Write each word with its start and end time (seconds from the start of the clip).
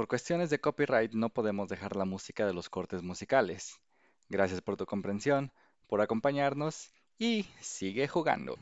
Por 0.00 0.08
cuestiones 0.08 0.48
de 0.48 0.58
copyright 0.58 1.12
no 1.12 1.28
podemos 1.28 1.68
dejar 1.68 1.94
la 1.94 2.06
música 2.06 2.46
de 2.46 2.54
los 2.54 2.70
cortes 2.70 3.02
musicales. 3.02 3.82
Gracias 4.30 4.62
por 4.62 4.78
tu 4.78 4.86
comprensión, 4.86 5.52
por 5.88 6.00
acompañarnos 6.00 6.90
y 7.18 7.44
sigue 7.60 8.08
jugando. 8.08 8.56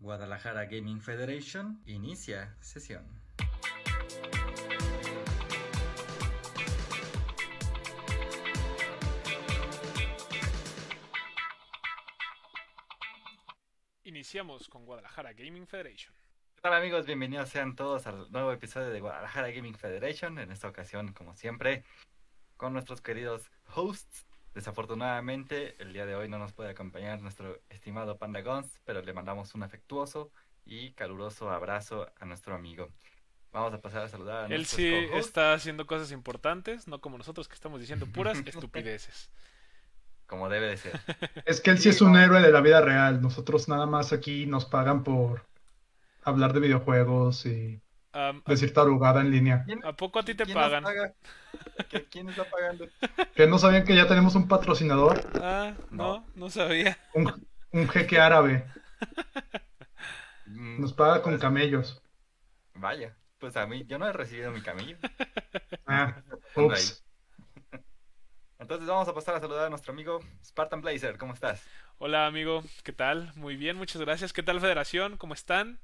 Guadalajara 0.00 0.64
Gaming 0.64 1.00
Federation 1.00 1.80
inicia 1.86 2.56
sesión. 2.60 3.27
Iniciamos 14.28 14.68
con 14.68 14.84
Guadalajara 14.84 15.32
Gaming 15.32 15.66
Federation. 15.66 16.12
¿Qué 16.54 16.60
tal 16.60 16.74
amigos? 16.74 17.06
Bienvenidos 17.06 17.48
sean 17.48 17.74
todos 17.74 18.06
al 18.06 18.30
nuevo 18.30 18.52
episodio 18.52 18.90
de 18.90 19.00
Guadalajara 19.00 19.50
Gaming 19.50 19.74
Federation. 19.74 20.38
En 20.38 20.52
esta 20.52 20.68
ocasión, 20.68 21.14
como 21.14 21.34
siempre, 21.34 21.82
con 22.58 22.74
nuestros 22.74 23.00
queridos 23.00 23.50
hosts. 23.74 24.26
Desafortunadamente, 24.52 25.76
el 25.78 25.94
día 25.94 26.04
de 26.04 26.14
hoy 26.14 26.28
no 26.28 26.38
nos 26.38 26.52
puede 26.52 26.68
acompañar 26.68 27.22
nuestro 27.22 27.58
estimado 27.70 28.18
Panda 28.18 28.42
Guns, 28.42 28.82
pero 28.84 29.00
le 29.00 29.14
mandamos 29.14 29.54
un 29.54 29.62
afectuoso 29.62 30.30
y 30.66 30.92
caluroso 30.92 31.50
abrazo 31.50 32.12
a 32.20 32.26
nuestro 32.26 32.54
amigo. 32.54 32.90
Vamos 33.50 33.72
a 33.72 33.80
pasar 33.80 34.02
a 34.02 34.08
saludar 34.10 34.44
a 34.44 34.54
Él 34.54 34.66
sí 34.66 34.92
está 35.14 35.54
haciendo 35.54 35.86
cosas 35.86 36.12
importantes, 36.12 36.86
no 36.86 37.00
como 37.00 37.16
nosotros 37.16 37.48
que 37.48 37.54
estamos 37.54 37.80
diciendo 37.80 38.04
puras 38.04 38.36
estupideces. 38.44 39.30
Como 40.28 40.50
debe 40.50 40.68
de 40.68 40.76
ser. 40.76 40.92
Es 41.46 41.60
que 41.60 41.70
él 41.70 41.78
sí 41.78 41.88
es 41.88 42.02
un 42.02 42.16
héroe 42.16 42.42
de 42.42 42.52
la 42.52 42.60
vida 42.60 42.82
real. 42.82 43.22
Nosotros 43.22 43.66
nada 43.68 43.86
más 43.86 44.12
aquí 44.12 44.44
nos 44.46 44.66
pagan 44.66 45.02
por 45.02 45.46
hablar 46.22 46.52
de 46.52 46.60
videojuegos 46.60 47.46
y 47.46 47.80
decir 48.46 48.74
tarugada 48.74 49.22
en 49.22 49.30
línea. 49.30 49.64
¿A 49.84 49.94
poco 49.94 50.18
a 50.18 50.24
ti 50.24 50.34
te 50.34 50.44
pagan? 50.46 50.84
¿Quién 52.10 52.28
está 52.28 52.44
pagando? 52.44 52.86
¿Que 53.34 53.46
no 53.46 53.58
sabían 53.58 53.84
que 53.84 53.96
ya 53.96 54.06
tenemos 54.06 54.34
un 54.34 54.48
patrocinador? 54.48 55.18
Ah, 55.40 55.72
no, 55.90 56.26
no, 56.34 56.50
sabía. 56.50 56.98
Un, 57.14 57.88
jeque 57.88 58.20
árabe. 58.20 58.66
Mm, 60.44 60.82
nos 60.82 60.92
paga 60.92 61.22
con 61.22 61.32
pues, 61.32 61.40
camellos. 61.40 62.02
Vaya, 62.74 63.16
pues 63.38 63.56
a 63.56 63.66
mí, 63.66 63.86
yo 63.86 63.98
no 63.98 64.06
he 64.06 64.12
recibido 64.12 64.50
mi 64.50 64.60
camello. 64.60 64.98
Ah, 65.86 66.20
ups. 66.54 67.02
Entonces 68.60 68.88
vamos 68.88 69.06
a 69.06 69.14
pasar 69.14 69.36
a 69.36 69.40
saludar 69.40 69.66
a 69.66 69.70
nuestro 69.70 69.92
amigo 69.92 70.20
Spartan 70.44 70.80
Blazer. 70.80 71.16
¿Cómo 71.16 71.32
estás? 71.32 71.64
Hola 71.98 72.26
amigo, 72.26 72.64
¿qué 72.82 72.92
tal? 72.92 73.32
Muy 73.36 73.56
bien, 73.56 73.76
muchas 73.76 74.02
gracias. 74.02 74.32
¿Qué 74.32 74.42
tal 74.42 74.60
Federación? 74.60 75.16
¿Cómo 75.16 75.32
están? 75.32 75.78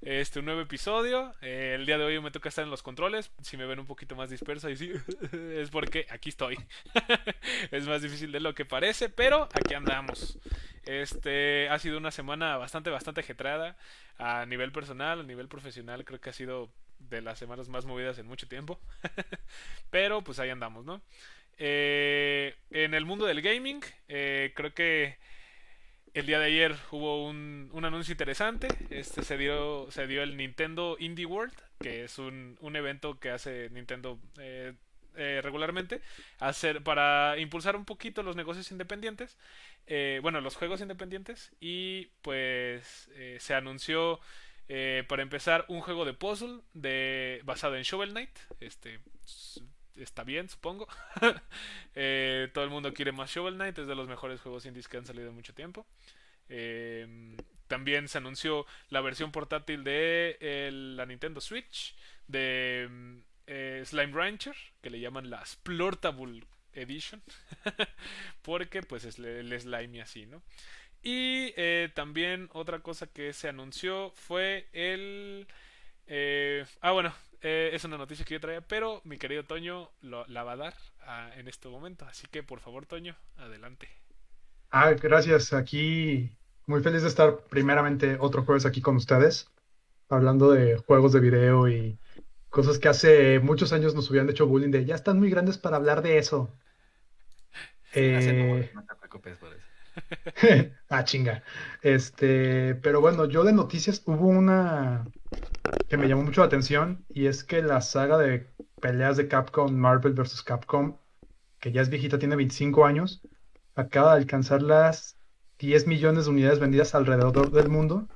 Este 0.00 0.38
un 0.38 0.44
nuevo 0.44 0.60
episodio. 0.60 1.34
Eh, 1.42 1.72
el 1.74 1.86
día 1.86 1.98
de 1.98 2.04
hoy 2.04 2.20
me 2.20 2.30
toca 2.30 2.48
estar 2.48 2.62
en 2.62 2.70
los 2.70 2.84
controles. 2.84 3.32
Si 3.42 3.56
me 3.56 3.66
ven 3.66 3.80
un 3.80 3.86
poquito 3.86 4.14
más 4.14 4.30
disperso 4.30 4.70
y 4.70 4.76
sí, 4.76 4.92
es 5.32 5.70
porque 5.70 6.06
aquí 6.08 6.28
estoy. 6.28 6.56
es 7.72 7.88
más 7.88 8.00
difícil 8.00 8.30
de 8.30 8.38
lo 8.38 8.54
que 8.54 8.64
parece, 8.64 9.08
pero 9.08 9.48
aquí 9.52 9.74
andamos. 9.74 10.38
Este 10.84 11.68
ha 11.68 11.80
sido 11.80 11.98
una 11.98 12.12
semana 12.12 12.56
bastante, 12.58 12.90
bastante 12.90 13.22
ajetrada 13.22 13.76
a 14.18 14.46
nivel 14.46 14.70
personal, 14.70 15.18
a 15.18 15.24
nivel 15.24 15.48
profesional. 15.48 16.04
Creo 16.04 16.20
que 16.20 16.30
ha 16.30 16.32
sido 16.32 16.70
de 17.00 17.22
las 17.22 17.40
semanas 17.40 17.68
más 17.68 17.86
movidas 17.86 18.18
en 18.18 18.26
mucho 18.26 18.46
tiempo. 18.46 18.78
pero 19.90 20.22
pues 20.22 20.38
ahí 20.38 20.50
andamos, 20.50 20.84
¿no? 20.84 21.02
Eh, 21.62 22.54
en 22.70 22.94
el 22.94 23.04
mundo 23.04 23.26
del 23.26 23.42
gaming, 23.42 23.82
eh, 24.08 24.50
creo 24.56 24.72
que 24.72 25.18
el 26.14 26.24
día 26.24 26.38
de 26.38 26.46
ayer 26.46 26.74
hubo 26.90 27.26
un, 27.28 27.70
anuncio 27.84 28.12
interesante. 28.12 28.68
Este 28.88 29.22
se 29.22 29.36
dio, 29.36 29.90
se 29.90 30.06
dio 30.06 30.22
el 30.22 30.38
Nintendo 30.38 30.96
Indie 30.98 31.26
World, 31.26 31.52
que 31.78 32.04
es 32.04 32.18
un, 32.18 32.56
evento 32.74 33.20
que 33.20 33.30
hace 33.30 33.68
Nintendo 33.70 34.18
eh, 34.38 34.72
regularmente, 35.42 36.00
hacer, 36.38 36.82
para 36.82 37.36
impulsar 37.36 37.76
un 37.76 37.84
poquito 37.84 38.22
los 38.22 38.36
negocios 38.36 38.70
independientes. 38.72 39.36
bueno, 40.22 40.40
los 40.40 40.56
juegos 40.56 40.80
independientes. 40.80 41.52
Y 41.60 42.06
pues 42.22 43.10
se 43.38 43.54
anunció. 43.54 44.18
para 45.08 45.22
empezar, 45.22 45.66
un 45.68 45.82
juego 45.82 46.06
de 46.06 46.14
puzzle 46.14 46.62
de, 46.72 47.42
basado 47.44 47.76
en 47.76 47.82
Shovel 47.82 48.12
Knight. 48.12 48.38
Este, 48.60 48.98
está 50.02 50.24
bien, 50.24 50.48
supongo. 50.48 50.88
Eh, 51.96 52.48
todo 52.54 52.62
el 52.62 52.70
mundo 52.70 52.94
quiere 52.94 53.10
más 53.10 53.30
Shovel 53.30 53.54
Knight, 53.54 53.76
es 53.78 53.86
de 53.88 53.96
los 53.96 54.08
mejores 54.08 54.40
juegos 54.40 54.64
indies 54.64 54.86
que 54.86 54.96
han 54.96 55.04
salido 55.04 55.28
en 55.28 55.34
mucho 55.34 55.52
tiempo. 55.52 55.84
Em, 56.48 57.36
también 57.66 58.06
se 58.08 58.18
anunció 58.18 58.64
la 58.90 59.00
versión 59.00 59.32
portátil 59.32 59.82
de 59.82 60.70
la 60.96 61.04
Nintendo 61.04 61.40
Switch 61.40 61.96
de 62.28 62.84
em, 62.84 63.22
eh, 63.48 63.82
Slime 63.84 64.12
Rancher, 64.12 64.54
que 64.80 64.90
le 64.90 65.00
llaman 65.00 65.30
la 65.30 65.44
Splortable 65.44 66.44
Edition, 66.72 67.22
porque 68.42 68.82
pues 68.82 69.04
es 69.04 69.18
el 69.18 69.60
slime 69.60 70.00
así, 70.00 70.26
¿no? 70.26 70.42
Y 71.02 71.52
eh, 71.56 71.90
también 71.92 72.48
otra 72.52 72.80
cosa 72.80 73.08
que 73.08 73.32
se 73.32 73.48
anunció 73.48 74.12
fue 74.12 74.68
el... 74.72 75.48
ah, 76.80 76.92
bueno, 76.92 77.12
eh, 77.42 77.70
es 77.72 77.84
una 77.84 77.96
noticia 77.96 78.24
que 78.24 78.34
yo 78.34 78.40
traía, 78.40 78.60
pero 78.60 79.00
mi 79.04 79.18
querido 79.18 79.44
Toño 79.44 79.90
lo, 80.02 80.26
la 80.26 80.44
va 80.44 80.52
a 80.52 80.56
dar 80.56 80.74
ah, 81.02 81.30
en 81.36 81.48
este 81.48 81.68
momento. 81.68 82.04
Así 82.06 82.26
que 82.26 82.42
por 82.42 82.60
favor, 82.60 82.86
Toño, 82.86 83.16
adelante. 83.36 83.88
Ah, 84.70 84.90
gracias. 84.92 85.52
Aquí 85.52 86.30
muy 86.66 86.82
feliz 86.82 87.02
de 87.02 87.08
estar 87.08 87.38
primeramente 87.48 88.16
otro 88.20 88.44
jueves 88.44 88.64
aquí 88.64 88.80
con 88.80 88.96
ustedes, 88.96 89.50
hablando 90.08 90.52
de 90.52 90.76
juegos 90.76 91.12
de 91.12 91.20
video 91.20 91.68
y 91.68 91.98
cosas 92.48 92.78
que 92.78 92.88
hace 92.88 93.40
muchos 93.40 93.72
años 93.72 93.94
nos 93.94 94.08
hubieran 94.10 94.30
hecho 94.30 94.46
bullying 94.46 94.70
de 94.70 94.84
ya 94.84 94.94
están 94.94 95.18
muy 95.18 95.30
grandes 95.30 95.58
para 95.58 95.76
hablar 95.76 96.02
de 96.02 96.18
eso. 96.18 96.52
Eh, 97.92 98.70
no 98.72 98.84
te 98.84 98.94
preocupes 98.94 99.36
por 99.38 99.52
eso. 99.52 99.66
Ah, 100.88 101.04
chinga. 101.04 101.42
Este, 101.82 102.74
pero 102.76 103.00
bueno, 103.00 103.26
yo 103.26 103.44
de 103.44 103.52
noticias 103.52 104.02
hubo 104.06 104.26
una 104.26 105.06
que 105.88 105.96
me 105.96 106.08
llamó 106.08 106.22
mucho 106.22 106.40
la 106.40 106.46
atención 106.46 107.04
y 107.08 107.26
es 107.26 107.44
que 107.44 107.62
la 107.62 107.80
saga 107.80 108.16
de 108.18 108.48
peleas 108.80 109.16
de 109.16 109.28
Capcom, 109.28 109.72
Marvel 109.74 110.14
vs. 110.14 110.42
Capcom, 110.42 110.98
que 111.58 111.72
ya 111.72 111.82
es 111.82 111.90
viejita, 111.90 112.18
tiene 112.18 112.36
25 112.36 112.86
años, 112.86 113.22
acaba 113.74 114.14
de 114.14 114.20
alcanzar 114.20 114.62
las 114.62 115.16
10 115.58 115.86
millones 115.86 116.24
de 116.24 116.30
unidades 116.30 116.60
vendidas 116.60 116.94
alrededor 116.94 117.50
del 117.50 117.68
mundo 117.68 118.08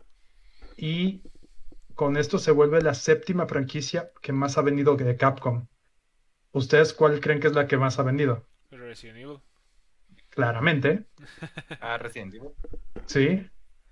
y 0.76 1.22
con 1.94 2.16
esto 2.16 2.38
se 2.38 2.50
vuelve 2.50 2.80
la 2.82 2.94
séptima 2.94 3.46
franquicia 3.46 4.10
que 4.22 4.32
más 4.32 4.58
ha 4.58 4.62
vendido 4.62 4.96
de 4.96 5.16
Capcom. 5.16 5.66
¿Ustedes 6.52 6.92
cuál 6.92 7.20
creen 7.20 7.40
que 7.40 7.48
es 7.48 7.54
la 7.54 7.66
que 7.66 7.76
más 7.76 7.98
ha 7.98 8.02
vendido? 8.02 8.46
Resident 8.70 9.18
Evil. 9.18 9.40
Claramente. 10.34 11.04
Ah, 11.80 11.96
Resident 11.98 12.34
Evil. 12.34 12.50
Sí. 13.06 13.48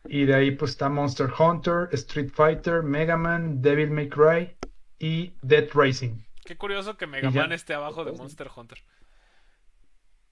Y 0.06 0.24
de 0.24 0.34
ahí 0.34 0.50
pues 0.50 0.72
está 0.72 0.88
Monster 0.88 1.30
Hunter, 1.38 1.88
Street 1.92 2.30
Fighter, 2.34 2.82
Mega 2.82 3.16
Man, 3.16 3.62
Devil 3.62 3.90
May 3.90 4.08
Cry 4.08 4.56
y 4.98 5.34
Dead 5.42 5.68
Racing. 5.72 6.24
Qué 6.44 6.56
curioso 6.56 6.96
que 6.96 7.06
Mega 7.06 7.30
Man 7.30 7.52
esté 7.52 7.74
abajo 7.74 8.04
de 8.04 8.12
Monster 8.12 8.48
Hunter. 8.54 8.78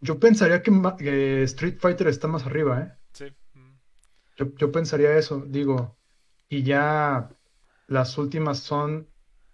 Yo 0.00 0.18
pensaría 0.18 0.62
que, 0.62 1.42
Street 1.44 1.78
Fighter 1.78 2.08
está 2.08 2.26
más 2.26 2.46
arriba, 2.46 2.80
¿eh? 2.80 2.92
Sí. 3.12 3.26
Yo, 4.36 4.72
pensaría 4.72 5.16
eso, 5.16 5.44
digo. 5.46 5.96
Y 6.48 6.62
ya 6.62 7.30
las 7.86 8.16
últimas 8.18 8.58
son 8.58 9.08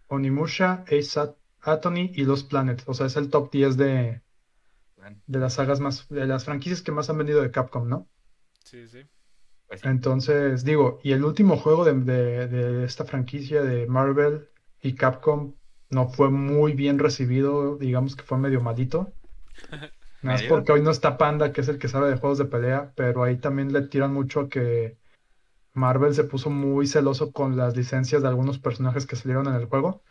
Onimusha, 0.07 0.85
Ace 0.87 1.21
Attorney 1.61 2.13
y 2.15 2.25
Los 2.25 2.45
Planet. 2.45 2.83
O 2.87 2.95
sea, 2.95 3.07
es 3.07 3.17
el 3.17 3.29
top 3.29 3.51
10 3.51 3.77
de, 3.77 4.23
de 5.27 5.39
las 5.39 5.55
sagas 5.55 5.81
más, 5.81 6.09
de 6.09 6.27
las 6.27 6.45
franquicias 6.45 6.83
que 6.83 6.93
más 6.93 7.11
han 7.11 7.19
vendido 7.19 7.43
de 7.43 7.51
Capcom, 7.51 7.89
¿no? 7.89 8.09
Sí, 8.65 8.87
sí. 8.87 9.03
Pues 9.67 9.85
Entonces, 9.85 10.65
digo, 10.65 11.01
y 11.03 11.13
el 11.13 11.25
último 11.25 11.57
juego 11.57 11.85
de, 11.85 12.85
esta 12.85 13.05
franquicia 13.05 13.63
de 13.63 13.87
Marvel 13.87 14.49
y 14.81 14.95
Capcom 14.95 15.55
no 15.91 16.09
fue 16.09 16.31
muy 16.31 16.73
bien 16.73 16.99
recibido, 16.99 17.77
digamos 17.77 18.15
que 18.15 18.23
fue 18.23 18.39
medio 18.39 18.61
malito. 18.61 19.13
Más 20.23 20.43
porque 20.45 20.73
hoy 20.73 20.83
no 20.83 20.91
está 20.91 21.19
Panda, 21.19 21.53
que 21.53 21.61
es 21.61 21.69
el 21.69 21.79
que 21.79 21.89
sabe 21.89 22.09
de 22.09 22.17
juegos 22.17 22.39
de 22.39 22.47
pelea, 22.47 22.93
pero 22.97 23.23
ahí 23.23 23.37
también 23.37 23.73
le 23.73 23.83
tiran 23.83 24.13
mucho 24.13 24.41
a 24.41 24.49
que 24.49 24.97
Marvel 25.73 26.15
se 26.15 26.25
puso 26.25 26.51
muy 26.51 26.87
celoso 26.87 27.33
con 27.33 27.57
las 27.57 27.77
licencias 27.77 28.23
de 28.23 28.29
algunos 28.29 28.59
personajes 28.59 29.07
que 29.07 29.15
salieron 29.15 29.47
en 29.47 29.55
el 29.55 29.67
juego. 29.67 30.03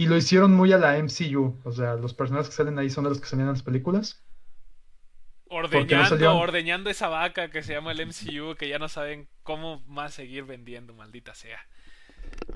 Y 0.00 0.06
lo 0.06 0.16
hicieron 0.16 0.54
muy 0.54 0.72
a 0.72 0.78
la 0.78 0.96
MCU, 0.96 1.60
o 1.62 1.72
sea, 1.72 1.92
los 1.92 2.14
personajes 2.14 2.48
que 2.48 2.54
salen 2.54 2.78
ahí 2.78 2.88
son 2.88 3.04
de 3.04 3.10
los 3.10 3.20
que 3.20 3.26
salían 3.26 3.48
en 3.48 3.52
las 3.52 3.62
películas. 3.62 4.24
Ordeñando, 5.48 6.38
ordeñando 6.38 6.88
esa 6.88 7.08
vaca 7.08 7.50
que 7.50 7.62
se 7.62 7.74
llama 7.74 7.92
el 7.92 8.06
MCU, 8.06 8.54
que 8.56 8.66
ya 8.66 8.78
no 8.78 8.88
saben 8.88 9.28
cómo 9.42 9.82
más 9.86 10.14
seguir 10.14 10.44
vendiendo, 10.44 10.94
maldita 10.94 11.34
sea. 11.34 11.58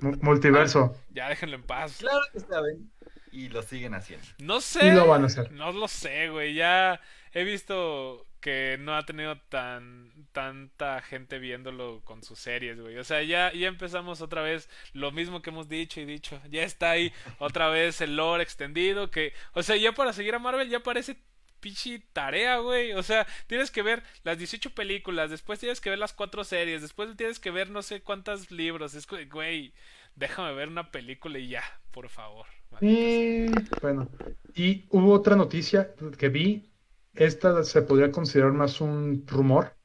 multiverso. 0.00 0.96
ya 1.10 1.28
déjenlo 1.28 1.56
en 1.56 1.64
paz. 1.64 1.98
Claro 1.98 2.22
que 2.32 2.40
saben. 2.40 2.90
Y 3.30 3.50
lo 3.50 3.60
siguen 3.60 3.92
haciendo. 3.92 4.26
No 4.38 4.62
sé. 4.62 4.86
Y 4.86 4.92
lo 4.92 5.06
van 5.06 5.24
a 5.24 5.26
hacer. 5.26 5.52
No 5.52 5.70
lo 5.70 5.86
sé, 5.86 6.30
güey. 6.30 6.54
Ya 6.54 6.98
he 7.34 7.44
visto 7.44 8.24
que 8.44 8.76
no 8.78 8.94
ha 8.94 9.06
tenido 9.06 9.38
tan 9.48 10.12
tanta 10.32 11.00
gente 11.00 11.38
viéndolo 11.38 12.02
con 12.04 12.22
sus 12.22 12.38
series, 12.38 12.78
güey. 12.78 12.98
O 12.98 13.04
sea, 13.04 13.22
ya, 13.22 13.50
ya 13.54 13.68
empezamos 13.68 14.20
otra 14.20 14.42
vez 14.42 14.68
lo 14.92 15.12
mismo 15.12 15.40
que 15.40 15.48
hemos 15.48 15.66
dicho 15.66 15.98
y 15.98 16.04
dicho. 16.04 16.38
Ya 16.50 16.62
está 16.62 16.90
ahí 16.90 17.10
otra 17.38 17.70
vez 17.70 18.02
el 18.02 18.16
lore 18.16 18.42
extendido 18.42 19.10
que, 19.10 19.32
o 19.54 19.62
sea, 19.62 19.76
ya 19.76 19.92
para 19.92 20.12
seguir 20.12 20.34
a 20.34 20.38
Marvel 20.38 20.68
ya 20.68 20.80
parece 20.80 21.16
pinche 21.60 22.02
tarea, 22.12 22.58
güey. 22.58 22.92
O 22.92 23.02
sea, 23.02 23.26
tienes 23.46 23.70
que 23.70 23.80
ver 23.80 24.02
las 24.24 24.36
18 24.36 24.74
películas, 24.74 25.30
después 25.30 25.58
tienes 25.58 25.80
que 25.80 25.88
ver 25.88 25.98
las 25.98 26.12
cuatro 26.12 26.44
series, 26.44 26.82
después 26.82 27.16
tienes 27.16 27.40
que 27.40 27.50
ver 27.50 27.70
no 27.70 27.80
sé 27.80 28.02
cuántos 28.02 28.50
libros. 28.50 28.94
Es 28.94 29.06
güey, 29.30 29.72
déjame 30.16 30.52
ver 30.52 30.68
una 30.68 30.90
película 30.90 31.38
y 31.38 31.48
ya, 31.48 31.64
por 31.92 32.10
favor. 32.10 32.44
Y 32.82 33.46
bueno, 33.80 34.10
y 34.54 34.84
hubo 34.90 35.14
otra 35.14 35.34
noticia 35.34 35.94
que 36.18 36.28
vi. 36.28 36.73
Esta 37.14 37.62
se 37.62 37.82
podría 37.82 38.10
considerar 38.10 38.52
más 38.52 38.80
un 38.80 39.24
rumor, 39.26 39.76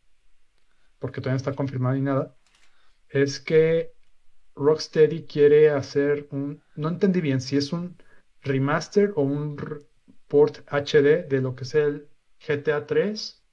porque 0.98 1.22
todavía 1.22 1.34
no 1.34 1.38
está 1.38 1.54
confirmado 1.54 1.96
ni 1.96 2.02
nada. 2.02 2.36
Es 3.08 3.40
que 3.40 3.94
Rocksteady 4.56 5.26
quiere 5.26 5.70
hacer 5.70 6.28
un. 6.32 6.62
No 6.76 6.90
entendí 6.90 7.22
bien 7.22 7.42
si 7.42 7.58
es 7.58 7.72
un 7.72 7.98
remaster 8.42 9.14
o 9.16 9.22
un 9.22 9.58
port 10.28 10.60
HD 10.72 11.28
de 11.28 11.42
lo 11.42 11.56
que 11.56 11.64
es 11.64 11.76
el 11.76 12.10
GTA 12.48 12.88
3, 12.88 13.44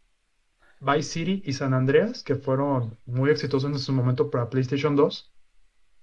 Vice 0.81 1.03
City 1.03 1.43
y 1.45 1.53
San 1.53 1.75
Andreas, 1.75 2.23
que 2.23 2.37
fueron 2.37 2.99
muy 3.05 3.31
exitosos 3.31 3.71
en 3.71 3.79
su 3.79 3.93
momento 3.93 4.31
para 4.31 4.49
PlayStation 4.49 4.97
2, 4.97 5.33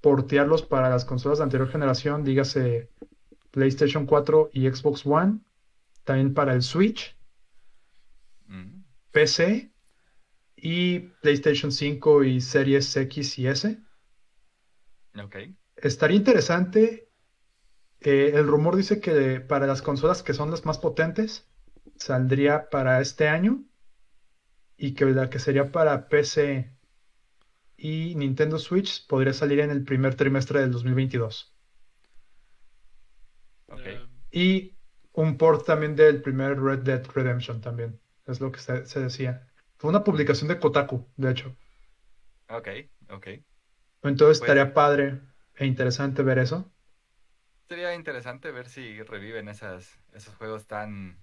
portearlos 0.01 0.63
para 0.63 0.89
las 0.89 1.05
consolas 1.05 1.39
de 1.39 1.45
anterior 1.45 1.69
generación, 1.69 2.23
dígase 2.23 2.89
PlayStation 3.51 4.05
4 4.05 4.49
y 4.53 4.69
Xbox 4.69 5.05
One, 5.05 5.39
también 6.03 6.33
para 6.33 6.53
el 6.53 6.63
Switch, 6.63 7.15
Mm. 8.47 8.83
PC 9.11 9.71
y 10.55 10.99
PlayStation 11.21 11.71
5 11.71 12.23
y 12.23 12.41
Series 12.41 12.95
X 12.97 13.39
y 13.39 13.47
S. 13.47 13.79
Ok. 15.17 15.35
Estaría 15.75 16.17
interesante. 16.17 17.09
eh, 18.01 18.31
el 18.35 18.47
rumor 18.47 18.75
dice 18.75 18.99
que 19.01 19.41
para 19.41 19.67
las 19.67 19.81
consolas 19.81 20.23
que 20.23 20.33
son 20.33 20.51
las 20.51 20.65
más 20.65 20.77
potentes 20.79 21.49
saldría 21.97 22.69
para 22.69 23.01
este 23.01 23.27
año 23.29 23.65
y 24.77 24.93
que 24.93 25.05
la 25.05 25.29
que 25.31 25.39
sería 25.39 25.71
para 25.71 26.07
PC 26.09 26.77
y 27.77 28.15
Nintendo 28.15 28.59
Switch 28.59 29.07
podría 29.07 29.33
salir 29.33 29.59
en 29.61 29.71
el 29.71 29.83
primer 29.85 30.15
trimestre 30.15 30.61
del 30.61 30.71
2022. 30.71 31.55
Ok. 33.67 33.87
Eh, 33.87 34.07
Y 34.31 34.77
un 35.13 35.37
port 35.37 35.65
también 35.65 35.95
del 35.95 36.21
primer 36.21 36.59
Red 36.59 36.79
Dead 36.79 37.05
Redemption 37.13 37.61
también, 37.61 37.99
es 38.27 38.39
lo 38.41 38.51
que 38.51 38.59
se, 38.59 38.85
se 38.85 38.99
decía. 39.01 39.47
Fue 39.77 39.89
una 39.89 40.03
publicación 40.03 40.47
de 40.49 40.59
Kotaku, 40.59 41.07
de 41.17 41.31
hecho. 41.31 41.57
Ok, 42.49 42.67
ok. 43.09 43.27
Entonces 44.03 44.37
Pues- 44.37 44.41
estaría 44.41 44.71
padre 44.75 45.19
e 45.55 45.65
interesante 45.65 46.21
ver 46.21 46.37
eso. 46.37 46.71
Sería 47.67 47.93
interesante 47.95 48.51
ver 48.51 48.69
si 48.69 49.01
reviven 49.03 49.47
esas, 49.49 49.99
esos 50.13 50.35
juegos 50.35 50.65
tan, 50.67 51.17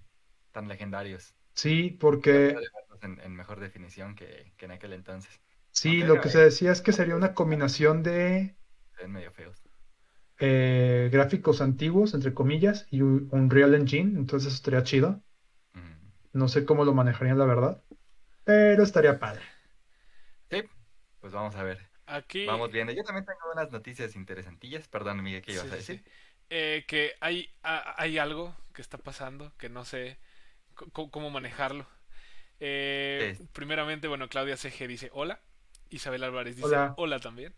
tan 0.51 0.67
legendarios. 0.67 1.35
Sí, 1.55 1.91
porque 1.99 2.67
En, 3.01 3.19
en 3.19 3.35
mejor 3.35 3.59
definición 3.59 4.15
que, 4.15 4.53
que 4.57 4.65
en 4.65 4.71
aquel 4.71 4.93
entonces. 4.93 5.41
sí, 5.71 6.03
lo 6.03 6.19
que 6.19 6.29
se 6.29 6.39
decía 6.39 6.71
es 6.71 6.81
que 6.81 6.93
sería 6.93 7.15
una 7.15 7.33
combinación 7.33 8.03
de 8.03 8.55
medio 9.07 9.31
feos. 9.31 9.61
eh, 10.39 11.09
gráficos 11.11 11.61
antiguos, 11.61 12.13
entre 12.13 12.33
comillas, 12.33 12.87
y 12.91 13.01
un 13.01 13.29
Unreal 13.31 13.75
Engine, 13.75 14.17
entonces 14.19 14.47
eso 14.47 14.55
estaría 14.57 14.83
chido. 14.83 15.23
No 16.33 16.47
sé 16.47 16.65
cómo 16.65 16.85
lo 16.85 16.93
manejarían, 16.93 17.37
la 17.37 17.45
verdad, 17.45 17.83
pero 18.45 18.83
estaría 18.83 19.19
padre. 19.19 19.43
Sí, 20.49 20.63
pues 21.19 21.33
vamos 21.33 21.55
a 21.55 21.63
ver. 21.63 21.89
aquí. 22.05 22.45
Vamos 22.45 22.71
viendo. 22.71 22.91
Yo 22.93 23.03
también 23.03 23.25
tengo 23.25 23.39
unas 23.53 23.71
noticias 23.71 24.15
interesantillas. 24.15 24.87
Perdón, 24.87 25.23
Miguel, 25.23 25.41
¿qué 25.41 25.53
ibas 25.53 25.67
Sí, 25.67 25.71
a 25.71 25.75
decir? 25.75 26.03
sí. 26.03 26.11
Eh, 26.49 26.85
que 26.87 27.13
hay, 27.21 27.49
ha- 27.63 27.95
hay 28.01 28.17
algo 28.17 28.55
que 28.73 28.81
está 28.81 28.97
pasando 28.97 29.53
que 29.57 29.69
no 29.69 29.85
sé 29.85 30.19
cómo 30.93 31.29
manejarlo. 31.29 31.87
Eh, 32.59 33.35
Sí. 33.37 33.47
primeramente, 33.53 34.07
bueno, 34.07 34.29
Claudia 34.29 34.57
CG 34.57 34.87
dice 34.87 35.09
hola. 35.13 35.41
Isabel 35.89 36.23
Álvarez 36.23 36.57
dice 36.57 36.67
Hola. 36.67 36.93
hola 36.97 37.19
también. 37.19 37.55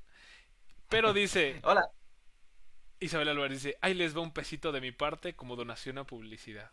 Pero 0.89 1.13
dice, 1.13 1.59
Hola. 1.63 1.89
Isabel 2.99 3.29
Álvarez 3.29 3.63
dice, 3.63 3.77
ahí 3.81 3.93
les 3.93 4.15
va 4.15 4.21
un 4.21 4.33
pesito 4.33 4.71
de 4.71 4.81
mi 4.81 4.91
parte 4.91 5.35
como 5.35 5.55
donación 5.55 5.97
a 5.97 6.05
publicidad. 6.05 6.71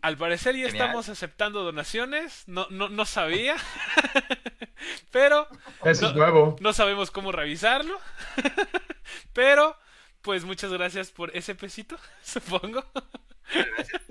Al 0.00 0.16
parecer 0.16 0.56
ya 0.56 0.66
Genial. 0.66 0.86
estamos 0.86 1.08
aceptando 1.08 1.62
donaciones, 1.62 2.44
no, 2.48 2.66
no, 2.70 2.88
no 2.88 3.04
sabía, 3.04 3.56
pero 5.12 5.46
Eso 5.84 6.02
No. 6.02 6.08
es 6.08 6.14
nuevo. 6.16 6.56
no 6.60 6.72
sabemos 6.72 7.10
cómo 7.10 7.30
revisarlo. 7.32 7.98
Pero, 9.32 9.76
pues 10.22 10.44
muchas 10.44 10.72
gracias 10.72 11.10
por 11.10 11.36
ese 11.36 11.54
pesito, 11.54 11.98
supongo. 12.22 12.84
Gracias. 13.52 14.02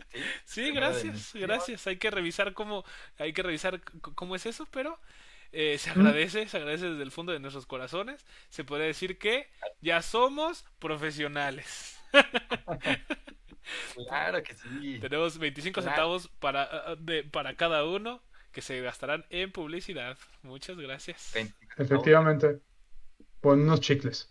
Sí. 0.46 0.72
Gracias, 0.72 1.32
gracias. 1.34 1.88
Hay 1.88 1.98
que 1.98 2.12
revisar 2.12 2.54
cómo, 2.54 2.84
hay 3.18 3.34
que 3.34 3.42
revisar 3.44 3.82
cómo 4.16 4.36
es 4.36 4.46
eso, 4.46 4.68
pero 4.72 5.00
eh, 5.52 5.78
se 5.78 5.90
Mm. 5.94 6.00
agradece, 6.00 6.48
se 6.48 6.58
agradece 6.58 6.90
desde 6.90 7.04
el 7.04 7.12
fondo 7.12 7.32
de 7.34 7.40
nuestros 7.40 7.66
corazones. 7.66 8.26
Se 8.50 8.64
puede 8.64 8.86
decir 8.86 9.18
que 9.18 9.50
ya 9.82 10.02
somos 10.02 10.66
profesionales. 10.80 11.98
Claro 14.08 14.42
que 14.44 14.54
sí. 14.54 15.00
Tenemos 15.00 15.38
25 15.38 15.82
Claro. 15.82 15.90
centavos 15.92 16.28
para, 16.40 16.64
ah, 16.64 16.96
de, 16.98 17.24
para 17.24 17.56
cada 17.56 17.86
uno 17.86 18.22
que 18.52 18.62
se 18.62 18.82
gastarán 18.82 19.26
en 19.30 19.52
publicidad. 19.52 20.18
Muchas 20.42 20.78
gracias. 20.78 21.32
25 21.34 21.74
Efectivamente. 21.84 22.60
Pon 23.40 23.62
unos 23.62 23.80
chicles. 23.82 24.30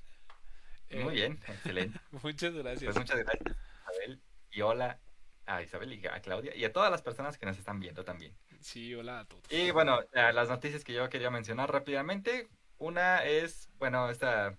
Eh, 0.88 1.03
Muy 1.05 1.15
bien, 1.15 1.41
excelente. 1.49 1.99
Muchas 2.23 2.53
gracias. 2.55 2.85
Pues 2.94 2.97
muchas 2.97 3.19
gracias, 3.19 3.56
Isabel. 3.91 4.21
Y 4.50 4.61
hola 4.62 4.99
a 5.47 5.62
Isabel 5.62 5.93
y 5.93 6.06
a 6.06 6.21
Claudia 6.21 6.55
y 6.55 6.65
a 6.65 6.73
todas 6.73 6.91
las 6.91 7.03
personas 7.03 7.38
que 7.38 7.47
nos 7.47 7.59
están 7.59 7.81
viendo 7.81 8.05
también. 8.05 8.37
Sí, 8.61 8.94
hola 8.94 9.21
a 9.21 9.25
todos. 9.25 9.43
Y 9.50 9.71
bueno, 9.71 10.00
eh, 10.12 10.33
las 10.33 10.49
noticias 10.49 10.85
que 10.85 10.93
yo 10.93 11.09
quería 11.09 11.31
mencionar 11.31 11.73
rápidamente. 11.73 12.49
Una 12.79 13.25
es, 13.25 13.69
bueno, 13.79 14.09
esta 14.11 14.56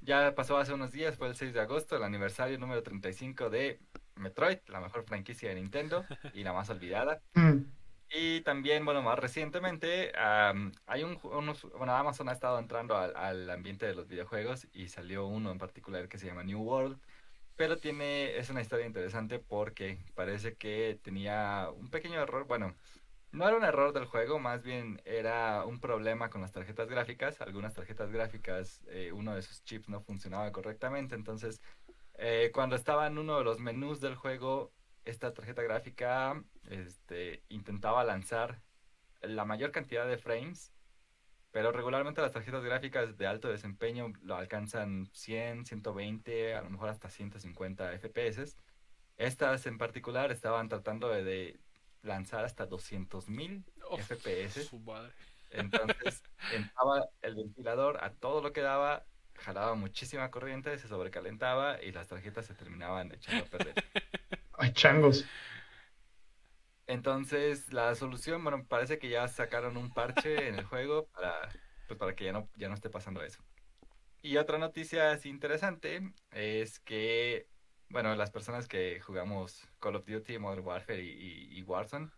ya 0.00 0.34
pasó 0.34 0.56
hace 0.58 0.72
unos 0.72 0.92
días, 0.92 1.16
fue 1.16 1.28
el 1.28 1.36
6 1.36 1.52
de 1.54 1.60
agosto, 1.60 1.96
el 1.96 2.02
aniversario 2.04 2.58
número 2.58 2.82
35 2.82 3.50
de 3.50 3.80
Metroid, 4.16 4.58
la 4.68 4.80
mejor 4.80 5.04
franquicia 5.04 5.48
de 5.50 5.56
Nintendo 5.56 6.08
y 6.32 6.44
la 6.44 6.52
más 6.52 6.70
olvidada. 6.70 7.22
Mm, 7.34 7.72
Y 8.08 8.40
también, 8.42 8.84
bueno, 8.84 9.02
más 9.02 9.18
recientemente, 9.18 10.12
am, 10.16 10.72
hay 10.86 11.02
un, 11.04 11.18
unos, 11.24 11.62
bueno, 11.76 11.94
Amazon 11.96 12.28
ha 12.28 12.32
estado 12.32 12.58
entrando 12.60 12.96
al, 12.96 13.16
al 13.16 13.50
ambiente 13.50 13.86
de 13.86 13.94
los 13.94 14.06
videojuegos 14.08 14.68
y 14.72 14.88
salió 14.88 15.26
uno 15.26 15.50
en 15.50 15.58
particular 15.58 16.08
que 16.08 16.18
se 16.18 16.26
llama 16.26 16.44
New 16.44 16.60
World, 16.62 17.00
pero 17.56 17.80
tiene, 17.80 18.36
es 18.38 18.50
una 18.50 18.62
historia 18.62 18.86
interesante 18.86 19.38
porque 19.40 20.04
parece 20.14 20.56
que 20.56 21.00
tenía 21.02 21.70
un 21.74 21.90
pequeño 21.90 22.20
error, 22.22 22.46
bueno, 22.46 22.76
no 23.32 23.46
era 23.48 23.56
un 23.56 23.64
error 23.64 23.92
del 23.92 24.06
juego, 24.06 24.38
más 24.38 24.62
bien 24.62 25.00
era 25.04 25.64
un 25.66 25.80
problema 25.80 26.30
con 26.30 26.40
las 26.42 26.52
tarjetas 26.52 26.88
gráficas, 26.88 27.40
algunas 27.40 27.74
tarjetas 27.74 28.10
gráficas, 28.10 28.82
eh, 28.88 29.12
uno 29.12 29.34
de 29.34 29.42
sus 29.42 29.62
chips 29.64 29.88
no 29.88 30.00
funcionaba 30.02 30.52
correctamente, 30.52 31.14
entonces, 31.14 31.60
eh, 32.18 32.50
cuando 32.54 32.76
estaba 32.76 33.06
en 33.06 33.18
uno 33.18 33.38
de 33.38 33.44
los 33.44 33.60
menús 33.60 34.00
del 34.00 34.14
juego, 34.16 34.74
esta 35.04 35.32
tarjeta 35.34 35.62
gráfica 35.62 36.44
este, 36.64 37.44
intentaba 37.48 38.04
lanzar 38.04 38.62
la 39.22 39.44
mayor 39.44 39.72
cantidad 39.72 40.06
de 40.08 40.18
frames, 40.18 40.74
pero 41.50 41.72
regularmente 41.72 42.20
las 42.22 42.32
tarjetas 42.32 42.64
gráficas 42.64 43.16
de 43.16 43.26
alto 43.26 43.48
desempeño 43.48 44.12
lo 44.22 44.36
alcanzan 44.36 45.06
100, 45.12 45.66
120, 45.66 46.54
a 46.54 46.62
lo 46.62 46.70
mejor 46.70 46.88
hasta 46.90 47.10
150 47.10 47.92
FPS. 47.92 48.56
Estas 49.16 49.66
en 49.66 49.78
particular 49.78 50.30
estaban 50.32 50.68
tratando 50.68 51.08
de, 51.08 51.24
de 51.24 51.60
lanzar 52.02 52.44
hasta 52.44 52.68
200.000 52.68 53.64
Oh, 53.82 53.98
FPS. 53.98 54.64
su 54.64 54.80
madre. 54.80 55.14
Entonces 55.50 56.22
entraba 56.48 57.06
el 57.22 57.36
ventilador 57.36 58.02
a 58.02 58.14
todo 58.14 58.42
lo 58.42 58.52
que 58.52 58.60
daba, 58.62 59.06
jalaba 59.38 59.74
muchísima 59.74 60.30
corriente, 60.30 60.78
se 60.78 60.88
sobrecalentaba 60.88 61.82
y 61.82 61.92
las 61.92 62.08
tarjetas 62.08 62.46
se 62.46 62.54
terminaban 62.54 63.12
echando 63.12 63.44
a 63.44 63.46
perder. 63.46 63.74
Ay, 64.58 64.72
changos. 64.72 65.24
Entonces, 66.86 67.72
la 67.72 67.94
solución, 67.94 68.42
bueno, 68.44 68.64
parece 68.66 68.98
que 68.98 69.08
ya 69.08 69.26
sacaron 69.28 69.76
un 69.76 69.92
parche 69.92 70.48
en 70.48 70.54
el 70.56 70.64
juego 70.64 71.06
para, 71.08 71.56
pues, 71.86 71.98
para 71.98 72.14
que 72.14 72.24
ya 72.26 72.32
no, 72.32 72.48
ya 72.56 72.68
no 72.68 72.74
esté 72.74 72.90
pasando 72.90 73.22
eso. 73.22 73.42
Y 74.22 74.36
otra 74.38 74.58
noticia 74.58 75.12
así 75.12 75.28
interesante 75.28 76.00
es 76.32 76.80
que, 76.80 77.48
bueno, 77.88 78.14
las 78.16 78.30
personas 78.30 78.68
que 78.68 79.00
jugamos 79.00 79.68
Call 79.80 79.96
of 79.96 80.06
Duty, 80.06 80.38
Modern 80.38 80.64
Warfare 80.66 81.02
y, 81.02 81.10
y- 81.10 81.58
y 81.58 81.62
Warzone, 81.62 82.10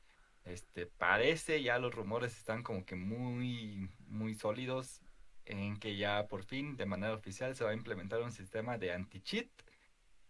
este, 0.44 0.86
parece 0.86 1.62
ya 1.62 1.78
los 1.78 1.94
rumores 1.94 2.36
están 2.38 2.62
como 2.62 2.84
que 2.84 2.94
muy, 2.96 3.90
muy 4.06 4.34
sólidos 4.34 5.02
en 5.48 5.78
que 5.78 5.96
ya 5.96 6.28
por 6.28 6.42
fin, 6.44 6.76
de 6.76 6.86
manera 6.86 7.14
oficial, 7.14 7.54
se 7.56 7.64
va 7.64 7.70
a 7.70 7.74
implementar 7.74 8.20
un 8.22 8.32
sistema 8.32 8.78
de 8.78 8.92
anti-cheat 8.92 9.48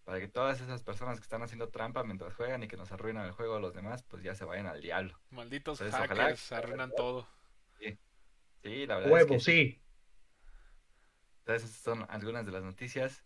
para 0.04 0.20
que 0.20 0.28
todas 0.28 0.60
esas 0.60 0.82
personas 0.82 1.18
que 1.18 1.24
están 1.24 1.42
haciendo 1.42 1.68
trampa 1.68 2.02
mientras 2.02 2.34
juegan 2.34 2.62
y 2.62 2.68
que 2.68 2.76
nos 2.76 2.90
arruinan 2.92 3.26
el 3.26 3.32
juego 3.32 3.56
a 3.56 3.60
los 3.60 3.74
demás, 3.74 4.02
pues 4.04 4.22
ya 4.22 4.34
se 4.34 4.44
vayan 4.44 4.66
al 4.66 4.80
diablo. 4.80 5.18
Malditos 5.30 5.80
Entonces, 5.80 6.08
hackers 6.08 6.52
arruinan 6.52 6.92
todo. 6.94 7.28
Sí, 8.62 8.86
la 8.86 8.96
verdad 8.96 9.10
es 9.10 9.14
Huevo, 9.14 9.34
que 9.34 9.40
sí. 9.40 9.80
Entonces, 11.40 11.70
esas 11.70 11.82
son 11.82 12.06
algunas 12.08 12.44
de 12.44 12.52
las 12.52 12.62
noticias 12.62 13.24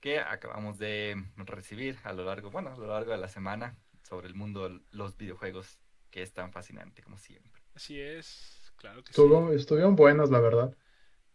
que 0.00 0.20
acabamos 0.20 0.78
de 0.78 1.22
recibir 1.36 1.98
a 2.04 2.12
lo 2.12 2.24
largo, 2.24 2.50
bueno, 2.50 2.72
a 2.72 2.76
lo 2.76 2.86
largo 2.86 3.10
de 3.12 3.18
la 3.18 3.28
semana 3.28 3.76
sobre 4.02 4.28
el 4.28 4.34
mundo 4.34 4.68
de 4.68 4.80
los 4.92 5.16
videojuegos, 5.16 5.78
que 6.10 6.22
es 6.22 6.32
tan 6.32 6.52
fascinante 6.52 7.02
como 7.02 7.18
siempre. 7.18 7.62
Así 7.74 8.00
es, 8.00 8.72
claro 8.76 9.02
que 9.02 9.12
sí. 9.12 9.20
Estuvo- 9.20 9.52
estuvieron 9.52 9.96
buenas, 9.96 10.30
la 10.30 10.40
verdad. 10.40 10.76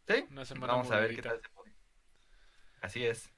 Sí, 0.07 0.25
Una 0.31 0.45
semana 0.45 0.73
vamos 0.73 0.91
a 0.91 0.99
ver 0.99 1.15
qué 1.15 1.21
tal 1.21 1.41
se 1.41 1.49
pone. 1.49 1.73
Así 2.81 3.05
es. 3.05 3.31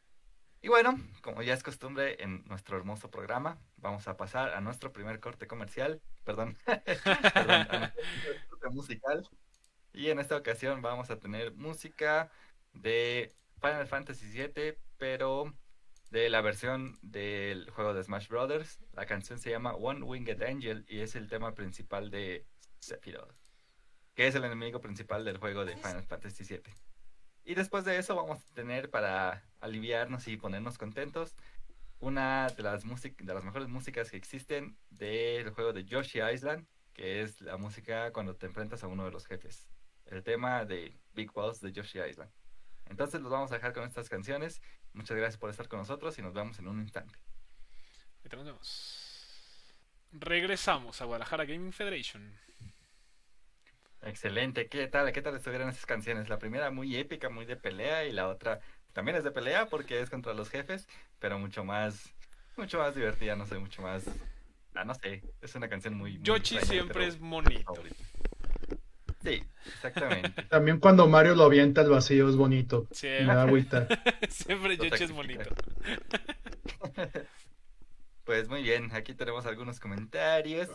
Y 0.62 0.68
bueno, 0.68 1.00
como 1.22 1.44
ya 1.44 1.54
es 1.54 1.62
costumbre 1.62 2.24
en 2.24 2.44
nuestro 2.46 2.76
hermoso 2.78 3.12
programa, 3.12 3.60
vamos 3.78 4.08
a 4.08 4.18
pasar 4.18 4.54
a 4.54 4.62
nuestro 4.62 4.92
primer 4.92 5.20
corte 5.20 5.46
comercial, 5.46 6.02
perdón, 6.24 6.58
perdón, 6.66 7.68
a 7.70 7.80
nuestro 7.80 8.50
corte 8.50 8.70
musical. 8.72 9.30
Y 9.94 10.10
en 10.10 10.20
esta 10.20 10.36
ocasión 10.36 10.82
vamos 10.82 11.12
a 11.12 11.20
tener 11.20 11.54
música 11.54 12.32
de 12.74 13.36
Final 13.62 13.88
Fantasy 13.88 14.26
VII, 14.26 14.76
pero 14.98 15.54
de 16.10 16.30
la 16.30 16.42
versión 16.42 16.98
del 17.02 17.70
juego 17.70 17.94
de 17.94 18.04
Smash 18.04 18.28
Brothers. 18.28 18.80
La 18.94 19.06
canción 19.06 19.40
se 19.40 19.52
llama 19.52 19.76
One 19.76 20.04
Winged 20.04 20.42
Angel 20.42 20.84
y 20.88 21.02
es 21.02 21.16
el 21.16 21.30
tema 21.30 21.54
principal 21.54 22.10
de 22.10 22.46
Sephiroth, 22.80 23.36
que 24.16 24.28
es 24.28 24.36
el 24.36 24.44
enemigo 24.46 24.80
principal 24.82 25.24
del 25.26 25.38
juego 25.38 25.66
de 25.66 25.76
Final 25.78 26.04
Fantasy 26.04 26.44
VII. 26.44 26.64
Y 27.44 27.54
después 27.54 27.86
de 27.86 27.98
eso 27.98 28.16
vamos 28.16 28.40
a 28.40 28.54
tener 28.56 28.90
para 28.90 29.44
aliviarnos 29.60 30.28
y 30.28 30.38
ponernos 30.38 30.78
contentos 30.78 31.36
una 32.00 32.48
de 32.48 32.64
las 32.64 32.86
músic- 32.86 33.18
de 33.18 33.34
las 33.34 33.44
mejores 33.44 33.68
músicas 33.68 34.10
que 34.10 34.18
existen 34.18 34.78
del 34.90 35.50
juego 35.52 35.74
de 35.74 35.86
Yoshi 35.86 36.20
Island, 36.22 36.66
que 36.94 37.22
es 37.22 37.42
la 37.42 37.58
música 37.58 38.12
cuando 38.14 38.36
te 38.36 38.46
enfrentas 38.48 38.84
a 38.84 38.88
uno 38.88 39.06
de 39.06 39.12
los 39.12 39.28
jefes. 39.28 39.68
El 40.06 40.24
tema 40.24 40.66
de 40.66 40.98
Big 41.14 41.32
Boss 41.32 41.62
de 41.62 41.72
Yoshi 41.72 42.00
Island. 42.00 42.32
Entonces 42.88 43.22
los 43.22 43.32
vamos 43.32 43.52
a 43.52 43.56
dejar 43.56 43.74
con 43.74 43.84
estas 43.84 44.08
canciones. 44.10 44.62
Muchas 44.94 45.18
gracias 45.18 45.38
por 45.38 45.50
estar 45.50 45.68
con 45.68 45.80
nosotros 45.80 46.18
y 46.20 46.22
nos 46.22 46.34
vemos 46.34 46.58
en 46.60 46.68
un 46.68 46.80
instante. 46.80 47.18
Regresamos 50.12 51.02
a 51.02 51.06
Guadalajara 51.06 51.46
Gaming 51.46 51.74
Federation. 51.74 52.34
Excelente, 54.06 54.68
¿qué 54.68 54.88
tal? 54.88 55.12
¿Qué 55.12 55.22
tal 55.24 55.36
estuvieron 55.36 55.68
esas 55.68 55.88
canciones? 55.88 56.30
La 56.30 56.38
primera 56.38 56.70
muy 56.70 56.96
épica, 56.96 57.30
muy 57.30 57.46
de 57.46 57.56
pelea 57.56 58.06
y 58.06 58.12
la 58.12 58.28
otra 58.28 58.60
también 58.94 59.18
es 59.18 59.24
de 59.24 59.32
pelea 59.32 59.66
porque 59.66 60.00
es 60.00 60.12
contra 60.12 60.36
los 60.36 60.50
jefes, 60.50 60.88
pero 61.20 61.40
mucho 61.40 61.64
más, 61.64 62.14
mucho 62.56 62.78
más 62.78 62.94
divertida, 62.94 63.36
no 63.36 63.48
sé, 63.48 63.58
mucho 63.58 63.82
más, 63.82 64.06
ah, 64.76 64.86
no 64.86 64.94
sé, 64.94 65.24
es 65.42 65.56
una 65.56 65.68
canción 65.68 65.96
muy... 65.96 66.14
muy 66.14 66.22
Yoshi 66.22 66.56
extraña, 66.56 66.66
siempre 66.66 66.94
pero 66.94 67.06
es 67.08 67.20
bonito. 67.20 67.74
Sí, 69.24 69.44
exactamente. 69.66 70.44
También 70.50 70.80
cuando 70.80 71.08
Mario 71.08 71.34
lo 71.34 71.46
avienta 71.46 71.82
al 71.82 71.90
vacío 71.90 72.30
es 72.30 72.36
bonito. 72.36 72.88
Sí, 72.92 73.08
Me 73.08 73.26
da 73.26 73.42
agüita. 73.42 73.88
siempre 74.30 74.78
Yoshi 74.78 75.04
es 75.04 75.12
bonito. 75.12 75.50
Pues 78.24 78.50
muy 78.50 78.64
bien, 78.64 78.90
aquí 78.92 79.14
tenemos 79.14 79.46
algunos 79.46 79.80
comentarios. 79.80 80.68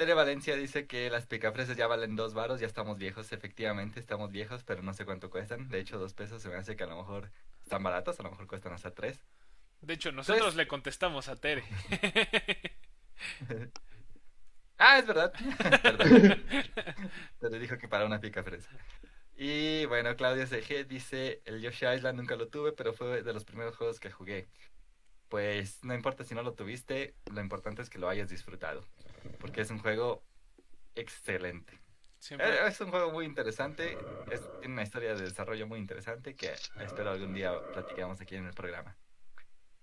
Tere 0.00 0.14
Valencia 0.14 0.56
dice 0.56 0.86
que 0.86 1.10
las 1.10 1.26
picafresas 1.26 1.76
ya 1.76 1.86
valen 1.86 2.16
dos 2.16 2.32
varos, 2.32 2.58
ya 2.58 2.66
estamos 2.66 2.96
viejos, 2.96 3.32
efectivamente 3.32 4.00
estamos 4.00 4.30
viejos, 4.32 4.64
pero 4.64 4.80
no 4.82 4.94
sé 4.94 5.04
cuánto 5.04 5.28
cuestan. 5.28 5.68
De 5.68 5.78
hecho, 5.78 5.98
dos 5.98 6.14
pesos 6.14 6.40
se 6.40 6.48
me 6.48 6.54
hace 6.54 6.74
que 6.74 6.84
a 6.84 6.86
lo 6.86 6.96
mejor 6.96 7.30
están 7.62 7.82
baratos, 7.82 8.18
a 8.18 8.22
lo 8.22 8.30
mejor 8.30 8.46
cuestan 8.46 8.72
hasta 8.72 8.94
tres. 8.94 9.22
De 9.82 9.92
hecho, 9.92 10.10
nosotros 10.10 10.56
le 10.56 10.66
contestamos 10.66 11.28
a 11.28 11.36
Tere. 11.36 11.64
Ah, 14.82 14.98
es 14.98 15.06
verdad. 15.06 15.34
Perdón. 15.82 16.42
Tere 17.38 17.58
dijo 17.58 17.76
que 17.76 17.86
para 17.86 18.06
una 18.06 18.18
picafresa. 18.18 18.70
Y 19.36 19.84
bueno, 19.84 20.16
Claudia 20.16 20.46
CG 20.46 20.86
dice, 20.88 21.42
el 21.44 21.60
Yoshi 21.60 21.84
Island 21.84 22.16
nunca 22.16 22.36
lo 22.36 22.48
tuve, 22.48 22.72
pero 22.72 22.94
fue 22.94 23.22
de 23.22 23.32
los 23.34 23.44
primeros 23.44 23.76
juegos 23.76 24.00
que 24.00 24.10
jugué. 24.10 24.48
Pues 25.30 25.82
no 25.84 25.94
importa 25.94 26.24
si 26.24 26.34
no 26.34 26.42
lo 26.42 26.54
tuviste, 26.54 27.14
lo 27.32 27.40
importante 27.40 27.80
es 27.82 27.88
que 27.88 28.00
lo 28.00 28.08
hayas 28.08 28.28
disfrutado, 28.28 28.84
porque 29.38 29.60
es 29.60 29.70
un 29.70 29.78
juego 29.78 30.24
excelente. 30.96 31.78
Siempre. 32.18 32.48
Eh, 32.48 32.66
Es 32.66 32.80
un 32.80 32.90
juego 32.90 33.12
muy 33.12 33.24
interesante, 33.24 33.96
es- 34.28 34.42
tiene 34.58 34.74
una 34.74 34.82
historia 34.82 35.14
de 35.14 35.22
desarrollo 35.22 35.68
muy 35.68 35.78
interesante 35.78 36.34
que 36.34 36.52
espero 36.80 37.10
algún 37.10 37.32
día 37.32 37.52
platiquemos 37.72 38.20
aquí 38.20 38.34
en 38.34 38.46
el 38.46 38.54
programa. 38.54 38.96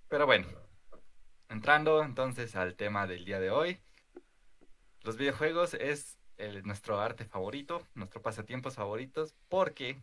Pero 0.09 0.25
bueno, 0.25 0.47
entrando 1.49 2.03
entonces 2.03 2.55
al 2.57 2.75
tema 2.75 3.07
del 3.07 3.23
día 3.23 3.39
de 3.39 3.49
hoy, 3.49 3.79
los 5.03 5.15
videojuegos 5.15 5.75
es 5.75 6.17
el- 6.35 6.63
nuestro 6.63 6.99
arte 6.99 7.23
favorito, 7.23 7.87
nuestro 7.95 8.21
pasatiempos 8.21 8.75
favoritos, 8.75 9.33
porque, 9.47 9.97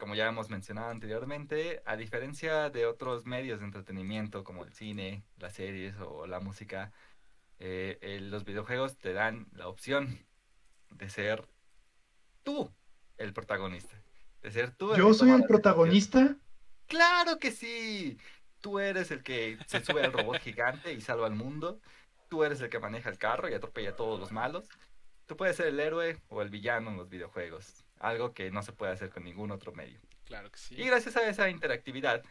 como 0.00 0.16
ya 0.16 0.26
hemos 0.26 0.50
mencionado 0.50 0.90
anteriormente, 0.90 1.82
a 1.84 1.96
diferencia 1.96 2.70
de 2.70 2.86
otros 2.86 3.26
medios 3.26 3.60
de 3.60 3.66
entretenimiento 3.66 4.42
como 4.42 4.64
el 4.64 4.72
cine, 4.72 5.22
las 5.38 5.52
series 5.52 5.94
o 6.00 6.26
la 6.26 6.40
música, 6.40 6.90
eh, 7.60 7.98
eh, 8.00 8.18
los 8.20 8.44
videojuegos 8.44 8.96
te 8.96 9.12
dan 9.12 9.46
la 9.52 9.68
opción 9.68 10.18
de 10.90 11.08
ser 11.08 11.46
tú 12.42 12.72
el 13.18 13.32
protagonista. 13.32 14.02
De 14.42 14.50
ser 14.50 14.70
tú 14.72 14.96
¿Yo 14.96 15.08
que 15.08 15.14
soy 15.14 15.30
el 15.30 15.44
protagonista? 15.44 16.34
¡Claro 16.86 17.38
que 17.38 17.52
sí! 17.52 18.18
Tú 18.60 18.78
eres 18.78 19.10
el 19.10 19.22
que 19.22 19.58
se 19.66 19.84
sube 19.84 20.02
al 20.02 20.12
robot 20.12 20.40
gigante 20.40 20.92
y 20.94 21.00
salva 21.02 21.26
al 21.26 21.34
mundo. 21.34 21.78
Tú 22.28 22.42
eres 22.42 22.60
el 22.62 22.70
que 22.70 22.78
maneja 22.78 23.10
el 23.10 23.18
carro 23.18 23.48
y 23.48 23.54
atropella 23.54 23.90
a 23.90 23.96
todos 23.96 24.18
los 24.18 24.32
malos. 24.32 24.64
Tú 25.26 25.36
puedes 25.36 25.56
ser 25.56 25.68
el 25.68 25.78
héroe 25.78 26.18
o 26.28 26.40
el 26.42 26.48
villano 26.48 26.90
en 26.90 26.96
los 26.96 27.10
videojuegos. 27.10 27.84
Algo 28.00 28.34
que 28.34 28.50
no 28.50 28.62
se 28.62 28.72
puede 28.72 28.92
hacer 28.92 29.10
con 29.10 29.22
ningún 29.24 29.50
otro 29.52 29.72
medio. 29.72 30.00
Claro 30.24 30.50
que 30.50 30.58
sí. 30.58 30.74
Y 30.74 30.86
gracias 30.86 31.16
a 31.16 31.28
esa 31.28 31.48
interactividad 31.48 32.24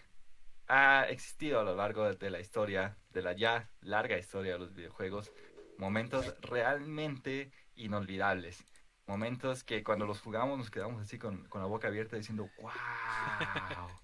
ha 0.67 1.05
existido 1.09 1.59
a 1.59 1.63
lo 1.63 1.75
largo 1.75 2.13
de- 2.13 2.29
la 2.29 2.39
historia, 2.39 2.97
de 3.11 3.21
la 3.21 3.33
ya 3.33 3.69
larga 3.81 4.17
historia 4.17 4.53
de 4.53 4.59
los 4.59 4.73
videojuegos, 4.73 5.31
momentos 5.77 6.35
realmente 6.41 7.51
inolvidables. 7.75 8.63
Momentos 9.05 9.63
que 9.63 9.83
cuando 9.83 10.05
los 10.05 10.21
jugamos 10.21 10.57
nos 10.57 10.69
quedamos 10.69 11.01
así 11.01 11.17
con, 11.17 11.45
con 11.45 11.61
la 11.61 11.67
boca 11.67 11.87
abierta 11.87 12.15
diciendo 12.15 12.49
¡Wow! 12.61 12.71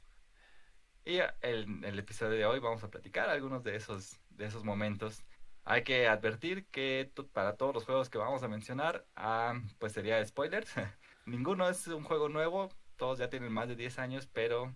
y 1.05 1.19
en 1.41 1.83
el 1.83 1.99
episodio 1.99 2.31
de 2.31 2.45
hoy 2.45 2.59
vamos 2.59 2.83
a 2.83 2.89
platicar 2.89 3.29
algunos 3.29 3.63
de 3.63 3.75
esos, 3.75 4.19
de 4.29 4.45
esos 4.45 4.63
momentos. 4.63 5.23
Hay 5.63 5.83
que 5.83 6.07
advertir 6.07 6.67
que 6.67 7.11
para 7.33 7.55
todos 7.55 7.73
los 7.73 7.85
juegos 7.85 8.09
que 8.09 8.17
vamos 8.17 8.41
a 8.43 8.47
mencionar, 8.47 9.05
ah, 9.15 9.59
pues 9.79 9.93
sería 9.93 10.23
spoilers. 10.25 10.73
Ninguno 11.25 11.67
es 11.67 11.87
un 11.87 12.03
juego 12.03 12.29
nuevo, 12.29 12.69
todos 12.97 13.17
ya 13.17 13.29
tienen 13.29 13.51
más 13.51 13.67
de 13.67 13.75
10 13.75 13.99
años, 13.99 14.27
pero 14.31 14.73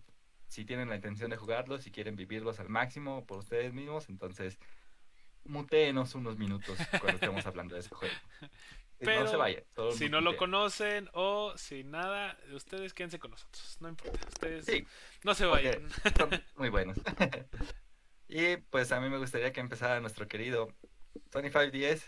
si 0.47 0.65
tienen 0.65 0.89
la 0.89 0.95
intención 0.95 1.29
de 1.29 1.37
jugarlos, 1.37 1.83
si 1.83 1.91
quieren 1.91 2.15
vivirlos 2.15 2.59
al 2.59 2.69
máximo 2.69 3.25
por 3.25 3.39
ustedes 3.39 3.71
mismos, 3.73 4.09
entonces 4.09 4.59
mutéenos 5.45 6.15
unos 6.15 6.37
minutos 6.37 6.77
cuando 6.99 7.13
estemos 7.13 7.45
hablando 7.45 7.75
de 7.75 7.81
ese 7.81 7.93
juego. 7.93 8.15
Pero 8.97 9.23
no 9.23 9.29
se 9.29 9.35
vayan. 9.37 9.63
solo 9.75 9.91
Si 9.91 10.09
no 10.09 10.19
lo 10.21 10.35
conocen 10.35 11.09
o 11.13 11.53
si 11.55 11.83
nada, 11.83 12.37
ustedes 12.53 12.93
quédense 12.93 13.17
con 13.17 13.31
nosotros. 13.31 13.77
No 13.79 13.87
importa. 13.87 14.27
Ustedes 14.27 14.65
Sí, 14.65 14.85
no 15.23 15.33
se 15.35 15.45
vayan. 15.45 15.87
son 16.17 16.29
muy 16.57 16.69
buenos. 16.69 16.97
y 18.27 18.57
pues 18.57 18.91
a 18.91 18.99
mí 18.99 19.09
me 19.09 19.17
gustaría 19.17 19.53
que 19.53 19.61
empezara 19.61 20.01
nuestro 20.01 20.27
querido 20.27 20.67
Tony 21.29 21.49
510. 21.49 22.05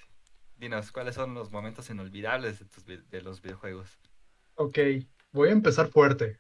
Dinos, 0.58 0.92
¿cuáles 0.92 1.16
son 1.16 1.34
los 1.34 1.52
momentos 1.52 1.90
inolvidables 1.90 2.60
de, 2.60 2.66
tus 2.66 2.86
de 2.86 3.22
los 3.22 3.42
videojuegos? 3.42 4.00
Ok, 4.64 4.78
voy 5.32 5.50
a 5.50 5.54
empezar 5.54 5.88
fuerte. 5.88 6.38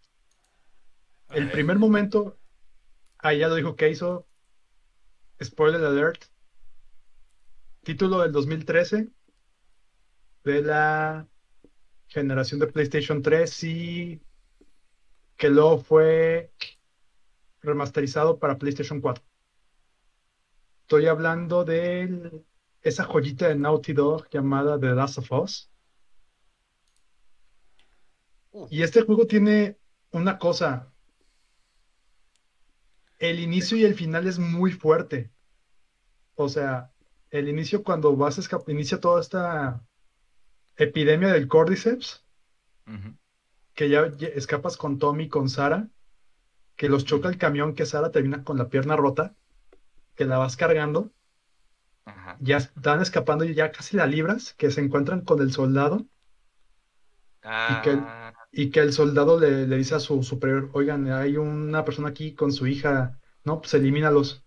El 1.30 1.50
primer 1.50 1.80
momento, 1.80 2.38
ah, 3.18 3.34
ya 3.34 3.48
lo 3.48 3.56
dijo 3.56 3.76
que 3.76 3.90
hizo. 3.90 4.28
Spoiler 5.44 5.84
alert. 5.84 6.26
Título 7.82 8.20
del 8.20 8.32
2013 8.32 9.10
de 10.44 10.62
la 10.62 11.28
generación 12.06 12.60
de 12.60 12.68
PlayStation 12.68 13.24
3 13.24 13.64
y 13.64 14.22
que 15.36 15.50
luego 15.50 15.80
fue 15.80 16.54
remasterizado 17.62 18.38
para 18.38 18.60
PlayStation 18.60 19.02
4. 19.02 19.24
Estoy 20.82 21.08
hablando 21.08 21.66
de 21.66 22.46
esa 22.84 23.04
joyita 23.04 23.48
de 23.48 23.56
Naughty 23.56 23.94
Dog 23.94 24.30
llamada 24.30 24.80
The 24.80 24.94
Last 24.94 25.18
of 25.18 25.32
Us. 25.32 25.71
Uh. 28.54 28.68
Y 28.70 28.84
este 28.84 29.02
juego 29.02 29.26
tiene 29.28 29.78
una 30.12 30.38
cosa. 30.38 30.88
El 33.20 33.40
inicio 33.40 33.78
y 33.78 33.86
el 33.86 33.96
final 33.96 34.28
es 34.28 34.38
muy 34.38 34.74
fuerte. 34.74 35.32
O 36.36 36.50
sea, 36.50 36.92
el 37.30 37.48
inicio 37.48 37.84
cuando 37.84 38.16
vas 38.16 38.38
a 38.38 38.42
escapar, 38.42 38.70
inicia 38.70 39.00
toda 39.00 39.22
esta 39.22 39.82
epidemia 40.78 41.30
del 41.30 41.48
Cordyceps, 41.48 42.26
que 43.74 43.90
ya 43.90 44.12
ya 44.18 44.28
escapas 44.30 44.78
con 44.78 44.98
Tommy 45.00 45.26
y 45.26 45.30
con 45.30 45.50
Sara, 45.50 45.90
que 46.76 46.90
los 46.90 47.06
choca 47.06 47.30
el 47.30 47.38
camión, 47.38 47.76
que 47.76 47.86
Sara 47.86 48.12
termina 48.12 48.44
con 48.44 48.58
la 48.58 48.70
pierna 48.70 48.96
rota. 48.96 49.36
que 50.16 50.26
la 50.26 50.38
vas 50.38 50.58
cargando, 50.58 51.12
Ajá. 52.06 52.38
ya 52.40 52.58
están 52.58 53.02
escapando 53.02 53.46
y 53.46 53.54
ya 53.56 53.72
casi 53.72 53.98
la 53.98 54.06
libras, 54.06 54.54
que 54.54 54.72
se 54.72 54.82
encuentran 54.82 55.22
con 55.22 55.42
el 55.42 55.52
soldado 55.52 56.06
y 57.68 57.82
que 57.82 57.90
Ah, 57.92 58.21
y 58.52 58.72
que 58.72 58.80
el 58.82 58.94
soldado 58.94 59.40
le, 59.40 59.68
le 59.68 59.78
dice 59.78 59.96
a 59.96 60.00
su 60.00 60.24
superior, 60.24 60.70
oigan, 60.74 61.12
hay 61.12 61.38
una 61.38 61.86
persona 61.86 62.10
aquí 62.10 62.36
con 62.36 62.52
su 62.54 62.68
hija, 62.68 63.20
no, 63.46 63.62
pues 63.62 63.74
elimínalos. 63.74 64.46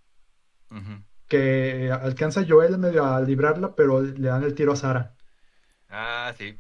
ujú. 0.71 1.05
Que 1.29 1.91
alcanza 1.93 2.45
Joel 2.49 2.79
medio 2.79 3.05
a 3.05 3.21
librarla, 3.21 3.75
pero 3.75 4.01
le 4.01 4.29
dan 4.29 4.43
el 4.43 4.55
tiro 4.55 4.73
a 4.73 4.77
Sara. 4.77 5.17
Ah, 5.89 6.33
sí. 6.37 6.57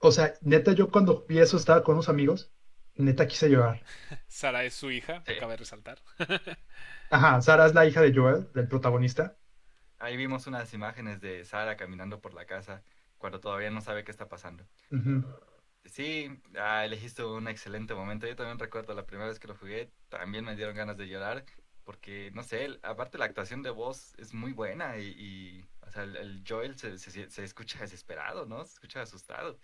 O 0.00 0.10
sea, 0.10 0.34
neta, 0.42 0.72
yo 0.72 0.90
cuando 0.90 1.24
vi 1.28 1.38
eso 1.38 1.56
estaba 1.56 1.82
con 1.84 1.94
unos 1.94 2.08
amigos, 2.08 2.52
neta 2.96 3.26
quise 3.28 3.48
llorar. 3.48 3.84
Sara 4.28 4.64
es 4.64 4.74
su 4.74 4.90
hija, 4.90 5.24
Sí. 5.26 5.32
acaba 5.32 5.52
de 5.52 5.58
resaltar. 5.58 5.98
Ajá, 7.10 7.40
Sara 7.42 7.66
es 7.66 7.74
la 7.74 7.84
hija 7.86 8.00
de 8.00 8.14
Joel, 8.14 8.50
del 8.54 8.66
protagonista. 8.68 9.36
Ahí 9.98 10.16
vimos 10.16 10.46
unas 10.48 10.72
imágenes 10.74 11.20
de 11.20 11.44
Sara 11.44 11.76
caminando 11.76 12.20
por 12.20 12.34
la 12.34 12.46
casa 12.46 12.82
cuando 13.18 13.38
todavía 13.40 13.70
no 13.70 13.80
sabe 13.80 14.02
qué 14.04 14.10
está 14.10 14.28
pasando. 14.28 14.66
Ujú. 14.92 15.22
Sí, 15.84 16.28
ah, 16.56 16.84
elegiste 16.84 17.24
un 17.24 17.48
excelente 17.48 17.94
momento. 17.94 18.26
Yo 18.26 18.36
también 18.36 18.58
recuerdo 18.58 18.94
la 18.94 19.06
primera 19.06 19.28
vez 19.28 19.38
que 19.40 19.48
lo 19.48 19.56
jugué, 19.56 19.90
también 20.08 20.44
me 20.44 20.54
dieron 20.54 20.76
ganas 20.76 20.98
de 20.98 21.08
llorar, 21.08 21.44
porque, 21.84 22.30
no 22.34 22.42
sé, 22.42 22.78
aparte 22.82 23.16
la 23.18 23.24
actuación 23.24 23.62
de 23.62 23.70
voz 23.70 24.14
es 24.18 24.34
muy 24.34 24.52
buena 24.52 24.98
y, 24.98 25.64
o 25.80 25.90
sea, 25.90 26.02
el, 26.04 26.16
el 26.16 26.44
Joel 26.46 26.78
se, 26.78 26.98
se- 26.98 27.30
se 27.30 27.44
escucha 27.44 27.80
desesperado, 27.80 28.44
¿no? 28.46 28.64
Se 28.64 28.74
escucha 28.74 29.02
asustado. 29.02 29.58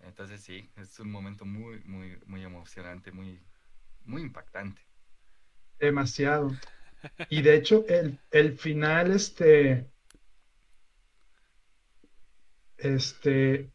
Entonces 0.00 0.42
sí, 0.42 0.70
es 0.76 0.98
un 1.00 1.10
momento 1.12 1.44
muy, 1.46 1.80
muy, 1.84 2.18
muy 2.26 2.44
emocionante, 2.44 3.12
muy, 3.12 3.42
muy 4.04 4.22
impactante. 4.22 4.82
Demasiado. 5.80 6.52
Y 7.30 7.42
de 7.42 7.56
hecho, 7.56 7.86
el, 7.88 8.18
el 8.30 8.58
final, 8.58 9.12
este, 9.12 9.90
este, 12.78 13.70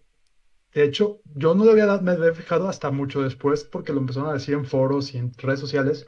de 0.76 0.84
hecho, 0.84 1.22
yo 1.36 1.56
no 1.56 1.66
lo 1.66 1.72
había, 1.72 1.88
dado- 1.88 2.02
me 2.04 2.12
había 2.12 2.34
fijado 2.34 2.70
hasta 2.70 2.92
mucho 2.92 3.24
después 3.24 3.64
porque 3.66 3.94
lo 3.94 4.00
empezaron 4.02 4.30
a 4.30 4.34
decir 4.34 4.54
en 4.56 4.66
foros 4.66 5.14
y 5.16 5.18
en 5.18 5.34
redes 5.38 5.60
sociales, 5.62 6.08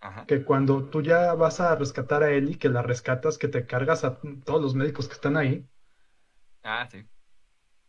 Ajá. 0.00 0.28
que 0.28 0.44
cuando 0.44 0.84
tú 0.90 1.02
ya 1.02 1.34
vas 1.34 1.60
a 1.60 1.76
rescatar 1.76 2.22
a 2.24 2.32
Ellie, 2.32 2.58
que 2.58 2.68
la 2.70 2.82
rescatas, 2.82 3.38
que 3.38 3.48
te 3.48 3.66
cargas 3.66 4.04
a 4.04 4.20
todos 4.44 4.62
los 4.62 4.74
médicos 4.74 5.08
que 5.08 5.14
están 5.14 5.36
ahí, 5.38 5.68
Ah, 6.62 6.86
sí. 6.90 7.06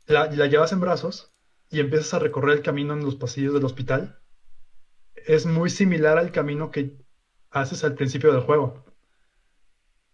la, 0.07 0.25
la 0.31 0.47
llevas 0.47 0.71
en 0.71 0.79
brazos 0.79 1.31
y 1.69 1.79
empiezas 1.79 2.13
a 2.15 2.19
recorrer 2.19 2.57
el 2.57 2.63
camino 2.63 2.93
en 2.93 3.03
los 3.03 3.15
pasillos 3.15 3.53
del 3.53 3.65
hospital, 3.65 4.19
es 5.15 5.45
muy 5.45 5.69
similar 5.69 6.17
al 6.17 6.31
camino 6.31 6.71
que 6.71 6.97
haces 7.51 7.83
al 7.83 7.95
principio 7.95 8.31
del 8.31 8.41
juego. 8.43 8.85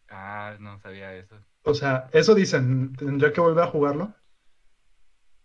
Ah, 0.10 0.58
no 0.60 0.78
sabía 0.80 1.16
eso. 1.16 1.44
O 1.64 1.74
sea, 1.74 2.08
eso 2.14 2.36
dicen, 2.36 2.94
tendría 2.94 3.34
que 3.34 3.42
volver 3.42 3.64
a 3.64 3.68
jugarlo. 3.68 4.14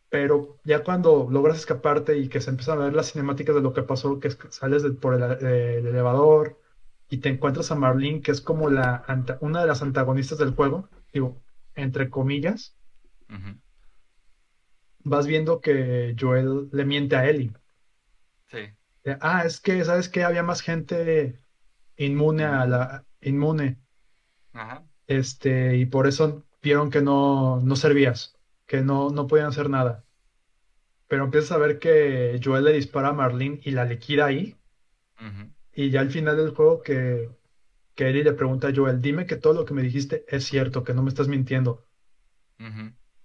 Pero 0.09 0.59
ya 0.65 0.83
cuando 0.85 1.29
logras 1.31 1.59
escaparte 1.59 2.17
y 2.19 2.29
que 2.29 2.41
se 2.41 2.51
empiezan 2.51 2.81
a 2.81 2.85
ver 2.85 2.95
las 2.95 3.13
cinemáticas 3.13 3.55
de 3.57 3.63
lo 3.63 3.73
que 3.73 3.83
pasó, 3.83 4.21
que 4.21 4.29
es 4.29 4.37
que 4.37 4.51
sales 4.53 4.83
de- 4.83 4.93
por 4.93 5.15
el, 5.15 5.23
eh, 5.47 5.79
el 5.79 5.87
elevador 5.89 6.61
y 7.11 7.19
te 7.19 7.29
encuentras 7.29 7.71
a 7.71 7.77
Marlene, 7.77 8.23
que 8.23 8.31
es 8.33 8.41
como 8.41 8.71
la 8.71 9.05
una 9.41 9.61
de 9.61 9.67
las 9.67 9.83
antagonistas 9.83 10.39
del 10.39 10.55
juego, 10.55 10.89
digo, 11.13 11.37
entre 11.75 12.11
comillas, 12.11 12.77
vas 15.05 15.27
viendo 15.27 15.61
que 15.61 16.15
Joel 16.19 16.69
le 16.73 16.85
miente 16.85 17.17
a 17.17 17.27
Ellie. 17.29 17.53
Sí. 18.49 18.59
Ah, 19.21 19.45
es 19.45 19.61
que, 19.61 19.85
¿sabes 19.85 20.09
qué? 20.09 20.25
Había 20.25 20.43
más 20.43 20.61
gente 20.63 21.41
inmune 21.97 22.45
a 22.45 22.67
la 22.67 23.07
inmune. 23.21 23.79
Ajá. 24.53 24.85
Este, 25.07 25.77
y 25.77 25.87
por 25.87 26.07
eso 26.07 26.45
vieron 26.63 26.91
que 26.91 27.01
no, 27.01 27.61
no 27.61 27.77
servías, 27.77 28.36
que 28.67 28.83
no, 28.83 29.11
no 29.11 29.27
podían 29.27 29.49
hacer 29.49 29.71
nada. 29.71 30.05
Pero 31.09 31.25
empiezas 31.25 31.51
a 31.53 31.59
ver 31.59 31.79
que 31.81 32.41
Joel 32.43 32.65
le 32.65 32.73
dispara 32.73 33.09
a 33.09 33.13
Marlene 33.13 33.61
y 33.65 33.73
la 33.73 33.85
liquida 33.85 34.27
ahí. 34.27 34.57
Y 35.73 35.91
ya 35.91 36.01
al 36.01 36.11
final 36.11 36.37
del 36.37 36.51
juego 36.51 36.83
que, 36.83 37.31
que 37.95 38.09
Ellie 38.11 38.25
le 38.25 38.33
pregunta 38.35 38.69
a 38.69 38.73
Joel, 38.75 39.01
dime 39.03 39.27
que 39.27 39.37
todo 39.37 39.55
lo 39.55 39.65
que 39.67 39.75
me 39.75 39.83
dijiste 39.83 40.25
es 40.29 40.45
cierto, 40.45 40.85
que 40.85 40.95
no 40.95 41.03
me 41.03 41.11
estás 41.11 41.29
mintiendo. 41.29 41.87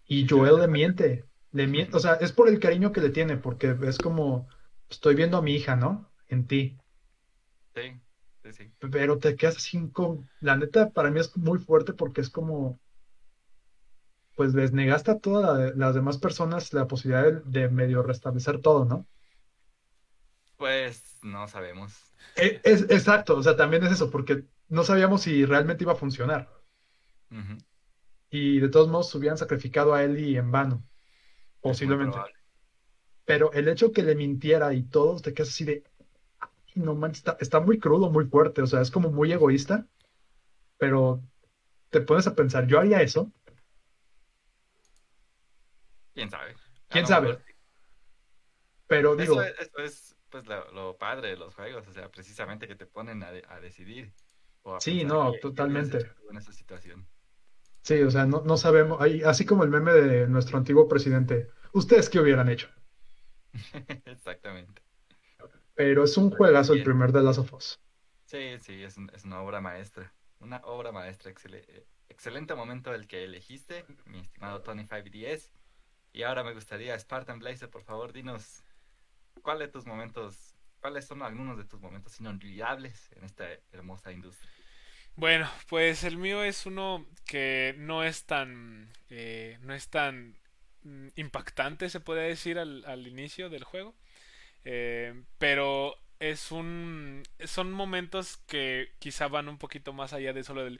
Y 0.06 0.28
Y 0.28 0.28
Joel 0.30 0.58
le 0.58 0.62
le 0.62 0.68
miente, 0.68 1.26
le 1.52 1.68
miente, 1.68 1.96
o 1.98 2.00
sea, 2.00 2.13
es 2.16 2.32
por 2.34 2.48
el 2.50 2.60
cariño 2.60 2.92
que 2.92 3.02
le 3.02 3.10
tiene, 3.10 3.38
porque 3.38 3.76
es 3.84 3.98
como, 3.98 4.48
estoy 4.89 5.16
viendo 5.16 5.38
a 5.38 5.42
mi 5.42 5.54
hija, 5.56 5.76
¿no? 5.76 6.12
En 6.28 6.46
ti. 6.48 6.78
Sí, 7.76 8.02
sí, 8.44 8.54
sí. 8.54 8.74
Pero 8.92 9.20
te 9.20 9.36
quedas 9.36 9.58
así 9.58 9.89
con... 9.92 10.30
La 10.39 10.56
neta, 10.58 10.92
para 10.92 11.12
mí 11.12 11.20
es 11.20 11.36
muy 11.38 11.60
fuerte 11.60 11.94
porque 11.94 12.22
es 12.22 12.30
como... 12.30 12.80
Pues 14.36 14.54
les 14.54 14.74
negaste 14.74 15.12
a 15.12 15.20
todas 15.20 15.58
la- 15.60 15.74
las 15.76 15.96
demás 15.96 16.17
personas 16.17 16.74
la 16.74 16.88
posibilidad 16.88 17.24
de, 17.44 17.62
de 17.62 17.70
medio 17.70 18.04
restablecer 18.04 18.60
todo, 18.62 18.86
¿no? 18.86 19.08
Pues 20.58 21.17
no 21.24 21.48
sabemos. 21.48 22.13
E- 22.36 22.60
Es, 22.63 22.82
exacto, 22.89 23.38
o 23.38 23.44
sea, 23.44 23.56
también 23.56 23.84
es 23.84 23.91
eso, 23.94 24.10
porque 24.10 24.44
no 24.70 24.84
sabíamos 24.84 25.22
si 25.22 25.46
realmente 25.46 25.84
iba 25.84 25.94
a 25.94 25.96
funcionar. 25.96 26.50
Y 28.32 28.60
de 28.60 28.70
todos 28.70 28.88
modos 28.89 29.13
hubieran 29.15 29.38
sacrificado 29.38 29.94
a 29.94 30.04
Ellie 30.04 30.38
en 30.38 30.52
vano, 30.52 30.84
posiblemente. 31.62 32.26
Pero 33.26 33.52
el 33.54 33.67
hecho 33.67 33.91
que 33.91 34.04
le 34.04 34.15
mintiera 34.15 34.74
y 34.74 34.84
todo, 34.84 35.20
te 35.20 35.34
quedas 35.34 35.50
así 35.50 35.65
de... 35.65 35.84
"Ay, 36.39 36.50
No 36.84 36.96
manches, 36.96 37.20
está, 37.20 37.38
está 37.41 37.60
muy 37.62 37.80
crudo, 37.80 38.10
muy 38.12 38.26
fuerte, 38.28 38.62
o 38.62 38.67
sea, 38.67 38.82
es 38.82 38.91
como 38.91 39.12
muy 39.12 39.32
egoísta, 39.34 39.88
pero 40.78 41.24
te 41.89 42.02
pones 42.02 42.28
a 42.28 42.36
pensar, 42.36 42.67
¿yo 42.67 42.80
haría 42.80 43.02
eso? 43.02 43.32
¿Quién 46.22 46.30
sabe? 46.30 46.56
¿Quién 46.90 47.08
sabe? 47.08 47.28
mejor. 47.28 47.44
Pero 48.88 49.16
Eso 49.16 49.34
digo, 49.34 49.42
es, 49.42 49.54
eso 49.60 49.78
es, 49.80 50.16
pues 50.30 50.46
lo, 50.48 50.72
lo 50.72 50.98
padre 50.98 51.30
de 51.30 51.38
los 51.38 51.56
juegos, 51.56 51.88
o 51.88 51.94
sea, 51.94 52.10
precisamente 52.12 52.68
que 52.68 52.76
te 52.76 52.86
ponen 52.88 53.24
a, 53.24 53.32
de- 53.32 53.44
a 53.48 53.60
decidir 53.60 54.14
o 54.64 54.76
a 54.76 54.82
Sí, 54.82 55.04
no, 55.06 55.34
totalmente. 55.40 56.12
en 56.30 56.38
esa 56.38 56.52
situación. 56.54 57.08
Sí, 57.84 58.02
o 58.02 58.10
sea, 58.12 58.26
no, 58.26 58.42
no 58.46 58.58
sabemos, 58.58 59.00
así 59.26 59.46
como 59.46 59.64
el 59.64 59.70
meme 59.70 59.92
de 59.94 60.28
nuestro 60.28 60.58
antiguo 60.58 60.88
presidente, 60.88 61.50
¿ustedes 61.74 62.10
qué 62.10 62.20
hubieran 62.20 62.50
hecho? 62.50 62.70
Exactamente. 64.06 64.82
Pero 65.74 66.06
es 66.06 66.16
un 66.16 66.32
juegazo 66.32 66.72
el 66.72 66.82
primer 66.82 67.12
de 67.12 67.22
Last 67.24 67.40
of 67.40 67.54
Us. 67.54 67.82
Sí, 68.26 68.58
sí, 68.60 68.82
es, 68.84 68.98
un- 68.98 69.12
es 69.14 69.26
una 69.26 69.42
obra 69.42 69.62
maestra. 69.62 70.14
Una 70.40 70.58
obra 70.64 70.92
maestra. 70.92 71.32
excele- 71.32 71.66
eh, 71.68 71.88
excelente 72.10 72.56
momento 72.56 72.94
el 72.94 73.08
que 73.08 73.24
elegiste, 73.24 73.86
mi 74.06 74.20
estimado 74.22 74.62
Tony 74.64 74.86
5DS. 74.86 75.52
Y 76.13 76.24
ahora 76.24 76.43
me 76.43 76.54
gustaría, 76.54 76.97
Spartan 77.00 77.39
Blazer, 77.39 77.69
por 77.69 77.84
favor, 77.84 78.12
dinos 78.12 78.63
cuál 79.41 79.60
de 79.60 79.67
tus 79.67 79.86
momentos, 79.86 80.56
cuáles 80.80 81.06
son 81.06 81.21
algunos 81.21 81.58
de 81.58 81.65
tus 81.65 81.80
momentos 81.80 82.19
inolvidables 82.19 83.12
en 83.13 83.24
esta 83.24 83.47
hermosa 83.71 84.12
industria. 84.12 84.50
Bueno, 85.15 85.50
pues 85.67 86.04
el 86.04 86.17
mío 86.17 86.43
es 86.43 86.65
uno 86.65 87.06
que 87.26 87.76
no 87.78 88.04
es 88.04 88.26
tan, 88.26 88.91
eh, 89.10 89.58
no 89.62 89.74
es 89.74 89.89
tan 89.89 90.38
mm, 90.84 91.08
impactante, 91.15 91.89
se 91.89 92.00
puede 92.00 92.28
decir, 92.28 92.58
al, 92.60 92.84
al 92.86 93.08
inicio 93.08 93.50
del 93.50 93.63
juego. 93.63 93.95
Eh, 94.63 95.24
pero 95.38 95.95
es 96.22 96.52
un, 96.52 97.24
son 97.46 97.72
momentos 97.72 98.38
que 98.48 98.92
quizá 99.00 99.28
van 99.28 99.50
un 99.50 99.58
poquito 99.58 99.92
más 99.92 100.14
allá 100.14 100.34
de 100.34 100.44
solo 100.44 100.64
del, 100.64 100.80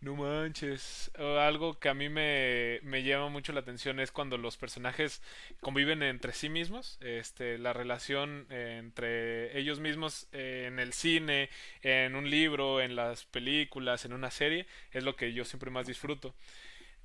no 0.00 0.16
manches, 0.16 1.12
o 1.16 1.38
algo 1.38 1.78
que 1.78 1.88
a 1.88 1.94
mí 1.94 2.08
me, 2.08 2.80
me 2.82 3.04
llama 3.04 3.28
mucho 3.28 3.52
la 3.52 3.60
atención 3.60 4.00
es 4.00 4.10
cuando 4.10 4.36
los 4.36 4.56
personajes 4.56 5.22
conviven 5.60 6.02
entre 6.02 6.32
sí 6.32 6.48
mismos, 6.48 6.98
este, 7.00 7.56
la 7.58 7.72
relación 7.72 8.46
eh, 8.50 8.76
entre 8.80 9.56
ellos 9.56 9.78
mismos 9.78 10.26
eh, 10.32 10.64
en 10.66 10.80
el 10.80 10.92
cine, 10.92 11.50
en 11.82 12.16
un 12.16 12.28
libro, 12.28 12.80
en 12.80 12.96
las 12.96 13.24
películas, 13.26 14.04
en 14.04 14.12
una 14.12 14.32
serie, 14.32 14.66
es 14.90 15.04
lo 15.04 15.14
que 15.14 15.32
yo 15.32 15.44
siempre 15.44 15.70
más 15.70 15.86
disfruto. 15.86 16.34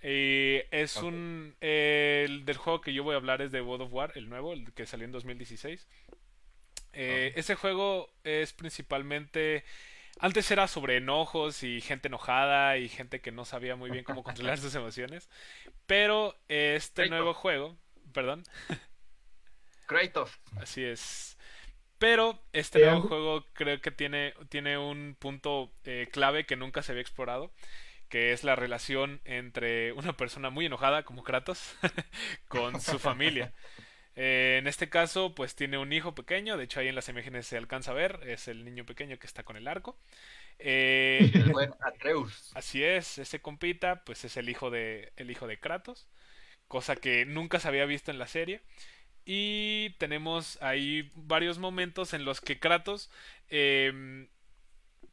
Y 0.02 0.62
es 0.72 0.96
un... 0.98 1.56
eh, 1.60 2.24
el 2.26 2.46
del 2.46 2.56
juego 2.58 2.80
que 2.82 2.94
yo 2.94 3.04
voy 3.04 3.14
a 3.14 3.18
hablar 3.18 3.42
es 3.42 3.52
de 3.52 3.60
God 3.60 3.82
of 3.82 3.94
War, 3.94 4.14
el 4.16 4.30
nuevo, 4.30 4.54
el 4.54 4.72
que 4.74 4.86
salió 4.86 5.06
en 5.06 5.12
2016. 5.12 5.88
Eh. 6.94 7.34
Ese 7.36 7.56
juego 7.56 8.10
es 8.24 8.54
principalmente... 8.54 9.64
Antes 10.22 10.52
era 10.52 10.68
sobre 10.68 10.98
enojos 10.98 11.64
y 11.64 11.80
gente 11.80 12.10
enojada 12.10 12.78
y 12.78 12.90
gente 12.90 13.22
que 13.22 13.32
no 13.32 13.46
sabía 13.46 13.78
muy 13.78 13.90
bien 13.90 14.04
cómo 14.04 14.24
controlar 14.24 14.58
sus 14.60 14.76
emociones. 14.76 15.30
Pero 15.86 16.36
este 16.48 17.04
Kratos. 17.04 17.10
nuevo 17.12 17.34
juego... 17.34 17.78
Perdón. 18.14 18.44
Kratos. 19.86 20.32
Así 20.58 20.84
es. 20.84 21.38
Pero 22.00 22.42
este 22.54 22.80
nuevo 22.80 23.02
juego 23.02 23.46
creo 23.54 23.82
que 23.82 23.92
tiene, 23.92 24.34
tiene 24.48 24.78
un 24.78 25.18
punto 25.20 25.72
eh, 25.84 26.08
clave 26.12 26.46
que 26.46 26.56
nunca 26.56 26.82
se 26.82 26.94
había 26.94 27.02
explorado, 27.02 27.52
que 28.08 28.32
es 28.32 28.46
la 28.46 28.56
relación 28.56 29.20
entre 29.26 29.92
una 29.92 30.14
persona 30.16 30.50
muy 30.50 30.66
enojada 30.66 31.04
como 31.04 31.24
Kratos 31.24 31.76
con 32.48 32.80
su 32.80 33.00
familia. 33.00 33.54
Eh, 34.22 34.58
en 34.58 34.68
este 34.68 34.90
caso, 34.90 35.34
pues 35.34 35.56
tiene 35.56 35.78
un 35.78 35.94
hijo 35.94 36.14
pequeño, 36.14 36.58
de 36.58 36.66
hecho 36.66 36.82
ahí 36.82 36.90
en 36.90 36.96
las 36.96 37.08
imágenes 37.08 37.48
se 37.48 37.56
alcanza 37.56 37.92
a 37.92 37.94
ver, 37.94 38.20
es 38.26 38.50
el 38.50 38.66
niño 38.66 38.86
pequeño 38.86 39.18
que 39.18 39.26
está 39.26 39.44
con 39.44 39.56
el 39.56 39.66
arco. 39.66 39.98
Eh, 40.60 41.32
el 41.34 41.54
buen 41.54 41.72
Atreus. 41.80 42.52
Así 42.54 42.84
es, 42.84 43.18
ese 43.18 43.42
compita, 43.42 44.04
pues 44.04 44.26
es 44.26 44.36
el 44.36 44.50
hijo 44.50 44.72
de, 44.72 45.14
el 45.16 45.32
hijo 45.32 45.48
de 45.48 45.58
Kratos, 45.58 46.10
cosa 46.68 46.98
que 46.98 47.26
nunca 47.26 47.62
se 47.62 47.70
había 47.70 47.86
visto 47.86 48.12
en 48.12 48.20
la 48.20 48.28
serie. 48.28 48.62
Y 49.24 49.92
tenemos 50.00 50.62
ahí 50.62 51.10
varios 51.16 51.58
momentos 51.58 52.14
en 52.14 52.26
los 52.26 52.42
que 52.42 52.60
Kratos, 52.60 53.10
em, 53.48 54.28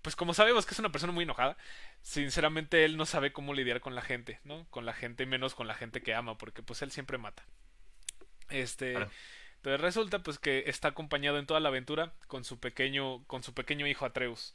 pues 0.03 0.16
como 0.16 0.35
sabemos 0.35 0.66
que 0.66 0.75
es 0.75 0.81
una 0.81 0.90
persona 0.90 1.12
muy 1.12 1.23
enojada, 1.23 1.57
sinceramente 2.03 2.85
él 2.85 2.97
no 2.97 3.07
sabe 3.07 3.33
cómo 3.33 3.55
lidiar 3.55 3.81
con 3.81 3.95
la 3.95 4.03
gente, 4.03 4.40
¿no? 4.42 4.66
Con 4.71 4.85
la 4.85 4.95
gente, 4.95 5.27
menos 5.27 5.55
con 5.55 5.69
la 5.69 5.75
gente 5.75 6.03
que 6.03 6.12
ama, 6.14 6.38
porque 6.38 6.64
pues 6.64 6.83
él 6.83 6.90
siempre 6.90 7.19
mata. 7.19 7.45
Este, 8.50 8.94
entonces 9.66 9.80
resulta 9.80 10.20
pues 10.20 10.38
que 10.38 10.64
está 10.68 10.88
acompañado 10.88 11.38
en 11.38 11.46
toda 11.46 11.59
la 11.59 11.70
aventura 11.70 12.12
con 12.28 12.44
su 12.44 12.61
pequeño, 12.61 13.24
con 13.24 13.42
su 13.42 13.52
pequeño 13.52 13.87
hijo 13.87 14.04
Atreus. 14.04 14.54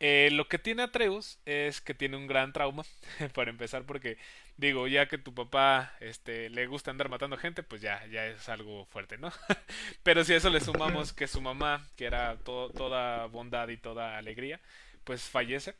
Eh, 0.00 0.30
lo 0.32 0.48
que 0.48 0.58
tiene 0.58 0.82
Atreus 0.82 1.38
es 1.46 1.80
que 1.80 1.94
tiene 1.94 2.16
un 2.16 2.26
gran 2.26 2.52
trauma, 2.52 2.82
para 3.34 3.50
empezar, 3.50 3.84
porque 3.84 4.18
digo, 4.56 4.88
ya 4.88 5.06
que 5.06 5.16
tu 5.16 5.32
papá 5.32 5.94
este, 6.00 6.50
le 6.50 6.66
gusta 6.66 6.90
andar 6.90 7.08
matando 7.08 7.36
gente, 7.36 7.62
pues 7.62 7.80
ya, 7.82 8.04
ya 8.06 8.26
es 8.26 8.48
algo 8.48 8.84
fuerte, 8.86 9.16
¿no? 9.16 9.32
Pero 10.02 10.24
si 10.24 10.32
a 10.32 10.36
eso 10.36 10.50
le 10.50 10.60
sumamos 10.60 11.12
que 11.12 11.28
su 11.28 11.40
mamá, 11.40 11.86
que 11.96 12.06
era 12.06 12.36
toda 12.38 13.26
bondad 13.26 13.68
y 13.68 13.76
toda 13.76 14.18
alegría, 14.18 14.60
pues 15.04 15.22
fallece. 15.22 15.74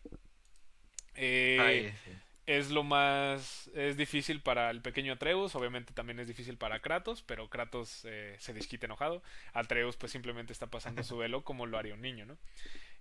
Eh, 1.17 1.93
es 2.49 2.71
lo 2.71 2.83
más 2.83 3.71
es 3.75 3.99
difícil 3.99 4.41
para 4.41 4.71
el 4.71 4.81
pequeño 4.81 5.13
Atreus 5.13 5.55
obviamente 5.55 5.93
también 5.93 6.19
es 6.19 6.27
difícil 6.27 6.57
para 6.57 6.81
Kratos 6.81 7.23
pero 7.23 7.51
Kratos 7.51 8.07
eh, 8.07 8.37
se 8.39 8.55
disquite 8.55 8.87
enojado. 8.87 9.23
Atreus 9.53 9.97
pues 9.97 10.11
simplemente 10.11 10.55
está 10.55 10.67
pasando 10.67 11.03
su 11.03 11.19
velo 11.19 11.45
como 11.45 11.67
lo 11.67 11.77
haría 11.77 11.93
un 11.93 12.01
niño 12.01 12.25
no 12.25 12.39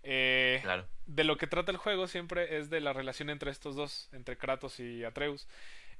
eh, 0.03 0.59
claro. 0.63 0.85
de 1.05 1.23
lo 1.23 1.37
que 1.37 1.47
trata 1.47 1.71
el 1.71 1.77
juego 1.77 2.09
siempre 2.09 2.57
es 2.57 2.69
de 2.69 2.81
la 2.81 2.91
relación 2.91 3.29
entre 3.29 3.49
estos 3.49 3.77
dos 3.77 4.09
entre 4.11 4.37
Kratos 4.37 4.79
y 4.81 5.05
Atreus. 5.05 5.47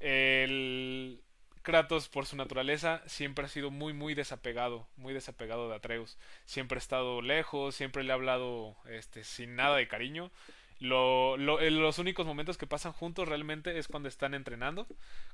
El 0.02 1.22
Kratos 1.62 2.10
por 2.10 2.26
su 2.26 2.36
naturaleza 2.36 3.02
siempre 3.06 3.46
ha 3.46 3.50
sido 3.50 3.72
muy 3.72 3.94
muy 3.94 4.14
desapegado 4.14 4.88
muy 4.98 5.14
desapegado 5.14 5.70
de 5.70 5.76
Atreus. 5.76 6.18
Siempre 6.44 6.78
ha 6.78 6.80
estado 6.80 7.22
lejos 7.22 7.76
siempre 7.76 8.04
le 8.04 8.12
ha 8.12 8.16
hablado 8.16 8.76
este 8.90 9.24
sin 9.24 9.56
nada 9.56 9.78
de 9.78 9.88
cariño 9.88 10.32
lo, 10.80 11.38
lo, 11.38 11.60
los 11.60 12.00
únicos 12.00 12.26
momentos 12.26 12.58
que 12.58 12.68
pasan 12.68 12.94
juntos 12.94 13.28
realmente 13.28 13.80
es 13.80 13.88
cuando 13.88 14.10
están 14.10 14.34
entrenando, 14.34 14.88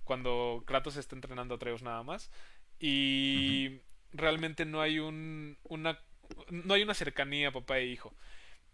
cuando 0.04 0.64
Kratos 0.66 0.96
está 0.98 1.16
entrenando 1.16 1.56
a 1.56 1.58
Atreus 1.58 1.82
nada 1.82 2.04
más. 2.04 2.32
Y 2.80 3.80
realmente 4.12 4.66
no 4.66 4.82
hay 4.82 5.00
un, 5.00 5.58
una, 5.64 6.00
no 6.50 6.74
hay 6.74 6.84
una 6.84 6.94
cercanía 6.94 7.52
papá 7.52 7.80
e 7.80 7.86
hijo. 7.86 8.14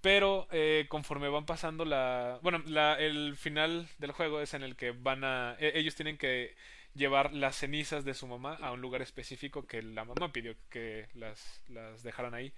Pero 0.01 0.47
eh, 0.51 0.85
conforme 0.89 1.27
van 1.27 1.45
pasando 1.45 1.83
la... 1.85 2.39
Bueno, 2.41 2.63
la, 2.65 2.97
el 2.99 3.35
final 3.35 3.89
del 3.97 4.11
juego 4.11 4.39
es 4.41 4.53
en 4.53 4.63
el 4.63 4.75
que 4.75 4.91
van 4.91 5.23
a... 5.23 5.57
E, 5.59 5.77
ellos 5.77 5.95
tienen 5.95 6.17
que 6.17 6.55
llevar 6.95 7.33
las 7.33 7.57
cenizas 7.57 8.05
de 8.05 8.13
su 8.13 8.27
mamá 8.27 8.55
a 8.61 8.71
un 8.71 8.81
lugar 8.81 9.01
específico 9.01 9.67
que 9.67 9.81
la 9.81 10.05
mamá 10.05 10.31
pidió 10.31 10.55
que 10.69 11.07
las, 11.15 11.63
las 11.67 12.03
dejaran 12.03 12.33
ahí. 12.33 12.53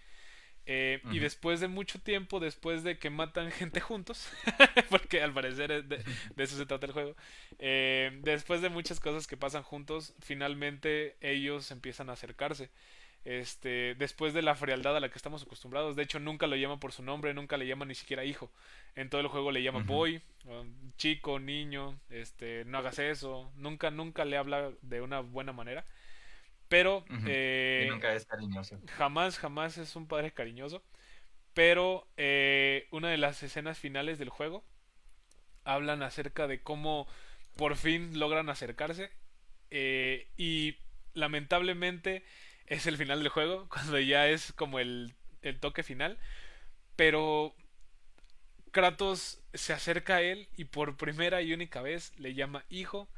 Eh, 0.67 1.01
y 1.11 1.19
después 1.19 1.59
de 1.59 1.67
mucho 1.67 1.99
tiempo, 1.99 2.39
después 2.39 2.83
de 2.83 2.97
que 2.99 3.09
matan 3.09 3.51
gente 3.51 3.79
juntos, 3.79 4.29
porque 4.89 5.21
al 5.21 5.33
parecer 5.33 5.85
de, 5.85 6.03
eso 6.37 6.57
se 6.57 6.65
trata 6.65 6.85
el 6.85 6.91
juego, 6.91 7.15
eh, 7.59 8.19
después 8.21 8.61
de 8.61 8.69
muchas 8.69 8.99
cosas 8.99 9.27
que 9.27 9.37
pasan 9.37 9.63
juntos, 9.63 10.13
finalmente 10.19 11.15
ellos 11.21 11.71
empiezan 11.71 12.09
a 12.09 12.13
acercarse. 12.13 12.69
Este, 13.23 13.93
después 13.99 14.33
de 14.33 14.41
la 14.41 14.55
frialdad 14.55 14.97
a 14.97 14.99
la 14.99 15.09
que 15.09 15.17
estamos 15.17 15.43
acostumbrados, 15.43 15.95
de 15.95 16.01
hecho 16.01 16.19
nunca 16.19 16.47
lo 16.47 16.55
llama 16.55 16.79
por 16.79 16.91
su 16.91 17.03
nombre, 17.03 17.35
nunca 17.35 17.55
le 17.55 17.67
llama 17.67 17.85
ni 17.85 17.93
siquiera 17.93 18.25
hijo. 18.25 18.51
En 18.95 19.09
todo 19.09 19.21
el 19.21 19.27
juego 19.27 19.51
le 19.51 19.61
llama 19.61 19.83
boy, 19.83 20.21
chico, 20.97 21.39
niño, 21.39 21.99
este, 22.09 22.65
no 22.65 22.79
hagas 22.79 22.97
eso, 22.97 23.51
nunca, 23.55 23.91
nunca 23.91 24.25
le 24.25 24.37
habla 24.37 24.71
de 24.81 25.01
una 25.01 25.19
buena 25.19 25.53
manera. 25.53 25.85
Pero... 26.71 27.03
Eh, 27.27 27.85
nunca 27.89 28.13
es 28.13 28.25
cariñoso. 28.25 28.79
Jamás, 28.97 29.37
jamás 29.37 29.77
es 29.77 29.97
un 29.97 30.07
padre 30.07 30.31
cariñoso. 30.31 30.81
Pero 31.53 32.07
eh, 32.15 32.87
una 32.91 33.09
de 33.09 33.17
las 33.17 33.43
escenas 33.43 33.77
finales 33.77 34.17
del 34.17 34.29
juego 34.29 34.63
hablan 35.65 36.01
acerca 36.01 36.47
de 36.47 36.63
cómo 36.63 37.09
por 37.57 37.75
fin 37.75 38.17
logran 38.17 38.47
acercarse. 38.47 39.11
Eh, 39.69 40.29
y 40.37 40.77
lamentablemente 41.13 42.23
es 42.67 42.87
el 42.87 42.95
final 42.95 43.19
del 43.19 43.27
juego, 43.27 43.67
cuando 43.69 43.99
ya 43.99 44.29
es 44.29 44.53
como 44.53 44.79
el, 44.79 45.13
el 45.41 45.59
toque 45.59 45.83
final. 45.83 46.19
Pero 46.95 47.53
Kratos 48.71 49.43
se 49.53 49.73
acerca 49.73 50.15
a 50.15 50.21
él 50.21 50.47
y 50.55 50.63
por 50.63 50.95
primera 50.95 51.41
y 51.41 51.51
única 51.51 51.81
vez 51.81 52.17
le 52.17 52.33
llama 52.33 52.63
hijo, 52.69 53.09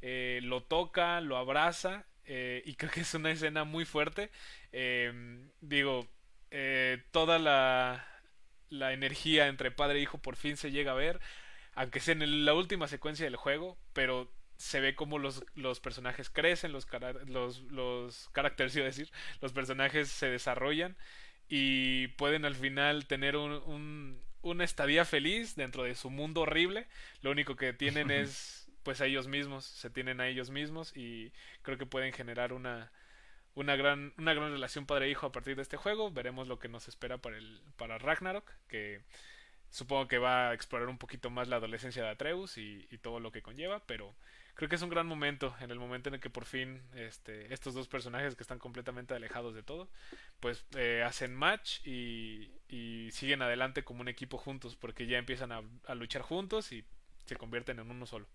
lo 0.00 0.62
toca, 0.62 1.20
lo 1.20 1.36
abraza 1.36 2.06
eh, 2.24 2.62
y 2.64 2.74
creo 2.76 2.90
que 2.90 3.00
es 3.00 3.14
una 3.14 3.30
escena 3.30 3.64
muy 3.64 3.84
fuerte. 3.84 4.30
Em, 4.72 5.50
digo, 5.60 6.08
eh, 6.50 7.02
toda 7.10 7.38
la, 7.38 8.06
la 8.70 8.92
energía 8.92 9.48
entre 9.48 9.70
padre 9.70 9.98
e 9.98 10.02
hijo 10.02 10.18
por 10.18 10.36
fin 10.36 10.56
se 10.56 10.70
llega 10.70 10.92
a 10.92 10.94
ver, 10.94 11.20
aunque 11.74 12.00
sea 12.00 12.14
en 12.14 12.44
la 12.44 12.54
última 12.54 12.88
secuencia 12.88 13.24
del 13.26 13.36
juego, 13.36 13.78
pero 13.92 14.32
se 14.56 14.80
ve 14.80 14.94
como 14.94 15.18
los, 15.18 15.44
los 15.54 15.80
personajes 15.80 16.30
crecen, 16.30 16.72
los, 16.72 16.86
los, 17.26 17.60
los 17.62 18.28
caracteres, 18.32 18.76
iba 18.76 18.84
a 18.84 18.86
decir, 18.88 19.10
los 19.40 19.52
personajes 19.52 20.08
se 20.08 20.30
desarrollan 20.30 20.96
y 21.48 22.08
pueden 22.08 22.44
al 22.44 22.54
final 22.54 23.06
tener 23.06 23.36
un, 23.36 23.52
un, 23.66 24.20
una 24.42 24.64
estadía 24.64 25.04
feliz 25.04 25.54
dentro 25.56 25.84
de 25.84 25.94
su 25.94 26.10
mundo 26.10 26.42
horrible. 26.42 26.86
Lo 27.22 27.30
único 27.30 27.56
que 27.56 27.72
tienen 27.72 28.10
es 28.10 28.61
pues 28.82 29.00
a 29.00 29.06
ellos 29.06 29.28
mismos, 29.28 29.64
se 29.64 29.90
tienen 29.90 30.20
a 30.20 30.28
ellos 30.28 30.50
mismos 30.50 30.96
y 30.96 31.32
creo 31.62 31.78
que 31.78 31.86
pueden 31.86 32.12
generar 32.12 32.52
una, 32.52 32.90
una 33.54 33.76
gran, 33.76 34.12
una 34.18 34.34
gran 34.34 34.50
relación 34.52 34.86
padre-hijo 34.86 35.26
a 35.26 35.32
partir 35.32 35.56
de 35.56 35.62
este 35.62 35.76
juego. 35.76 36.10
Veremos 36.10 36.48
lo 36.48 36.58
que 36.58 36.68
nos 36.68 36.88
espera 36.88 37.18
para, 37.18 37.36
el, 37.36 37.60
para 37.76 37.98
Ragnarok, 37.98 38.50
que 38.68 39.02
supongo 39.70 40.08
que 40.08 40.18
va 40.18 40.50
a 40.50 40.54
explorar 40.54 40.88
un 40.88 40.98
poquito 40.98 41.30
más 41.30 41.48
la 41.48 41.56
adolescencia 41.56 42.02
de 42.02 42.10
Atreus 42.10 42.58
y, 42.58 42.86
todo 43.00 43.20
lo 43.20 43.32
que 43.32 43.42
conlleva, 43.42 43.80
pero 43.86 44.14
creo 44.54 44.68
que 44.68 44.76
es 44.76 44.82
un 44.82 44.90
gran 44.90 45.06
momento, 45.06 45.54
en 45.60 45.70
el 45.70 45.78
momento 45.78 46.08
en 46.08 46.14
el 46.14 46.20
que 46.20 46.30
por 46.30 46.44
fin 46.44 46.82
este, 46.94 47.52
estos 47.52 47.74
dos 47.74 47.88
personajes 47.88 48.36
que 48.36 48.42
están 48.42 48.58
completamente 48.58 49.14
alejados 49.14 49.54
de 49.54 49.62
todo, 49.62 49.88
pues 50.40 50.64
eh, 50.76 51.02
hacen 51.04 51.34
match 51.34 51.84
y, 51.86 52.50
y, 52.68 53.10
siguen 53.12 53.42
adelante 53.42 53.82
como 53.82 54.02
un 54.02 54.08
equipo 54.08 54.38
juntos, 54.38 54.76
porque 54.76 55.06
ya 55.06 55.18
empiezan 55.18 55.52
a 55.52 55.94
luchar 55.94 56.22
juntos 56.22 56.70
y 56.72 56.84
se 57.24 57.36
convierten 57.36 57.78
en 57.78 57.90
uno 57.90 58.06
solo. 58.06 58.26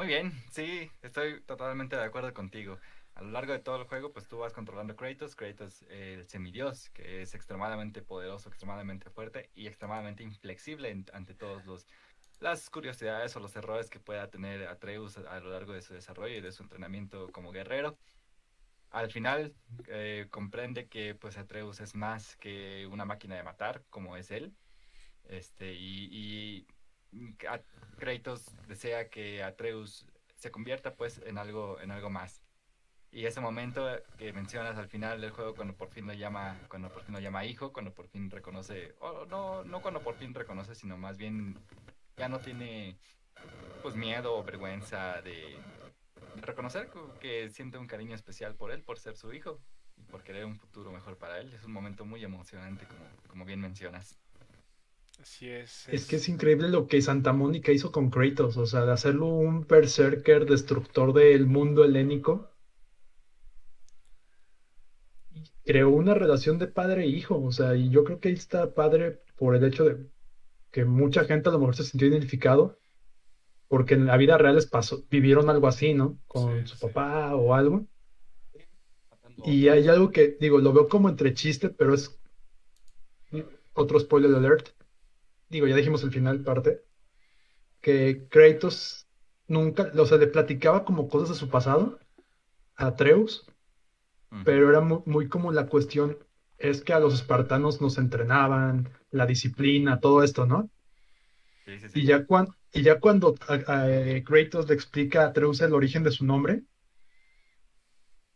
Muy 0.00 0.06
bien, 0.06 0.32
sí, 0.50 0.90
estoy 1.02 1.42
totalmente 1.42 1.94
de 1.94 2.04
acuerdo 2.04 2.32
contigo. 2.32 2.78
A 3.14 3.22
lo 3.22 3.32
largo 3.32 3.52
de 3.52 3.58
todo 3.58 3.76
el 3.76 3.84
juego, 3.84 4.14
pues 4.14 4.26
tú 4.26 4.38
vas 4.38 4.54
controlando 4.54 4.96
Kratos, 4.96 5.36
Kratos 5.36 5.84
el 5.90 6.26
semidios, 6.26 6.88
que 6.88 7.20
es 7.20 7.34
extremadamente 7.34 8.00
poderoso, 8.00 8.48
extremadamente 8.48 9.10
fuerte 9.10 9.50
y 9.54 9.66
extremadamente 9.66 10.22
inflexible 10.22 11.04
ante 11.12 11.34
todos 11.34 11.66
los 11.66 11.86
las 12.38 12.70
curiosidades 12.70 13.36
o 13.36 13.40
los 13.40 13.54
errores 13.56 13.90
que 13.90 14.00
pueda 14.00 14.30
tener 14.30 14.68
Atreus 14.68 15.18
a, 15.18 15.38
lo 15.38 15.50
largo 15.50 15.74
de 15.74 15.82
su 15.82 15.92
desarrollo 15.92 16.34
y 16.34 16.40
de 16.40 16.52
su 16.52 16.62
entrenamiento 16.62 17.30
como 17.30 17.52
guerrero. 17.52 17.98
Al 18.88 19.10
final 19.10 19.54
eh, 19.86 20.28
comprende 20.30 20.88
que 20.88 21.14
pues 21.14 21.36
Atreus 21.36 21.78
es 21.80 21.94
más 21.94 22.36
que 22.36 22.86
una 22.86 23.04
máquina 23.04 23.36
de 23.36 23.42
matar, 23.42 23.84
como 23.90 24.16
es 24.16 24.30
él. 24.30 24.54
Este, 25.24 25.74
y 25.74 26.66
Kratos 27.98 28.46
desea 28.68 29.08
que 29.08 29.42
Atreus 29.42 30.06
se 30.36 30.50
convierta 30.50 30.94
pues 30.94 31.20
en 31.24 31.38
algo, 31.38 31.80
en 31.80 31.90
algo 31.90 32.10
más. 32.10 32.42
Y 33.12 33.26
ese 33.26 33.40
momento 33.40 33.88
que 34.18 34.32
mencionas 34.32 34.78
al 34.78 34.88
final 34.88 35.20
del 35.20 35.30
juego 35.32 35.54
cuando 35.54 35.74
por 35.74 35.90
fin 35.90 36.06
lo 36.06 36.12
llama, 36.12 36.56
cuando 36.68 36.90
por 36.90 37.02
fin 37.02 37.14
lo 37.14 37.20
llama 37.20 37.44
hijo, 37.44 37.72
cuando 37.72 37.92
por 37.92 38.06
fin 38.08 38.30
reconoce, 38.30 38.94
o 39.00 39.26
no, 39.26 39.64
no 39.64 39.82
cuando 39.82 40.00
por 40.00 40.14
fin 40.14 40.32
reconoce, 40.32 40.74
sino 40.76 40.96
más 40.96 41.18
bien 41.18 41.58
ya 42.16 42.28
no 42.28 42.38
tiene 42.38 42.96
pues 43.82 43.96
miedo 43.96 44.36
o 44.36 44.44
vergüenza 44.44 45.20
de, 45.22 45.58
reconocer 46.36 46.90
que 47.20 47.50
siente 47.50 47.78
un 47.78 47.86
cariño 47.86 48.14
especial 48.14 48.54
por 48.54 48.70
él, 48.70 48.82
por 48.82 48.98
ser 48.98 49.16
su 49.16 49.32
hijo 49.32 49.60
y 49.96 50.02
por 50.04 50.22
querer 50.22 50.44
un 50.44 50.58
futuro 50.58 50.92
mejor 50.92 51.18
para 51.18 51.38
él. 51.40 51.52
Es 51.52 51.64
un 51.64 51.72
momento 51.72 52.04
muy 52.04 52.22
emocionante 52.24 52.86
como, 52.86 53.04
como 53.26 53.44
bien 53.44 53.60
mencionas. 53.60 54.18
Así 55.20 55.50
es, 55.50 55.86
es. 55.88 56.06
que 56.06 56.16
es 56.16 56.28
increíble 56.28 56.68
lo 56.68 56.86
que 56.86 57.02
Santa 57.02 57.32
Mónica 57.32 57.72
hizo 57.72 57.92
con 57.92 58.10
Kratos, 58.10 58.56
o 58.56 58.66
sea, 58.66 58.86
de 58.86 58.92
hacerlo 58.92 59.26
un 59.26 59.66
berserker 59.66 60.46
destructor 60.46 61.12
del 61.12 61.46
mundo 61.46 61.84
helénico. 61.84 62.48
Creó 65.64 65.90
una 65.90 66.14
relación 66.14 66.58
de 66.58 66.68
padre 66.68 67.02
e 67.04 67.08
hijo, 67.08 67.40
o 67.40 67.52
sea, 67.52 67.76
y 67.76 67.90
yo 67.90 68.02
creo 68.02 68.18
que 68.18 68.28
ahí 68.28 68.34
está 68.34 68.72
padre 68.72 69.20
por 69.36 69.54
el 69.54 69.64
hecho 69.64 69.84
de 69.84 70.10
que 70.70 70.84
mucha 70.84 71.24
gente 71.24 71.48
a 71.48 71.52
lo 71.52 71.58
mejor 71.58 71.76
se 71.76 71.84
sintió 71.84 72.08
identificado, 72.08 72.78
porque 73.68 73.94
en 73.94 74.06
la 74.06 74.16
vida 74.16 74.38
real 74.38 74.54
les 74.54 74.66
pasó, 74.66 75.04
vivieron 75.10 75.50
algo 75.50 75.68
así, 75.68 75.92
¿no? 75.92 76.18
Con 76.26 76.66
su 76.66 76.78
papá 76.78 77.36
o 77.36 77.54
algo. 77.54 77.86
Y 79.44 79.68
hay 79.68 79.86
algo 79.88 80.10
que, 80.10 80.36
digo, 80.40 80.58
lo 80.58 80.72
veo 80.72 80.88
como 80.88 81.08
entre 81.08 81.34
chiste, 81.34 81.68
pero 81.68 81.94
es 81.94 82.18
otro 83.74 84.00
spoiler 84.00 84.34
alert. 84.34 84.70
Digo, 85.50 85.66
ya 85.66 85.76
dijimos 85.76 86.02
el 86.02 86.12
final 86.12 86.42
parte. 86.42 86.82
Que 87.80 88.26
Kratos 88.28 89.06
nunca, 89.46 89.90
o 89.96 90.06
sea, 90.06 90.18
le 90.18 90.26
platicaba 90.26 90.84
como 90.84 91.08
cosas 91.08 91.30
de 91.30 91.34
su 91.34 91.48
pasado 91.48 91.98
a 92.76 92.88
Atreus, 92.88 93.46
pero 94.44 94.70
era 94.70 94.80
mu- 94.80 95.02
muy, 95.06 95.28
como 95.28 95.52
la 95.52 95.66
cuestión, 95.66 96.18
es 96.58 96.82
que 96.82 96.92
a 96.92 97.00
los 97.00 97.14
espartanos 97.14 97.80
nos 97.80 97.98
entrenaban, 97.98 98.90
la 99.10 99.26
disciplina, 99.26 99.98
todo 100.00 100.22
esto, 100.22 100.46
¿no? 100.46 100.70
Sí, 101.66 101.78
sí, 101.80 101.88
sí. 101.88 102.00
Y 102.00 102.06
ya, 102.06 102.24
cuan- 102.24 102.48
y 102.72 102.82
ya 102.82 103.00
cuando 103.00 103.34
a- 103.48 103.54
a, 103.54 104.22
Kratos 104.24 104.68
le 104.68 104.74
explica 104.74 105.22
a 105.22 105.26
Atreus 105.26 105.60
el 105.62 105.74
origen 105.74 106.02
de 106.04 106.10
su 106.10 106.24
nombre, 106.24 106.62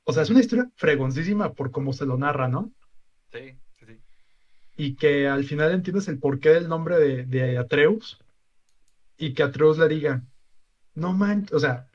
o 0.05 0.13
sea, 0.13 0.23
es 0.23 0.31
una 0.31 0.41
historia 0.41 0.69
fregoncísima 0.77 1.53
por 1.53 1.71
cómo 1.71 1.93
se 1.93 2.07
lo 2.07 2.17
narra, 2.17 2.49
¿no? 2.49 2.73
Sí. 3.33 3.59
Y 4.77 4.97
que 4.97 5.29
al 5.29 5.45
final 5.45 5.73
entiendes 5.73 6.09
el 6.09 6.19
porqué 6.21 6.51
del 6.51 6.69
nombre 6.69 6.99
de, 6.99 7.25
de 7.27 7.59
Atreus 7.59 8.19
y 9.17 9.35
que 9.35 9.43
Atreus 9.43 9.79
le 9.79 9.89
diga, 9.89 10.25
no 10.95 11.13
man, 11.15 11.47
o 11.53 11.59
sea, 11.61 11.91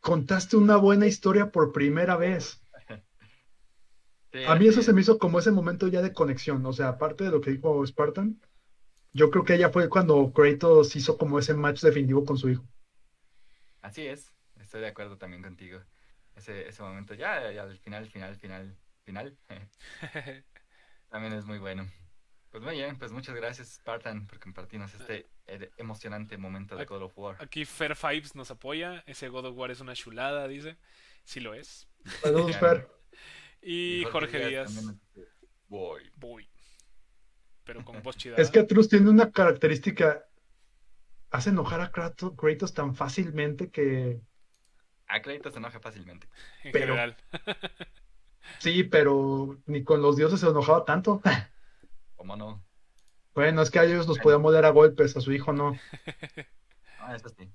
contaste 0.00 0.56
una 0.56 0.76
buena 0.76 1.06
historia 1.06 1.50
por 1.52 1.72
primera 1.72 2.16
vez. 2.16 2.62
Sí, 4.32 4.38
A 4.44 4.54
mí 4.56 4.66
eso 4.66 4.80
se 4.82 4.94
me 4.94 5.02
hizo 5.02 5.18
como 5.18 5.38
ese 5.38 5.50
momento 5.50 5.88
ya 5.88 6.00
de 6.00 6.14
conexión, 6.14 6.64
o 6.64 6.72
sea, 6.72 6.88
aparte 6.88 7.24
de 7.24 7.30
lo 7.30 7.40
que 7.42 7.50
dijo 7.50 7.86
Spartan, 7.86 8.40
yo 9.12 9.30
creo 9.30 9.44
que 9.44 9.58
ya 9.58 9.70
fue 9.70 9.88
cuando 9.90 10.32
Kratos 10.34 10.96
hizo 10.96 11.18
como 11.18 11.38
ese 11.40 11.54
match 11.54 11.82
definitivo 11.82 12.24
con 12.24 12.38
su 12.38 12.50
hijo. 12.50 12.66
Así 13.80 14.06
es, 14.06 14.34
estoy 14.60 14.80
de 14.80 14.88
acuerdo 14.88 15.18
también 15.18 15.42
contigo. 15.42 15.80
Ese, 16.34 16.68
ese 16.68 16.82
momento 16.82 17.14
ya, 17.14 17.50
ya 17.52 17.62
al 17.62 17.78
final, 17.78 18.08
final, 18.10 18.36
final, 18.36 18.76
final, 19.04 19.38
también 21.08 21.32
es 21.34 21.44
muy 21.46 21.58
bueno. 21.58 21.86
Pues 22.56 22.64
muy 22.64 22.76
bien, 22.76 22.96
pues 22.96 23.12
muchas 23.12 23.34
gracias 23.36 23.68
Spartan 23.74 24.26
por 24.26 24.38
compartirnos 24.40 24.94
este 24.94 25.26
eh, 25.46 25.70
emocionante 25.76 26.38
momento 26.38 26.74
de 26.74 26.86
God 26.86 27.02
of 27.02 27.18
War. 27.18 27.36
Aquí 27.38 27.66
Fair 27.66 27.94
Fives 27.94 28.34
nos 28.34 28.50
apoya. 28.50 29.04
Ese 29.06 29.28
God 29.28 29.44
of 29.44 29.58
War 29.58 29.70
es 29.70 29.80
una 29.80 29.92
chulada, 29.92 30.48
dice. 30.48 30.78
Sí 31.24 31.40
lo 31.40 31.52
es. 31.52 31.86
Saludos, 32.22 32.52
Ya. 32.52 32.58
Fer. 32.58 32.88
Y 33.60 34.04
Jorge 34.04 34.48
Díaz. 34.48 34.74
dice, 34.74 34.94
Voy. 35.68 36.10
Voy. 36.16 36.48
Pero 37.64 37.84
con 37.84 38.02
voz 38.02 38.16
chida. 38.16 38.36
Es 38.36 38.50
que 38.50 38.60
Atreus 38.60 38.88
tiene 38.88 39.10
una 39.10 39.30
característica, 39.32 40.24
hace 41.28 41.50
enojar 41.50 41.82
a 41.82 41.92
Kratos, 41.92 42.32
Kratos 42.38 42.72
tan 42.72 42.94
fácilmente 42.94 43.70
que 43.70 44.18
A 45.08 45.20
Kratos 45.20 45.52
se 45.52 45.58
enoja 45.58 45.78
fácilmente. 45.78 46.26
en 46.64 46.72
pero- 46.72 46.94
general. 46.94 47.16
sí, 48.60 48.82
pero 48.82 49.58
ni 49.66 49.84
con 49.84 50.00
los 50.00 50.16
dioses 50.16 50.40
se 50.40 50.46
enojaba 50.48 50.86
tanto. 50.86 51.20
¿Cómo 52.16 52.36
no? 52.36 52.64
Bueno, 53.34 53.62
es 53.62 53.70
que 53.70 53.78
a 53.78 53.84
ellos 53.84 54.06
los 54.06 54.18
podía 54.18 54.38
moler 54.38 54.64
a 54.64 54.70
golpes, 54.70 55.16
a 55.16 55.20
su 55.20 55.32
hijo 55.32 55.52
no. 55.52 55.78
Ah, 56.98 57.14
eso 57.14 57.28
sí. 57.28 57.52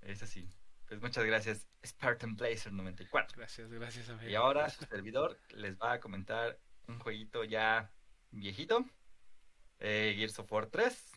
Eso 0.00 0.26
sí. 0.26 0.48
Pues 0.88 1.00
muchas 1.00 1.24
gracias 1.24 1.68
Spartan 1.84 2.34
Blazer 2.36 2.72
94. 2.72 3.38
Gracias, 3.38 3.70
gracias, 3.70 4.08
amigo. 4.08 4.28
Y 4.28 4.34
ahora 4.34 4.68
su 4.70 4.84
servidor 4.86 5.38
les 5.50 5.76
va 5.76 5.92
a 5.92 6.00
comentar 6.00 6.58
un 6.88 6.98
jueguito 6.98 7.44
ya 7.44 7.92
viejito. 8.30 8.84
eh, 9.78 10.14
Gears 10.16 10.38
of 10.38 10.50
War 10.52 10.66
3 10.66 11.12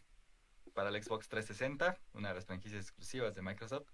para 0.74 0.90
el 0.90 1.02
Xbox 1.04 1.28
360, 1.30 1.98
una 2.14 2.30
de 2.30 2.36
las 2.36 2.46
franquicias 2.46 2.84
exclusivas 2.84 3.34
de 3.34 3.42
Microsoft. 3.42 3.88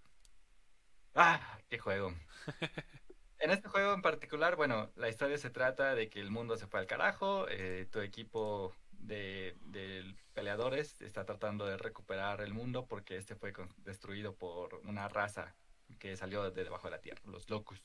¡Ah! 1.14 1.60
¡Qué 1.70 1.78
juego! 1.78 2.14
En 3.40 3.52
este 3.52 3.68
juego 3.68 3.94
en 3.94 4.02
particular, 4.02 4.56
bueno, 4.56 4.92
la 4.96 5.10
historia 5.10 5.38
se 5.38 5.50
trata 5.50 5.94
de 5.94 6.10
que 6.10 6.20
el 6.22 6.32
mundo 6.32 6.56
se 6.58 6.68
fue 6.68 6.80
al 6.80 6.88
carajo, 6.88 7.48
eh, 7.50 7.88
tu 7.92 8.00
equipo 8.00 8.74
de, 8.92 9.58
de 9.62 10.16
peleadores 10.34 11.02
está 11.02 11.26
tratando 11.26 11.66
de 11.66 11.78
recuperar 11.78 12.42
el 12.42 12.54
mundo 12.54 12.88
porque 12.88 13.18
este 13.18 13.36
fue 13.36 13.54
destruido 13.78 14.36
por 14.36 14.76
una 14.86 15.08
raza 15.10 15.56
que 16.00 16.16
salió 16.18 16.50
de 16.50 16.64
debajo 16.64 16.88
de 16.88 16.92
la 16.92 17.02
tierra, 17.02 17.22
los 17.26 17.50
Locust. 17.50 17.84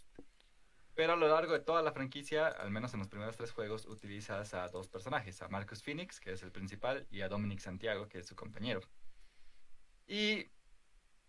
Pero 0.95 1.15
a 1.15 1.17
lo 1.17 1.29
largo 1.29 1.53
de 1.53 1.61
toda 1.61 1.83
la 1.83 1.93
franquicia, 1.93 2.49
al 2.49 2.71
menos 2.71 2.93
en 2.93 3.01
los 3.01 3.09
primeros 3.09 3.37
tres 3.37 3.53
juegos, 3.53 3.87
utilizas 3.87 4.55
a 4.55 4.69
dos 4.69 4.89
personajes, 4.89 5.41
a 5.41 5.49
Marcus 5.49 5.83
Phoenix, 5.83 6.21
que 6.21 6.33
es 6.33 6.43
el 6.43 6.53
principal, 6.53 7.07
y 7.11 7.23
a 7.23 7.29
Dominic 7.29 7.61
Santiago, 7.61 8.09
que 8.09 8.19
es 8.19 8.27
su 8.27 8.37
compañero. 8.37 8.81
Y 10.07 10.51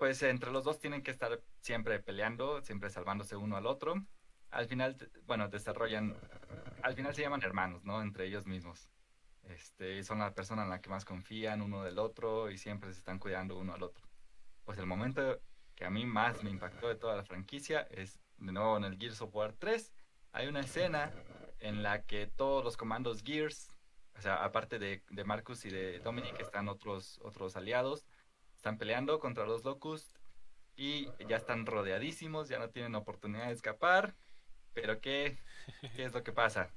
pues 0.02 0.24
entre 0.24 0.50
los 0.52 0.64
dos 0.64 0.80
tienen 0.80 1.04
que 1.04 1.12
estar 1.12 1.44
siempre 1.60 2.00
peleando, 2.00 2.60
siempre 2.64 2.90
salvándose 2.90 3.36
uno 3.36 3.56
al 3.56 3.68
otro. 3.68 4.04
Al 4.50 4.66
final, 4.66 4.98
bueno, 5.28 5.48
desarrollan, 5.48 6.18
al 6.82 6.96
final 6.96 7.14
se 7.14 7.22
llaman 7.22 7.44
hermanos, 7.44 7.84
¿no? 7.84 8.02
Entre 8.02 8.26
ellos 8.26 8.48
mismos. 8.48 8.90
Este, 9.44 10.04
son 10.04 10.18
la 10.18 10.34
persona 10.34 10.64
en 10.64 10.72
la 10.72 10.82
que 10.82 10.90
más 10.90 11.06
confían 11.06 11.62
uno 11.62 11.84
del 11.84 12.00
otro 12.00 12.50
y 12.50 12.58
siempre 12.58 12.92
se 12.92 12.98
están 12.98 13.20
cuidando 13.20 13.60
uno 13.60 13.76
al 13.76 13.84
otro. 13.84 14.10
Pues 14.64 14.80
el 14.80 14.88
momento 14.88 15.40
que 15.76 15.86
a 15.86 15.92
mí 15.92 16.04
más 16.08 16.44
me 16.44 16.50
impactó 16.50 16.88
de 16.88 16.96
toda 16.96 17.16
la 17.16 17.24
franquicia 17.24 17.82
es, 17.92 18.20
de 18.40 18.52
nuevo, 18.52 18.78
en 18.78 18.86
el 18.86 18.98
Gears 18.98 19.22
of 19.22 19.36
War 19.36 19.54
3. 19.54 19.94
Hay 20.32 20.48
una 20.48 20.62
escena 20.62 21.12
en 21.60 21.84
la 21.84 22.02
que 22.02 22.26
todos 22.26 22.64
los 22.64 22.76
comandos 22.76 23.22
Gears, 23.22 23.70
o 24.18 24.22
sea, 24.22 24.44
aparte 24.44 24.80
de, 24.80 25.04
de 25.12 25.24
Marcus 25.26 25.64
y 25.66 25.70
de 25.70 26.00
Dominic, 26.00 26.40
están 26.40 26.70
otros, 26.70 27.20
otros 27.22 27.56
aliados, 27.56 28.08
están 28.62 28.78
peleando 28.78 29.20
contra 29.20 29.48
los 29.48 29.64
Locust 29.64 30.16
y 30.76 31.08
ya 31.28 31.38
están 31.38 31.66
rodeadísimos, 31.66 32.48
ya 32.48 32.60
no 32.60 32.70
tienen 32.70 32.94
oportunidad 32.94 33.48
de 33.48 33.54
escapar. 33.54 34.16
Pero 34.74 35.02
¿qué, 35.02 35.40
qué 35.96 36.06
es 36.06 36.14
lo 36.14 36.22
que 36.22 36.32
pasa? 36.32 36.72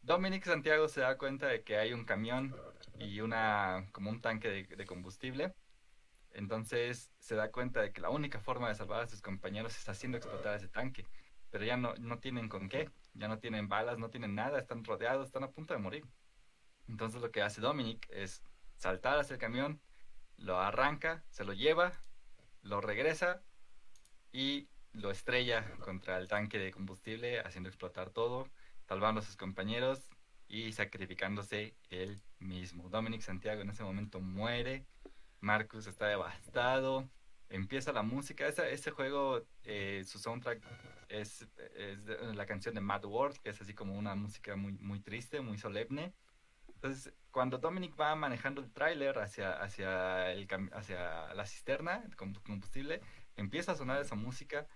Dominic 0.00 0.44
Santiago 0.44 0.88
se 0.88 1.00
da 1.00 1.16
cuenta 1.16 1.46
de 1.46 1.62
que 1.62 1.76
hay 1.76 1.92
un 1.92 2.04
camión 2.04 2.56
y 2.98 3.20
una 3.20 3.88
como 3.92 4.10
un 4.10 4.20
tanque 4.20 4.48
de, 4.48 4.64
de 4.64 4.84
combustible. 4.84 5.54
Entonces 6.32 7.12
se 7.20 7.36
da 7.36 7.52
cuenta 7.52 7.80
de 7.80 7.92
que 7.92 8.00
la 8.00 8.10
única 8.10 8.40
forma 8.40 8.68
de 8.68 8.74
salvar 8.74 9.02
a 9.02 9.06
sus 9.06 9.22
compañeros 9.22 9.78
es 9.78 9.88
haciendo 9.88 10.18
explotar 10.18 10.56
ese 10.56 10.66
tanque. 10.68 11.06
Pero 11.50 11.64
ya 11.64 11.76
no, 11.76 11.94
no 12.00 12.18
tienen 12.18 12.48
con 12.48 12.68
qué, 12.68 12.90
ya 13.14 13.28
no 13.28 13.38
tienen 13.38 13.68
balas, 13.68 13.96
no 13.96 14.10
tienen 14.10 14.34
nada, 14.34 14.58
están 14.58 14.82
rodeados, 14.82 15.26
están 15.26 15.44
a 15.44 15.52
punto 15.52 15.72
de 15.72 15.78
morir. 15.78 16.04
Entonces 16.88 17.22
lo 17.22 17.30
que 17.30 17.42
hace 17.42 17.60
Dominic 17.60 18.08
es 18.10 18.42
saltar 18.76 19.20
hacia 19.20 19.34
el 19.34 19.40
camión, 19.40 19.80
lo 20.42 20.58
arranca, 20.58 21.24
se 21.30 21.44
lo 21.44 21.52
lleva, 21.52 21.92
lo 22.62 22.80
regresa 22.80 23.42
y 24.32 24.68
lo 24.92 25.10
estrella 25.10 25.64
contra 25.78 26.18
el 26.18 26.28
tanque 26.28 26.58
de 26.58 26.72
combustible, 26.72 27.40
haciendo 27.40 27.68
explotar 27.68 28.10
todo, 28.10 28.48
salvando 28.86 29.20
a 29.20 29.24
sus 29.24 29.36
compañeros 29.36 30.00
y 30.48 30.72
sacrificándose 30.72 31.74
él 31.90 32.20
mismo. 32.38 32.88
Dominic 32.90 33.22
Santiago 33.22 33.62
en 33.62 33.70
ese 33.70 33.84
momento 33.84 34.20
muere, 34.20 34.84
Marcus 35.40 35.86
está 35.86 36.06
devastado, 36.06 37.08
empieza 37.48 37.92
la 37.92 38.02
música, 38.02 38.46
ese, 38.46 38.72
ese 38.72 38.90
juego, 38.90 39.42
eh, 39.64 40.02
su 40.06 40.18
soundtrack 40.18 40.60
es, 41.08 41.46
es 41.76 42.06
la 42.34 42.46
canción 42.46 42.74
de 42.74 42.80
Mad 42.80 43.04
World, 43.04 43.38
que 43.38 43.50
es 43.50 43.60
así 43.60 43.74
como 43.74 43.94
una 43.94 44.14
música 44.14 44.56
muy, 44.56 44.72
muy 44.72 45.00
triste, 45.00 45.40
muy 45.40 45.58
solemne. 45.58 46.12
Entonces, 46.74 47.12
cuando 47.32 47.58
Dominic 47.58 47.98
va 47.98 48.14
manejando 48.14 48.60
el 48.60 48.70
tráiler 48.70 49.18
hacia, 49.18 49.54
hacia, 49.60 50.30
el 50.30 50.46
hacia 50.72 51.34
la 51.34 51.46
cisterna 51.46 52.04
con 52.16 52.34
combustible, 52.34 53.00
empieza 53.36 53.72
a 53.72 53.76
sonar 53.76 54.00
esa 54.00 54.14
música. 54.14 54.66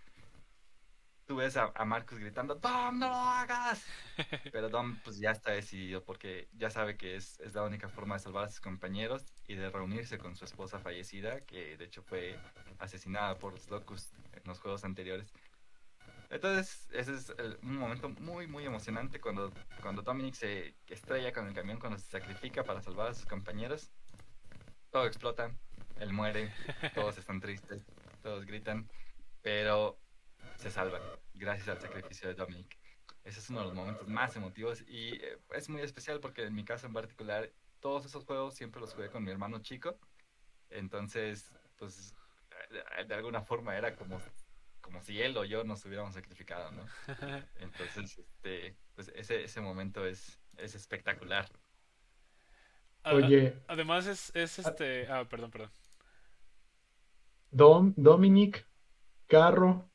Tú 1.27 1.37
ves 1.37 1.57
a, 1.57 1.73
a 1.75 1.85
Marcus 1.85 2.19
gritando, 2.19 2.55
Dom, 2.55 2.99
no 2.99 3.09
lo 3.09 3.15
hagas. 3.15 3.85
Pero 4.53 4.69
Dom 4.71 4.97
pues 5.05 5.19
ya 5.19 5.33
está 5.33 5.53
decidido 5.53 6.03
porque 6.03 6.49
ya 6.53 6.71
sabe 6.71 6.97
que 6.97 7.17
es, 7.17 7.39
es 7.41 7.55
la 7.55 7.65
única 7.65 7.89
forma 7.89 8.15
de 8.15 8.21
salvar 8.21 8.45
a 8.45 8.49
sus 8.49 8.61
compañeros 8.61 9.27
y 9.47 9.55
de 9.55 9.69
reunirse 9.69 10.19
con 10.19 10.37
su 10.37 10.45
esposa 10.45 10.79
fallecida, 10.79 11.41
que 11.43 11.77
de 11.77 11.85
hecho 11.85 12.03
fue 12.03 12.39
asesinada 12.79 13.39
por 13.39 13.53
los 13.53 13.69
Locust 13.69 14.15
en 14.33 14.43
los 14.47 14.61
juegos 14.61 14.85
anteriores. 14.85 15.33
Entonces, 16.37 16.87
ese 16.93 17.15
es 17.15 17.31
el- 17.39 17.59
un 17.63 17.77
momento 17.79 18.11
muy, 18.11 18.47
muy 18.47 18.67
emocionante 18.67 19.21
cuando, 19.21 19.59
cuando 19.81 20.03
Dominic 20.03 20.35
se 20.35 20.79
estrella 20.87 21.33
con 21.33 21.47
el 21.49 21.55
camión, 21.55 21.79
cuando 21.79 21.99
se 21.99 22.11
sacrifica 22.11 22.65
para 22.67 22.83
salvar 22.83 23.09
a 23.09 23.15
sus 23.15 23.27
compañeros. 23.27 23.95
Todo 24.91 25.07
explota, 25.07 25.59
él 25.97 26.13
muere, 26.13 26.53
todos 26.95 27.19
están 27.19 27.41
tristes, 27.41 27.87
todos 28.23 28.45
gritan, 28.47 28.91
pero 29.43 30.03
se 30.57 30.71
salvan 30.71 31.03
gracias 31.35 31.69
al 31.69 31.81
sacrificio 31.81 32.29
de 32.29 32.35
Dominic. 32.35 32.79
Ese 33.25 33.41
es 33.41 33.51
uno 33.51 33.61
de 33.61 33.67
los 33.67 33.75
momentos 33.75 34.09
más 34.09 34.37
emotivos 34.37 34.83
y 34.87 35.15
eh, 35.25 35.39
es 35.51 35.69
muy 35.71 35.83
especial 35.83 36.21
porque 36.21 36.45
en 36.45 36.55
mi 36.55 36.65
caso 36.65 36.87
en 36.87 36.93
particular, 36.95 37.55
todos 37.81 38.07
esos 38.07 38.25
juegos 38.27 38.55
siempre 38.57 38.81
los 38.81 38.95
jugué 38.95 39.11
con 39.11 39.25
mi 39.25 39.31
hermano 39.31 39.61
chico. 39.63 39.99
Entonces, 40.71 41.55
pues, 41.77 42.17
de 43.07 43.15
alguna 43.15 43.43
forma 43.43 43.77
era 43.77 43.97
como, 43.97 44.21
si 45.03 45.21
él 45.21 45.37
o 45.37 45.45
yo 45.45 45.65
nos 45.65 45.85
hubiéramos 45.85 46.15
sacrificado, 46.15 46.71
¿no? 46.73 46.87
Entonces, 47.61 48.19
este, 48.19 48.75
pues 48.95 49.13
ese, 49.15 49.45
ese 49.45 49.61
momento 49.61 50.07
es, 50.07 50.41
es 50.57 50.75
espectacular. 50.75 51.47
A- 53.05 53.13
Oye, 53.15 53.55
Además 53.69 54.07
es, 54.07 54.35
es 54.35 54.59
este... 54.59 55.07
Ah, 55.11 55.25
perdón, 55.29 55.51
perdón. 55.51 55.71
Dom, 57.51 57.93
Dominic, 57.97 58.67
carro, 59.27 59.89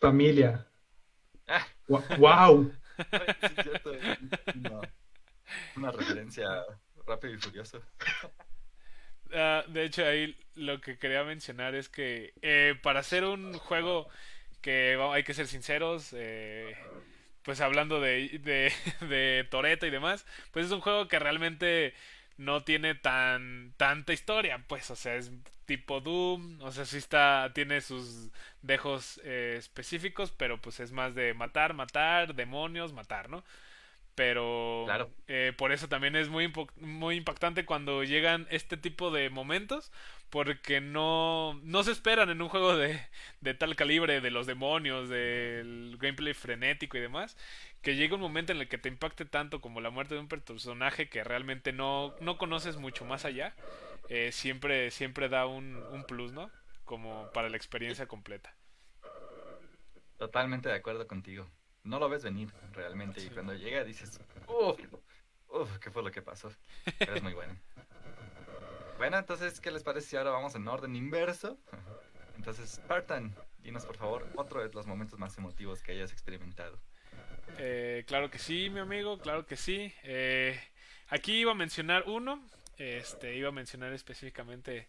familia. 0.00 0.66
Ah, 1.46 1.66
¡Wow! 2.18 2.72
Una 5.76 5.92
referencia 5.92 6.64
rápido 7.06 7.34
y 7.34 7.38
furioso. 7.38 7.80
Ah, 9.34 9.64
de 9.68 9.84
hecho, 9.84 10.04
ahí 10.04 10.36
lo 10.54 10.80
que 10.80 10.98
quería 10.98 11.24
mencionar 11.24 11.74
es 11.74 11.88
que 11.88 12.32
eh, 12.42 12.74
para 12.82 13.00
hacer 13.00 13.24
un 13.24 13.54
juego 13.54 14.08
que 14.62 14.98
hay 15.12 15.22
que 15.24 15.34
ser 15.34 15.46
sinceros, 15.46 16.12
eh, 16.14 16.76
pues 17.42 17.60
hablando 17.60 18.00
de, 18.00 18.40
de, 18.40 19.46
y 19.86 19.90
demás, 19.90 20.26
pues 20.52 20.66
es 20.66 20.72
un 20.72 20.80
juego 20.80 21.08
que 21.08 21.18
realmente 21.18 21.94
no 22.36 22.62
tiene 22.64 22.94
tan 22.94 23.74
tanta 23.76 24.12
historia, 24.12 24.64
pues, 24.68 24.90
o 24.90 24.96
sea, 24.96 25.16
es 25.16 25.30
tipo 25.66 26.00
Doom, 26.00 26.60
o 26.62 26.72
sea, 26.72 26.84
sí 26.84 26.98
está, 26.98 27.52
tiene 27.54 27.80
sus 27.80 28.30
dejos 28.62 29.20
eh, 29.24 29.56
específicos, 29.58 30.32
pero 30.32 30.60
pues 30.60 30.80
es 30.80 30.92
más 30.92 31.14
de 31.14 31.34
matar, 31.34 31.74
matar, 31.74 32.34
demonios, 32.34 32.92
matar, 32.92 33.28
¿no? 33.30 33.44
Pero 34.14 34.86
eh, 35.28 35.52
por 35.56 35.72
eso 35.72 35.88
también 35.88 36.16
es 36.16 36.28
muy, 36.28 36.52
muy 36.76 37.16
impactante 37.16 37.64
cuando 37.64 38.04
llegan 38.04 38.46
este 38.50 38.76
tipo 38.76 39.10
de 39.10 39.30
momentos, 39.30 39.92
porque 40.30 40.80
no, 40.80 41.58
no 41.62 41.82
se 41.84 41.92
esperan 41.92 42.28
en 42.30 42.42
un 42.42 42.48
juego 42.48 42.76
de, 42.76 43.00
de 43.40 43.54
tal 43.54 43.76
calibre, 43.76 44.20
de 44.20 44.30
los 44.30 44.46
demonios, 44.46 45.08
del 45.08 45.96
gameplay 45.98 46.34
frenético 46.34 46.98
y 46.98 47.00
demás, 47.00 47.36
que 47.82 47.96
llegue 47.96 48.14
un 48.14 48.20
momento 48.20 48.52
en 48.52 48.60
el 48.60 48.68
que 48.68 48.78
te 48.78 48.88
impacte 48.88 49.24
tanto 49.24 49.60
como 49.60 49.80
la 49.80 49.90
muerte 49.90 50.14
de 50.14 50.20
un 50.20 50.28
personaje 50.28 51.08
que 51.08 51.24
realmente 51.24 51.72
no, 51.72 52.14
no 52.20 52.36
conoces 52.36 52.76
mucho 52.76 53.04
más 53.04 53.24
allá, 53.24 53.54
eh, 54.08 54.32
siempre, 54.32 54.90
siempre 54.90 55.28
da 55.28 55.46
un, 55.46 55.76
un 55.92 56.04
plus, 56.04 56.32
¿no? 56.32 56.50
Como 56.84 57.30
para 57.32 57.48
la 57.48 57.56
experiencia 57.56 58.06
completa. 58.06 58.54
Totalmente 60.18 60.68
de 60.68 60.74
acuerdo 60.74 61.06
contigo 61.06 61.48
no 61.84 61.98
lo 61.98 62.08
ves 62.08 62.24
venir 62.24 62.52
realmente. 62.72 63.22
Y 63.22 63.30
cuando 63.30 63.54
llega 63.54 63.84
dices, 63.84 64.20
uff, 64.46 64.80
uff, 65.48 65.78
¿qué 65.78 65.90
fue 65.90 66.02
lo 66.02 66.10
que 66.10 66.22
pasó? 66.22 66.50
Pero 66.98 67.14
es 67.14 67.22
muy 67.22 67.34
bueno. 67.34 67.56
bueno, 68.98 69.18
entonces, 69.18 69.60
¿qué 69.60 69.70
les 69.70 69.82
parece 69.82 70.08
si 70.08 70.16
ahora 70.16 70.30
vamos 70.30 70.54
en 70.54 70.66
orden 70.68 70.94
inverso? 70.96 71.58
Entonces, 72.36 72.70
Spartan, 72.70 73.34
dinos 73.58 73.84
por 73.84 73.96
favor 73.96 74.26
otro 74.36 74.62
de 74.62 74.72
los 74.72 74.86
momentos 74.86 75.18
más 75.18 75.36
emotivos 75.38 75.82
que 75.82 75.92
hayas 75.92 76.12
experimentado. 76.12 76.78
Eh, 77.58 78.04
claro 78.06 78.30
que 78.30 78.38
sí, 78.38 78.70
mi 78.70 78.80
amigo, 78.80 79.18
claro 79.18 79.46
que 79.46 79.56
sí. 79.56 79.92
Eh, 80.04 80.58
aquí 81.08 81.40
iba 81.40 81.52
a 81.52 81.54
mencionar 81.54 82.04
uno, 82.06 82.42
este, 82.78 83.36
iba 83.36 83.48
a 83.48 83.52
mencionar 83.52 83.92
específicamente, 83.92 84.88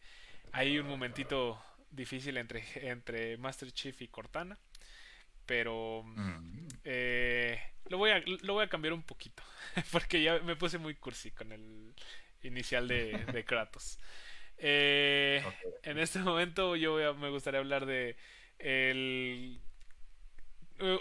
hay 0.51 0.79
un 0.79 0.87
momentito 0.87 1.61
difícil 1.89 2.37
entre, 2.37 2.63
entre 2.75 3.37
Master 3.37 3.71
Chief 3.71 4.01
y 4.01 4.07
Cortana 4.07 4.57
pero 5.45 6.03
mm. 6.03 6.67
eh, 6.83 7.59
lo, 7.89 7.97
voy 7.97 8.11
a, 8.11 8.23
lo 8.41 8.53
voy 8.53 8.63
a 8.65 8.69
cambiar 8.69 8.93
un 8.93 9.03
poquito, 9.03 9.43
porque 9.91 10.21
ya 10.21 10.39
me 10.39 10.55
puse 10.55 10.77
muy 10.77 10.95
cursi 10.95 11.31
con 11.31 11.51
el 11.51 11.93
inicial 12.43 12.87
de, 12.87 13.43
Kratos. 13.47 13.99
Eh, 14.57 15.43
en 15.83 15.97
este 15.97 16.19
momento 16.19 16.75
yo 16.75 17.15
me 17.15 17.29
gustaría 17.29 17.59
hablar 17.59 17.85
de 17.85 18.15
el, 18.59 19.59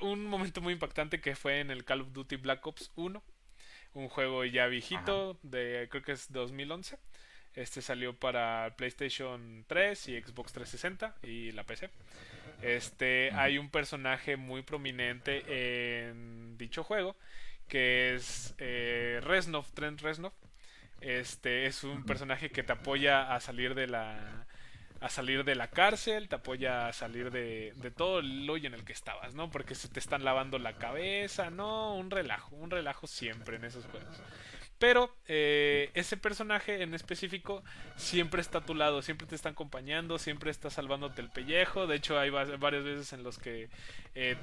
un 0.00 0.26
momento 0.26 0.60
muy 0.60 0.72
impactante 0.72 1.20
que 1.20 1.36
fue 1.36 1.60
en 1.60 1.70
el 1.70 1.84
Call 1.84 2.02
of 2.02 2.12
Duty 2.12 2.36
Black 2.36 2.66
Ops 2.66 2.92
1, 2.96 3.22
un 3.94 4.08
juego 4.08 4.44
ya 4.44 4.66
viejito, 4.66 5.38
de 5.42 5.88
creo 5.90 6.02
que 6.02 6.12
es 6.12 6.32
2011. 6.32 6.98
Este 7.54 7.82
salió 7.82 8.14
para 8.14 8.74
PlayStation 8.76 9.64
3 9.66 10.08
y 10.08 10.20
Xbox 10.20 10.52
360 10.52 11.16
y 11.22 11.50
la 11.52 11.64
PC. 11.64 11.90
Este, 12.62 13.30
hay 13.32 13.58
un 13.58 13.70
personaje 13.70 14.36
muy 14.36 14.62
prominente 14.62 16.08
en 16.08 16.58
dicho 16.58 16.84
juego 16.84 17.16
que 17.68 18.14
es 18.14 18.54
eh, 18.58 19.20
Reznov, 19.22 19.70
Trent 19.72 20.00
Reznov. 20.02 20.32
Este 21.00 21.66
es 21.66 21.84
un 21.84 22.04
personaje 22.04 22.50
que 22.50 22.62
te 22.62 22.72
apoya 22.72 23.34
a 23.34 23.40
salir 23.40 23.74
de 23.74 23.86
la 23.86 24.46
a 25.00 25.08
salir 25.08 25.44
de 25.44 25.54
la 25.54 25.68
cárcel, 25.68 26.28
te 26.28 26.34
apoya 26.34 26.88
a 26.88 26.92
salir 26.92 27.30
de, 27.30 27.72
de 27.76 27.90
todo 27.90 28.18
el 28.18 28.48
hoyo 28.50 28.66
en 28.66 28.74
el 28.74 28.84
que 28.84 28.92
estabas, 28.92 29.34
¿no? 29.34 29.50
Porque 29.50 29.74
se 29.74 29.88
te 29.88 29.98
están 29.98 30.24
lavando 30.24 30.58
la 30.58 30.76
cabeza, 30.76 31.48
no, 31.48 31.96
un 31.96 32.10
relajo, 32.10 32.54
un 32.56 32.70
relajo 32.70 33.06
siempre 33.06 33.56
en 33.56 33.64
esos 33.64 33.86
juegos. 33.86 34.20
Pero 34.80 35.14
eh, 35.26 35.90
ese 35.92 36.16
personaje 36.16 36.82
en 36.82 36.94
específico 36.94 37.62
siempre 37.96 38.40
está 38.40 38.58
a 38.58 38.64
tu 38.64 38.74
lado, 38.74 39.02
siempre 39.02 39.26
te 39.26 39.34
está 39.34 39.50
acompañando, 39.50 40.18
siempre 40.18 40.50
está 40.50 40.70
salvándote 40.70 41.20
el 41.20 41.28
pellejo. 41.28 41.86
De 41.86 41.96
hecho, 41.96 42.18
hay 42.18 42.30
varias 42.30 42.82
veces 42.82 43.12
en 43.12 43.22
los 43.22 43.38
que 43.38 43.68
eh, 44.14 44.36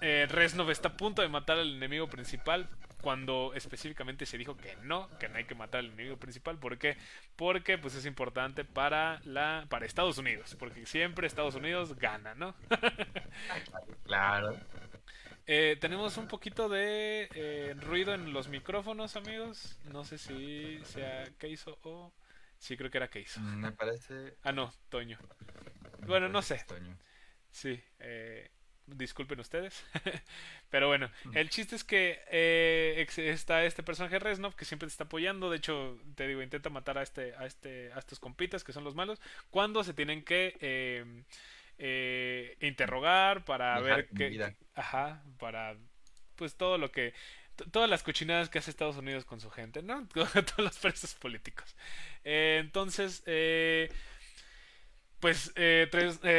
eh, 0.00 0.26
está 0.70 0.88
a 0.88 0.96
punto 0.96 1.20
de 1.20 1.28
matar 1.28 1.58
al 1.58 1.76
enemigo 1.76 2.08
principal. 2.08 2.70
Cuando 3.02 3.52
específicamente 3.54 4.24
se 4.24 4.38
dijo 4.38 4.56
que 4.56 4.74
no, 4.82 5.10
que 5.18 5.28
no 5.28 5.36
hay 5.36 5.44
que 5.44 5.54
matar 5.54 5.80
al 5.80 5.92
enemigo 5.92 6.16
principal. 6.16 6.58
¿Por 6.58 6.78
qué? 6.78 6.96
Porque 7.36 7.76
pues 7.76 7.94
es 7.94 8.06
importante 8.06 8.64
para 8.64 9.20
la 9.24 9.66
para 9.68 9.84
Estados 9.84 10.16
Unidos. 10.16 10.56
Porque 10.58 10.86
siempre 10.86 11.26
Estados 11.26 11.54
Unidos 11.54 11.96
gana, 11.96 12.34
¿no? 12.34 12.54
claro. 14.06 14.56
Eh, 15.48 15.76
tenemos 15.80 16.16
un 16.16 16.26
poquito 16.26 16.68
de 16.68 17.28
eh, 17.34 17.74
ruido 17.78 18.14
en 18.14 18.32
los 18.32 18.48
micrófonos, 18.48 19.14
amigos. 19.14 19.78
No 19.84 20.04
sé 20.04 20.18
si 20.18 20.80
sea 20.84 21.24
hizo 21.42 21.78
o... 21.82 22.12
Sí, 22.58 22.76
creo 22.76 22.90
que 22.90 22.98
era 22.98 23.10
hizo 23.14 23.40
mm, 23.40 23.60
Me 23.60 23.72
parece... 23.72 24.36
Ah, 24.42 24.50
no, 24.50 24.72
Toño. 24.88 25.18
Bueno, 26.06 26.28
no 26.28 26.42
sé. 26.42 26.64
Sí, 27.50 27.80
eh, 28.00 28.50
disculpen 28.86 29.38
ustedes. 29.38 29.84
Pero 30.70 30.88
bueno, 30.88 31.10
mm. 31.24 31.36
el 31.36 31.48
chiste 31.48 31.76
es 31.76 31.84
que 31.84 32.20
eh, 32.30 33.06
está 33.16 33.64
este 33.64 33.84
personaje 33.84 34.18
Reznov 34.18 34.56
que 34.56 34.64
siempre 34.64 34.86
te 34.88 34.92
está 34.92 35.04
apoyando. 35.04 35.48
De 35.48 35.58
hecho, 35.58 35.96
te 36.16 36.26
digo, 36.26 36.42
intenta 36.42 36.70
matar 36.70 36.98
a 36.98 37.02
este, 37.02 37.36
a 37.36 37.46
este, 37.46 37.92
a 37.92 37.98
estos 37.98 38.18
compitas 38.18 38.64
que 38.64 38.72
son 38.72 38.82
los 38.82 38.96
malos. 38.96 39.20
Cuando 39.50 39.84
se 39.84 39.94
tienen 39.94 40.24
que 40.24 40.56
eh, 40.60 41.24
interrogar 42.60 43.44
para 43.44 43.78
ver 43.80 44.08
qué 44.08 44.54
ajá 44.74 45.22
para 45.38 45.76
pues 46.36 46.56
todo 46.56 46.78
lo 46.78 46.90
que 46.90 47.12
todas 47.70 47.88
las 47.88 48.02
cochinadas 48.02 48.48
que 48.48 48.58
hace 48.58 48.70
Estados 48.70 48.96
Unidos 48.96 49.24
con 49.24 49.40
su 49.40 49.50
gente 49.50 49.82
no 49.82 50.06
todos 50.14 50.58
los 50.58 50.78
presos 50.78 51.14
políticos. 51.14 51.76
Eh, 52.24 52.58
entonces 52.60 53.22
eh, 53.26 53.90
pues 55.20 55.52
eh, 55.56 55.88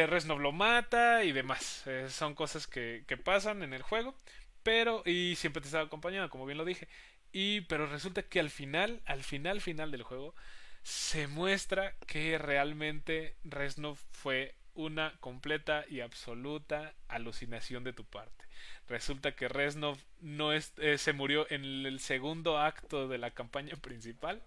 Reznov 0.10 0.40
lo 0.40 0.52
mata 0.52 1.24
y 1.24 1.32
demás. 1.32 1.86
Son 2.10 2.36
cosas 2.36 2.68
que, 2.68 3.04
que 3.08 3.18
pasan 3.18 3.64
en 3.64 3.74
el 3.74 3.82
juego 3.82 4.16
pero 4.64 5.02
y 5.06 5.36
siempre 5.38 5.62
te 5.62 5.68
estaba 5.68 5.86
acompañando 5.86 6.30
como 6.30 6.46
bien 6.46 6.58
lo 6.58 6.66
dije. 6.66 6.88
Y 7.32 7.62
pero 7.62 7.88
resulta 7.88 8.24
que 8.24 8.40
al 8.40 8.50
final 8.50 9.02
al 9.06 9.24
final 9.24 9.62
final 9.62 9.92
del 9.92 10.04
juego 10.04 10.36
se 10.84 11.28
muestra 11.28 11.96
que 12.06 12.38
realmente 12.38 13.36
Reznov 13.44 13.98
fue 14.12 14.56
una 14.78 15.14
completa 15.20 15.86
y 15.90 16.02
absoluta 16.02 16.96
alucinación 17.10 17.84
de 17.84 17.94
tu 17.94 18.06
parte. 18.06 18.46
Resulta 18.88 19.34
que 19.36 19.50
Reznov 19.50 19.98
no 20.22 20.54
es, 20.54 20.74
eh, 20.78 20.98
se 20.98 21.14
murió 21.14 21.48
en 21.52 21.66
el 21.86 22.00
segundo 22.00 22.60
acto 22.60 23.08
de 23.10 23.18
la 23.20 23.32
campaña 23.32 23.76
principal. 23.82 24.44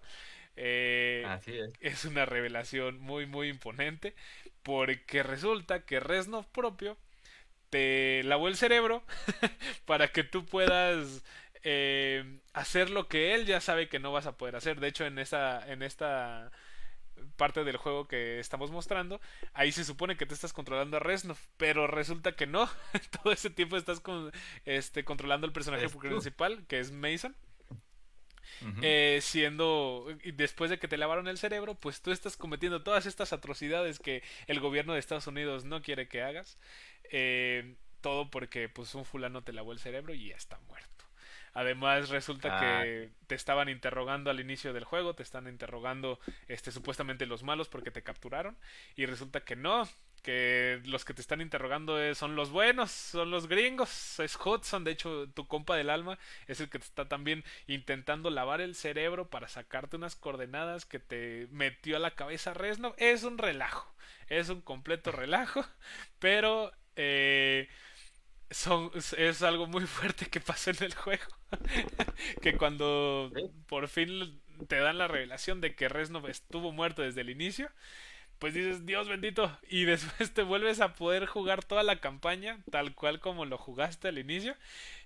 Eh, 0.57 1.23
Así 1.27 1.57
es. 1.57 1.73
es 1.81 2.05
una 2.05 2.25
revelación 2.25 2.99
muy 2.99 3.25
muy 3.25 3.49
imponente 3.49 4.15
porque 4.63 5.23
resulta 5.23 5.85
que 5.85 5.99
Reznov 6.01 6.45
propio 6.51 6.97
te 7.69 8.23
lavó 8.23 8.47
el 8.47 8.57
cerebro 8.57 9.03
para 9.85 10.09
que 10.09 10.23
tú 10.23 10.45
puedas 10.45 11.23
eh, 11.63 12.39
hacer 12.53 12.89
lo 12.89 13.07
que 13.07 13.33
él 13.35 13.45
ya 13.45 13.61
sabe 13.61 13.89
que 13.89 13.99
no 13.99 14.11
vas 14.11 14.25
a 14.27 14.37
poder 14.37 14.55
hacer. 14.55 14.79
De 14.79 14.87
hecho, 14.87 15.05
en 15.05 15.19
esta, 15.19 15.65
en 15.71 15.83
esta 15.83 16.51
parte 17.41 17.63
del 17.63 17.77
juego 17.77 18.07
que 18.07 18.39
estamos 18.39 18.69
mostrando, 18.69 19.19
ahí 19.55 19.71
se 19.71 19.83
supone 19.83 20.15
que 20.15 20.27
te 20.27 20.35
estás 20.35 20.53
controlando 20.53 20.97
a 20.97 20.99
Reznov, 20.99 21.39
pero 21.57 21.87
resulta 21.87 22.33
que 22.33 22.45
no. 22.45 22.69
Todo 23.23 23.33
ese 23.33 23.49
tiempo 23.49 23.77
estás 23.77 23.99
con, 23.99 24.31
este, 24.65 25.03
controlando 25.03 25.47
al 25.47 25.51
personaje 25.51 25.89
principal, 25.89 26.63
que 26.67 26.79
es 26.79 26.91
Mason. 26.91 27.35
Eh, 28.83 29.19
siendo 29.23 30.05
después 30.35 30.69
de 30.69 30.77
que 30.77 30.87
te 30.87 30.97
lavaron 30.97 31.27
el 31.27 31.39
cerebro 31.39 31.73
pues 31.73 32.01
tú 32.01 32.11
estás 32.11 32.37
cometiendo 32.37 32.83
todas 32.83 33.07
estas 33.07 33.33
atrocidades 33.33 33.97
que 33.97 34.21
el 34.45 34.59
gobierno 34.59 34.93
de 34.93 34.99
Estados 34.99 35.25
Unidos 35.25 35.63
no 35.63 35.81
quiere 35.81 36.07
que 36.07 36.21
hagas 36.21 36.59
eh, 37.11 37.75
todo 38.01 38.29
porque 38.29 38.69
pues 38.69 38.93
un 38.93 39.05
fulano 39.05 39.43
te 39.43 39.53
lavó 39.53 39.71
el 39.71 39.79
cerebro 39.79 40.13
y 40.13 40.27
ya 40.27 40.35
está 40.35 40.59
muerto 40.67 40.90
Además 41.53 42.09
resulta 42.09 42.59
que 42.59 43.09
ah. 43.11 43.15
te 43.27 43.35
estaban 43.35 43.67
interrogando 43.67 44.29
al 44.29 44.39
inicio 44.39 44.73
del 44.73 44.85
juego, 44.85 45.15
te 45.15 45.23
están 45.23 45.47
interrogando 45.47 46.19
este 46.47 46.71
supuestamente 46.71 47.25
los 47.25 47.43
malos 47.43 47.67
porque 47.67 47.91
te 47.91 48.03
capturaron 48.03 48.57
y 48.95 49.05
resulta 49.05 49.41
que 49.41 49.55
no, 49.57 49.87
que 50.21 50.81
los 50.85 51.03
que 51.03 51.13
te 51.13 51.21
están 51.21 51.41
interrogando 51.41 51.97
son 52.15 52.35
los 52.35 52.51
buenos, 52.51 52.91
son 52.91 53.31
los 53.31 53.47
gringos, 53.47 54.19
es 54.19 54.37
Hudson, 54.37 54.83
de 54.83 54.91
hecho 54.91 55.27
tu 55.33 55.47
compa 55.47 55.75
del 55.75 55.89
alma 55.89 56.17
es 56.47 56.61
el 56.61 56.69
que 56.69 56.79
te 56.79 56.85
está 56.85 57.07
también 57.07 57.43
intentando 57.67 58.29
lavar 58.29 58.61
el 58.61 58.75
cerebro 58.75 59.29
para 59.29 59.47
sacarte 59.47 59.97
unas 59.97 60.15
coordenadas 60.15 60.85
que 60.85 60.99
te 60.99 61.47
metió 61.51 61.97
a 61.97 61.99
la 61.99 62.11
cabeza 62.11 62.53
Resno, 62.53 62.93
es 62.97 63.23
un 63.23 63.37
relajo, 63.37 63.93
es 64.27 64.49
un 64.49 64.61
completo 64.61 65.11
relajo, 65.11 65.65
pero 66.19 66.71
eh, 66.95 67.67
son, 68.51 68.91
es 69.17 69.41
algo 69.41 69.67
muy 69.67 69.85
fuerte 69.87 70.27
que 70.27 70.39
pasó 70.39 70.71
en 70.71 70.83
el 70.83 70.93
juego. 70.95 71.23
que 72.41 72.57
cuando 72.57 73.31
por 73.67 73.87
fin 73.87 74.41
te 74.67 74.77
dan 74.77 74.97
la 74.97 75.07
revelación 75.07 75.61
de 75.61 75.75
que 75.75 75.89
Reznov 75.89 76.27
estuvo 76.27 76.71
muerto 76.71 77.01
desde 77.01 77.21
el 77.21 77.29
inicio, 77.29 77.69
pues 78.41 78.55
dices, 78.55 78.87
Dios 78.87 79.07
bendito, 79.07 79.55
y 79.69 79.83
después 79.85 80.33
te 80.33 80.41
vuelves 80.41 80.81
a 80.81 80.95
poder 80.95 81.27
jugar 81.27 81.63
toda 81.63 81.83
la 81.83 81.97
campaña 81.97 82.57
tal 82.71 82.95
cual 82.95 83.19
como 83.19 83.45
lo 83.45 83.59
jugaste 83.59 84.07
al 84.07 84.17
inicio, 84.17 84.55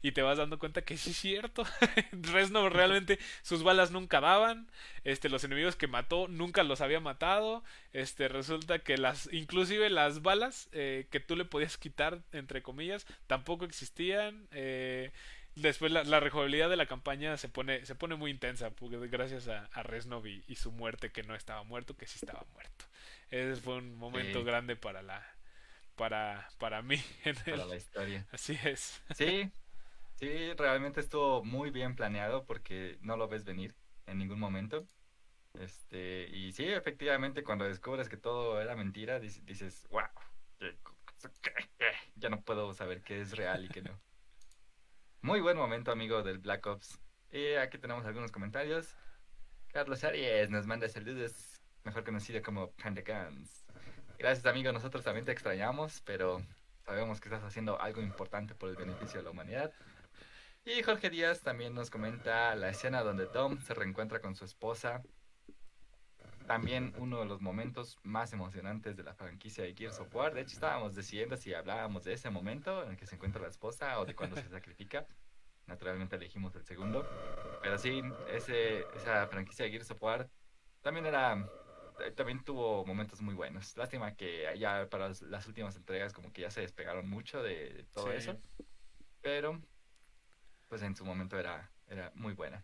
y 0.01 0.13
te 0.13 0.21
vas 0.21 0.37
dando 0.37 0.57
cuenta 0.57 0.83
que 0.83 0.95
sí 0.95 1.09
es 1.09 1.17
cierto, 1.17 1.65
Resno 2.13 2.69
realmente 2.69 3.19
sus 3.41 3.61
balas 3.61 3.91
nunca 3.91 4.21
daban, 4.21 4.67
este, 5.03 5.27
los 5.27 5.43
enemigos 5.43 5.75
que 5.75 5.87
mató 5.87 6.29
nunca 6.29 6.63
los 6.63 6.79
había 6.79 7.01
matado, 7.01 7.61
este, 7.91 8.29
resulta 8.29 8.79
que 8.79 8.97
las, 8.97 9.27
inclusive 9.33 9.89
las 9.89 10.21
balas 10.21 10.69
eh, 10.71 11.07
que 11.11 11.19
tú 11.19 11.35
le 11.35 11.43
podías 11.43 11.77
quitar, 11.77 12.21
entre 12.31 12.63
comillas, 12.63 13.05
tampoco 13.27 13.65
existían, 13.65 14.47
eh, 14.51 15.11
después 15.55 15.91
la, 15.91 16.05
la, 16.05 16.21
rejugabilidad 16.21 16.69
de 16.69 16.77
la 16.77 16.85
campaña 16.85 17.35
se 17.35 17.49
pone, 17.49 17.85
se 17.85 17.95
pone 17.95 18.15
muy 18.15 18.31
intensa, 18.31 18.69
porque 18.69 18.97
gracias 19.07 19.49
a, 19.49 19.69
a 19.73 19.83
y, 20.25 20.43
y, 20.47 20.55
su 20.55 20.71
muerte, 20.71 21.11
que 21.11 21.23
no 21.23 21.35
estaba 21.35 21.63
muerto, 21.63 21.97
que 21.97 22.07
sí 22.07 22.17
estaba 22.21 22.45
muerto. 22.53 22.85
Ese 23.29 23.59
fue 23.61 23.77
un 23.77 23.95
momento 23.95 24.39
Sí. 24.39 24.45
grande 24.45 24.75
para 24.75 25.01
la 25.01 25.25
para, 25.95 26.47
para 26.59 26.81
mí. 26.81 26.95
en 27.25 27.35
para 27.35 27.63
el- 27.63 27.69
la 27.69 27.75
historia. 27.75 28.25
Así 28.31 28.57
es. 28.63 29.01
Sí, 29.15 29.51
sí, 30.15 30.53
realmente 30.53 30.99
estuvo 30.99 31.43
muy 31.43 31.71
bien 31.71 31.95
planeado 31.95 32.45
porque 32.45 32.97
no 33.01 33.15
lo 33.17 33.27
ves 33.27 33.43
venir 33.45 33.75
en 34.05 34.17
ningún 34.17 34.39
momento. 34.39 34.87
Este, 35.53 36.27
y 36.29 36.51
sí, 36.51 36.65
efectivamente, 36.65 37.43
cuando 37.43 37.63
descubres 37.65 38.09
que 38.09 38.17
todo 38.17 38.61
era 38.61 38.75
mentira, 38.75 39.19
dices, 39.21 39.45
dices 39.45 39.87
wow, 39.89 40.03
ya 42.15 42.29
no 42.29 42.41
puedo 42.41 42.73
saber 42.73 43.01
qué 43.01 43.21
es 43.21 43.37
real 43.37 43.63
y 43.65 43.69
qué 43.69 43.81
no. 43.81 43.97
Muy 45.21 45.39
buen 45.39 45.57
momento, 45.57 45.91
amigo 45.91 46.23
del 46.23 46.39
Black 46.39 46.65
Ops. 46.67 46.99
Y 47.31 47.53
aquí 47.55 47.77
tenemos 47.77 48.05
algunos 48.05 48.31
comentarios. 48.31 48.95
Carlos 49.69 50.03
Arias 50.03 50.49
nos 50.49 50.67
manda 50.67 50.87
saludos, 50.89 51.54
mejor 51.85 52.03
conocido 52.03 52.41
como 52.41 52.71
Panda 52.71 53.01
Guns. 53.01 53.65
Gracias, 54.17 54.45
amigo, 54.45 54.71
nosotros 54.71 55.03
también 55.03 55.25
te 55.25 55.31
extrañamos, 55.31 56.01
pero 56.03 56.41
sabemos 56.83 57.21
que 57.21 57.29
estás 57.29 57.43
haciendo 57.43 57.79
algo 57.79 58.01
importante 58.01 58.55
por 58.55 58.69
el 58.69 58.75
beneficio 58.75 59.19
de 59.19 59.23
la 59.23 59.29
humanidad. 59.29 59.71
Y 60.65 60.81
Jorge 60.81 61.11
Díaz 61.11 61.41
también 61.41 61.75
nos 61.75 61.91
comenta 61.91 62.55
la 62.55 62.69
escena 62.69 63.03
donde 63.03 63.27
Tom 63.27 63.61
se 63.61 63.75
reencuentra 63.75 64.19
con 64.19 64.35
su 64.35 64.45
esposa. 64.45 65.03
También 66.47 66.93
uno 66.97 67.19
de 67.19 67.25
los 67.25 67.41
momentos 67.41 67.99
más 68.03 68.33
emocionantes 68.33 68.95
de 68.95 69.03
la 69.03 69.13
franquicia 69.13 69.63
de 69.63 69.75
Gears 69.75 69.99
of 69.99 70.13
War. 70.15 70.33
De 70.33 70.41
hecho, 70.41 70.53
estábamos 70.53 70.95
decidiendo 70.95 71.37
si 71.37 71.53
hablábamos 71.53 72.03
de 72.03 72.13
ese 72.13 72.31
momento 72.31 72.83
en 72.83 72.91
el 72.91 72.97
que 72.97 73.05
se 73.05 73.15
encuentra 73.15 73.41
la 73.41 73.47
esposa 73.47 73.99
o 73.99 74.05
de 74.05 74.15
cuando 74.15 74.37
se 74.37 74.49
sacrifica. 74.49 75.05
Naturalmente 75.67 76.15
elegimos 76.15 76.55
el 76.55 76.63
segundo. 76.63 77.07
Pero 77.61 77.77
sí, 77.77 78.01
ese, 78.31 78.85
esa 78.95 79.27
franquicia 79.27 79.65
de 79.65 79.71
Gears 79.71 79.91
of 79.91 80.01
War 80.01 80.29
también 80.81 81.05
era 81.05 81.47
también 82.15 82.43
tuvo 82.43 82.85
momentos 82.85 83.21
muy 83.21 83.33
buenos. 83.35 83.75
Lástima 83.77 84.15
que 84.15 84.45
ya 84.57 84.87
para 84.89 85.09
las- 85.09 85.47
últimas 85.47 85.75
entregas 85.75 86.13
como 86.13 86.31
que 86.33 86.41
ya 86.41 86.51
se 86.51 86.61
despegaron 86.61 87.09
mucho 87.09 87.41
de, 87.43 87.73
de 87.73 87.83
todo 87.93 88.07
Sí. 88.11 88.17
eso. 88.17 88.37
Pero 89.21 89.61
pues 90.67 90.81
en 90.81 90.95
su 90.95 91.05
momento 91.05 91.37
era, 91.39 91.71
era 91.87 92.11
muy 92.15 92.33
buena. 92.33 92.63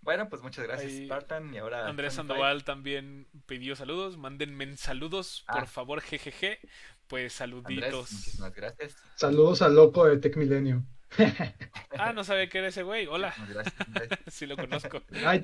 Bueno, 0.00 0.28
pues 0.28 0.40
muchas 0.42 0.64
gracias 0.64 0.92
Ahí 0.92 1.06
Spartan 1.06 1.52
y 1.52 1.58
ahora 1.58 1.86
Andrés. 1.86 2.14
Sandoval 2.14 2.64
también 2.64 3.26
pidió 3.46 3.74
saludos. 3.76 4.16
Mándenme 4.16 4.76
saludos, 4.76 5.44
Ah. 5.48 5.54
por 5.58 5.66
favor, 5.66 6.00
jejeje. 6.00 6.60
Pues 7.08 7.40
Andrés, 7.40 7.64
saluditos. 7.64 8.12
muchísimas 8.12 8.54
gracias. 8.54 8.96
Saludos 9.16 9.60
al 9.62 9.74
loco 9.74 10.06
de 10.06 10.18
Tech 10.18 10.36
Milenio. 10.36 10.84
Ah, 11.98 12.12
no 12.12 12.22
sabía 12.22 12.48
que 12.48 12.58
era 12.58 12.68
ese 12.68 12.82
güey. 12.84 13.06
Hola, 13.06 13.34
gracias, 13.48 13.74
Andrés. 13.80 14.08
sí 14.28 14.46
lo 14.46 14.56
conozco. 14.56 15.02
Ay, 15.26 15.42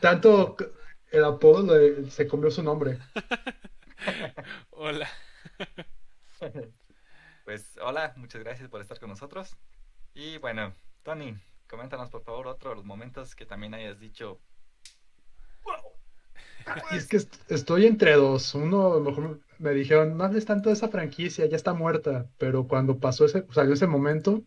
tanto 0.00 0.56
el 1.16 1.24
apodo 1.24 1.76
le- 1.78 2.10
se 2.10 2.26
comió 2.26 2.50
su 2.50 2.62
nombre. 2.62 2.98
Hola. 4.70 5.08
Pues 7.44 7.78
hola, 7.80 8.12
muchas 8.16 8.42
gracias 8.42 8.68
por 8.68 8.80
estar 8.80 8.98
con 8.98 9.10
nosotros. 9.10 9.56
Y 10.14 10.38
bueno, 10.38 10.74
Tony, 11.02 11.36
coméntanos 11.68 12.10
por 12.10 12.22
favor 12.24 12.46
otro 12.48 12.70
de 12.70 12.76
los 12.76 12.84
momentos 12.84 13.34
que 13.34 13.46
también 13.46 13.74
hayas 13.74 13.98
dicho. 14.00 14.40
Y 16.90 16.96
es 16.96 17.06
que 17.06 17.18
est- 17.18 17.50
estoy 17.50 17.86
entre 17.86 18.14
dos. 18.14 18.54
Uno, 18.54 18.92
a 18.92 18.94
lo 18.94 19.00
mejor 19.00 19.40
me 19.58 19.72
dijeron, 19.72 20.16
no 20.16 20.24
hables 20.24 20.46
tanto 20.46 20.70
de 20.70 20.74
esa 20.74 20.88
franquicia, 20.88 21.46
ya 21.46 21.56
está 21.56 21.74
muerta. 21.74 22.28
Pero 22.38 22.66
cuando 22.66 22.98
pasó 22.98 23.26
ese, 23.26 23.46
salió 23.52 23.74
ese 23.74 23.86
momento, 23.86 24.42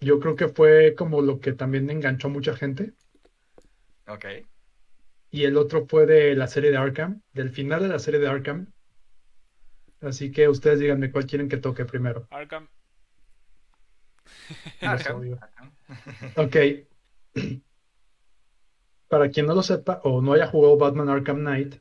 yo 0.00 0.20
creo 0.20 0.36
que 0.36 0.48
fue 0.48 0.94
como 0.94 1.22
lo 1.22 1.40
que 1.40 1.52
también 1.54 1.88
enganchó 1.90 2.28
a 2.28 2.30
mucha 2.30 2.54
gente. 2.54 2.92
Ok, 4.06 4.26
Y 5.34 5.46
el 5.46 5.56
otro 5.56 5.84
fue 5.88 6.06
de 6.06 6.36
la 6.36 6.46
serie 6.46 6.70
de 6.70 6.76
Arkham, 6.76 7.20
del 7.32 7.50
final 7.50 7.82
de 7.82 7.88
la 7.88 7.98
serie 7.98 8.20
de 8.20 8.28
Arkham. 8.28 8.68
Así 10.00 10.30
que 10.30 10.48
ustedes 10.48 10.78
díganme 10.78 11.10
cuál 11.10 11.26
quieren 11.26 11.48
que 11.48 11.56
toque 11.56 11.84
primero. 11.84 12.28
Arkham. 12.30 12.68
Arkham. 14.80 15.38
Ok. 16.36 16.56
Para 19.08 19.28
quien 19.30 19.46
no 19.46 19.54
lo 19.56 19.62
sepa 19.64 20.00
o 20.04 20.22
no 20.22 20.34
haya 20.34 20.46
jugado 20.46 20.76
Batman 20.78 21.08
Arkham 21.08 21.38
Knight, 21.40 21.74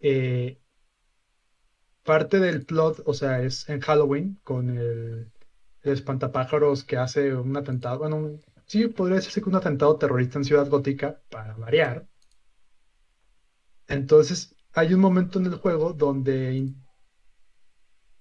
eh, 0.00 0.58
parte 2.04 2.38
del 2.40 2.64
plot, 2.64 3.02
o 3.06 3.14
sea, 3.14 3.42
es 3.42 3.68
en 3.68 3.80
Halloween 3.80 4.40
con 4.44 4.70
el, 4.70 5.32
el 5.82 5.92
espantapájaros 5.92 6.84
que 6.84 6.96
hace 6.96 7.34
un 7.34 7.56
atentado, 7.56 7.98
bueno, 7.98 8.16
un- 8.16 8.42
sí, 8.66 8.88
podría 8.88 9.16
decirse 9.16 9.42
que 9.42 9.48
un 9.48 9.56
atentado 9.56 9.96
terrorista 9.98 10.38
en 10.38 10.44
Ciudad 10.44 10.68
Gótica, 10.68 11.20
para 11.28 11.54
variar. 11.54 12.06
Entonces, 13.88 14.56
hay 14.72 14.94
un 14.94 15.00
momento 15.00 15.38
en 15.38 15.46
el 15.46 15.56
juego 15.56 15.92
donde 15.92 16.74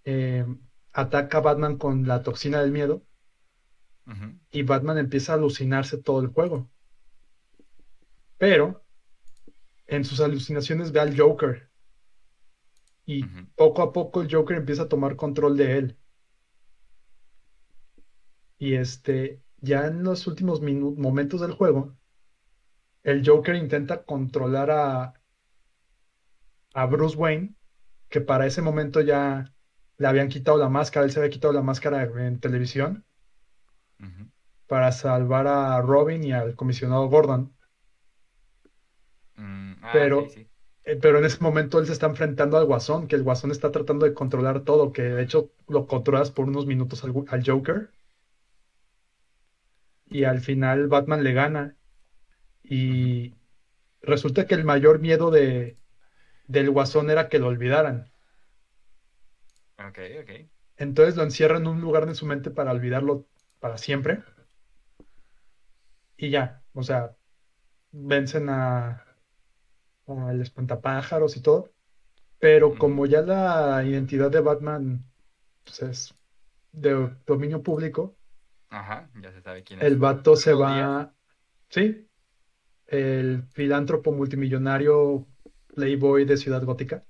eh, 0.04 0.46
ataca 0.94 1.40
a 1.40 1.42
Batman 1.42 1.78
con 1.78 2.08
la 2.08 2.24
toxina 2.24 2.62
del 2.62 2.72
miedo 2.72 3.04
y 4.52 4.62
Batman 4.62 5.00
empieza 5.00 5.34
a 5.34 5.36
alucinarse 5.36 5.98
todo 5.98 6.22
el 6.22 6.28
juego. 6.28 6.70
Pero 8.38 8.86
en 9.88 10.06
sus 10.06 10.20
alucinaciones 10.20 10.92
ve 10.92 11.00
al 11.00 11.20
Joker 11.20 11.70
y 13.06 13.24
poco 13.56 13.82
a 13.82 13.92
poco 13.92 14.22
el 14.22 14.34
Joker 14.34 14.58
empieza 14.58 14.84
a 14.84 14.90
tomar 14.90 15.16
control 15.16 15.58
de 15.58 15.78
él. 15.78 15.98
Y 18.58 18.76
este, 18.76 19.42
ya 19.58 19.88
en 19.88 20.04
los 20.04 20.28
últimos 20.28 20.62
momentos 20.62 21.42
del 21.42 21.52
juego, 21.52 21.98
el 23.04 23.28
Joker 23.28 23.56
intenta 23.56 24.04
controlar 24.06 24.72
a, 24.72 25.14
a 26.76 26.86
Bruce 26.86 27.16
Wayne, 27.16 27.56
que 28.10 28.20
para 28.22 28.46
ese 28.46 28.62
momento 28.62 29.00
ya 29.02 29.52
le 29.98 30.08
habían 30.08 30.28
quitado 30.28 30.58
la 30.58 30.68
máscara, 30.70 31.06
él 31.06 31.12
se 31.12 31.20
había 31.20 31.32
quitado 31.32 31.54
la 31.54 31.62
máscara 31.62 32.04
en 32.04 32.40
televisión 32.40 33.06
para 34.68 34.92
salvar 34.92 35.48
a 35.48 35.82
Robin 35.82 36.24
y 36.24 36.34
al 36.34 36.56
comisionado 36.56 37.08
Gordon. 37.08 37.54
Mm, 39.38 39.74
ah, 39.82 39.90
Pero- 39.94 40.26
sí, 40.28 40.42
sí. 40.42 40.48
Eh, 40.84 40.98
Pero 41.02 41.18
en 41.18 41.26
ese 41.26 41.42
momento 41.42 41.80
él 41.80 41.88
se 41.88 41.94
está 41.94 42.06
enfrentando 42.08 42.58
al 42.58 42.66
Guasón, 42.66 43.08
que 43.08 43.16
el 43.16 43.24
Guasón 43.24 43.52
está 43.52 43.72
tratando 43.72 44.06
de 44.06 44.14
controlar 44.14 44.60
todo, 44.66 44.92
que 44.92 45.02
de 45.02 45.24
hecho 45.24 45.50
lo 45.68 45.88
controlas 45.88 46.30
por 46.30 46.46
unos 46.48 46.68
minutos 46.68 47.04
al, 47.04 47.14
al 47.30 47.44
Joker. 47.44 47.90
Y 50.08 50.26
al 50.26 50.42
final 50.42 50.88
Batman 50.88 51.24
le 51.24 51.34
gana. 51.34 51.76
Y 52.64 53.34
resulta 54.02 54.46
que 54.46 54.54
el 54.56 54.64
mayor 54.64 55.00
miedo 55.00 55.32
de, 55.32 55.78
del 56.48 56.72
Guasón 56.72 57.10
era 57.12 57.30
que 57.30 57.40
lo 57.40 57.48
olvidaran. 57.48 58.12
Ok, 59.80 59.98
ok. 60.22 60.32
Entonces 60.78 61.18
lo 61.18 61.24
encierra 61.24 61.58
en 61.58 61.68
un 61.68 61.82
lugar 61.82 62.06
de 62.06 62.16
su 62.16 62.26
mente 62.26 62.50
para 62.50 62.72
olvidarlo 62.72 63.28
para 63.60 63.78
siempre. 63.78 64.24
Y 66.18 66.30
ya, 66.30 66.64
o 66.74 66.84
sea, 66.84 67.16
vencen 67.92 68.50
a 68.50 69.06
al 70.08 70.42
espantapájaros 70.42 71.38
y 71.38 71.42
todo. 71.42 71.72
Pero 72.40 72.78
como 72.78 73.06
ya 73.06 73.22
la 73.22 73.84
identidad 73.86 74.32
de 74.32 74.42
Batman 74.42 75.06
pues, 75.64 75.82
es 75.84 76.16
de 76.72 77.16
dominio 77.26 77.64
público, 77.64 78.18
Ajá, 78.70 79.10
ya 79.16 79.32
se 79.32 79.42
sabe 79.42 79.64
quién 79.64 79.80
es. 79.80 79.88
el 79.88 79.98
vato 79.98 80.36
se 80.36 80.54
va, 80.54 81.14
sí, 81.70 82.10
el 82.88 83.44
filántropo 83.54 84.12
multimillonario 84.14 85.28
Playboy 85.76 86.26
de 86.26 86.38
Ciudad 86.38 86.64
Gótica. 86.64 87.06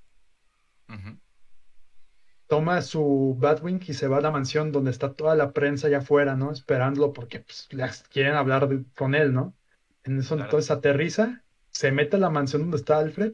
Toma 2.47 2.81
su 2.81 3.35
Batwing 3.39 3.81
y 3.87 3.93
se 3.93 4.07
va 4.07 4.17
a 4.17 4.21
la 4.21 4.31
mansión 4.31 4.71
donde 4.71 4.91
está 4.91 5.13
toda 5.13 5.35
la 5.35 5.51
prensa 5.51 5.87
allá 5.87 5.99
afuera, 5.99 6.35
¿no? 6.35 6.51
Esperándolo 6.51 7.11
porque 7.13 7.39
pues, 7.39 7.67
quieren 8.09 8.35
hablar 8.35 8.67
de- 8.69 8.85
con 8.95 9.15
él, 9.15 9.33
¿no? 9.33 9.55
En 10.03 10.19
eso 10.19 10.35
Claro. 10.35 10.45
entonces 10.45 10.71
aterriza, 10.71 11.43
se 11.71 11.91
mete 11.91 12.17
a 12.17 12.19
la 12.19 12.29
mansión 12.29 12.61
donde 12.63 12.77
está 12.77 12.99
Alfred 12.99 13.33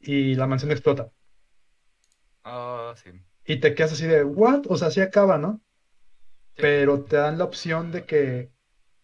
y 0.00 0.34
la 0.36 0.46
mansión 0.48 0.72
explota. 0.72 1.12
Oh, 2.44 2.94
sí. 2.96 3.10
y 3.44 3.56
te 3.60 3.74
quedas 3.74 3.92
así 3.92 4.06
de, 4.06 4.24
¿what? 4.24 4.62
O 4.68 4.76
sea, 4.76 4.88
así 4.88 5.00
acaba, 5.00 5.38
¿no? 5.38 5.60
Sí. 6.56 6.62
Pero 6.62 7.04
te 7.04 7.16
dan 7.16 7.38
la 7.38 7.44
opción 7.44 7.90
de 7.92 8.04
que 8.06 8.52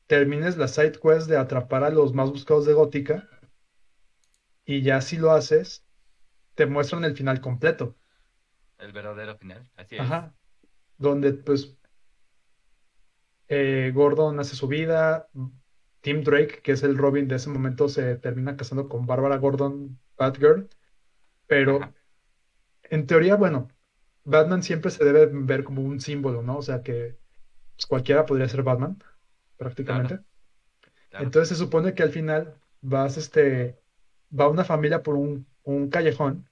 termines 0.06 0.56
la 0.56 0.68
side 0.68 0.92
quest 1.02 1.28
de 1.28 1.36
atrapar 1.38 1.84
a 1.84 1.90
los 1.90 2.14
más 2.14 2.30
buscados 2.30 2.66
de 2.66 2.74
Gótica 2.74 3.28
y 4.66 4.82
ya 4.82 5.00
si 5.00 5.16
lo 5.16 5.30
haces, 5.30 5.84
te 6.54 6.66
muestran 6.66 7.04
el 7.04 7.16
final 7.16 7.40
completo. 7.40 7.96
El 8.78 8.92
verdadero 8.92 9.36
final. 9.36 9.66
Así 9.76 9.94
es. 9.94 10.02
Ajá. 10.02 10.34
Donde 10.98 11.32
pues 11.32 11.76
eh, 13.48 13.92
Gordon 13.94 14.38
hace 14.40 14.56
su 14.56 14.66
vida, 14.66 15.28
Tim 16.00 16.22
Drake, 16.22 16.60
que 16.62 16.72
es 16.72 16.82
el 16.82 16.98
Robin 16.98 17.28
de 17.28 17.36
ese 17.36 17.48
momento, 17.48 17.88
se 17.88 18.16
termina 18.16 18.56
casando 18.56 18.88
con 18.88 19.06
Bárbara 19.06 19.36
Gordon, 19.36 19.98
Batgirl, 20.18 20.68
pero 21.46 21.76
Ajá. 21.76 21.92
en 22.84 23.06
teoría, 23.06 23.36
bueno, 23.36 23.68
Batman 24.24 24.62
siempre 24.62 24.90
se 24.90 25.04
debe 25.04 25.26
ver 25.26 25.62
como 25.62 25.82
un 25.82 26.00
símbolo, 26.00 26.42
¿no? 26.42 26.58
O 26.58 26.62
sea 26.62 26.82
que 26.82 27.16
pues, 27.76 27.86
cualquiera 27.86 28.26
podría 28.26 28.48
ser 28.48 28.62
Batman, 28.62 28.98
prácticamente. 29.56 30.18
Claro. 31.10 31.24
Entonces 31.24 31.50
se 31.50 31.56
supone 31.64 31.94
que 31.94 32.02
al 32.02 32.10
final 32.10 32.58
vas, 32.80 33.16
este, 33.16 33.78
va 34.30 34.48
una 34.48 34.64
familia 34.64 35.02
por 35.02 35.14
un, 35.16 35.46
un 35.62 35.88
callejón 35.90 36.48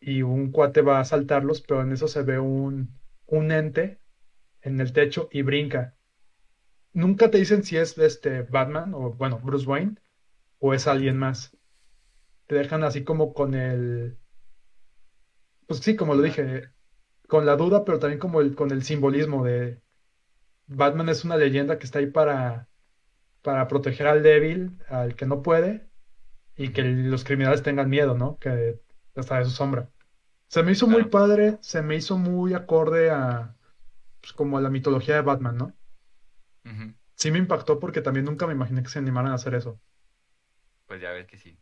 y 0.00 0.22
un 0.22 0.52
cuate 0.52 0.82
va 0.82 0.98
a 0.98 1.00
asaltarlos, 1.00 1.62
pero 1.62 1.82
en 1.82 1.92
eso 1.92 2.08
se 2.08 2.22
ve 2.22 2.38
un, 2.38 2.98
un 3.26 3.52
ente 3.52 4.00
en 4.62 4.80
el 4.80 4.92
techo 4.92 5.28
y 5.32 5.42
brinca. 5.42 5.96
Nunca 6.92 7.30
te 7.30 7.38
dicen 7.38 7.62
si 7.62 7.76
es 7.76 7.98
este 7.98 8.42
Batman 8.42 8.94
o, 8.94 9.12
bueno, 9.12 9.38
Bruce 9.38 9.66
Wayne 9.66 9.96
o 10.58 10.74
es 10.74 10.86
alguien 10.86 11.18
más. 11.18 11.56
Te 12.46 12.54
dejan 12.54 12.84
así 12.84 13.04
como 13.04 13.34
con 13.34 13.54
el, 13.54 14.18
pues 15.66 15.80
sí, 15.80 15.96
como 15.96 16.14
lo 16.14 16.22
dije, 16.22 16.70
con 17.28 17.46
la 17.46 17.56
duda, 17.56 17.84
pero 17.84 17.98
también 17.98 18.20
como 18.20 18.40
el, 18.40 18.54
con 18.54 18.70
el 18.70 18.82
simbolismo 18.82 19.44
de 19.44 19.82
Batman 20.66 21.08
es 21.08 21.24
una 21.24 21.36
leyenda 21.36 21.78
que 21.78 21.86
está 21.86 21.98
ahí 21.98 22.06
para, 22.06 22.68
para 23.42 23.68
proteger 23.68 24.06
al 24.06 24.22
débil, 24.22 24.78
al 24.88 25.16
que 25.16 25.26
no 25.26 25.42
puede, 25.42 25.88
y 26.56 26.72
que 26.72 26.82
los 26.84 27.24
criminales 27.24 27.62
tengan 27.62 27.88
miedo, 27.90 28.14
¿no? 28.14 28.38
Que 28.38 28.80
hasta 29.14 29.38
de 29.38 29.44
su 29.44 29.50
sombra. 29.50 29.90
Se 30.48 30.62
me 30.62 30.72
hizo 30.72 30.86
muy 30.88 31.04
padre, 31.06 31.58
se 31.62 31.82
me 31.82 31.96
hizo 31.96 32.18
muy 32.18 32.54
acorde 32.54 33.10
a, 33.10 33.56
pues, 34.20 34.32
como 34.34 34.58
a 34.58 34.62
la 34.62 34.70
mitología 34.70 35.16
de 35.16 35.22
Batman, 35.22 35.56
¿no? 35.58 35.76
Sí 37.14 37.30
me 37.30 37.38
impactó 37.38 37.78
porque 37.80 38.00
también 38.00 38.24
nunca 38.26 38.46
me 38.46 38.52
imaginé 38.54 38.82
que 38.82 38.88
se 38.88 38.98
animaran 39.00 39.32
a 39.32 39.34
hacer 39.36 39.54
eso. 39.54 39.80
Pues 40.86 41.00
ya 41.00 41.10
ves 41.12 41.26
que 41.26 41.36
sí. 41.38 41.58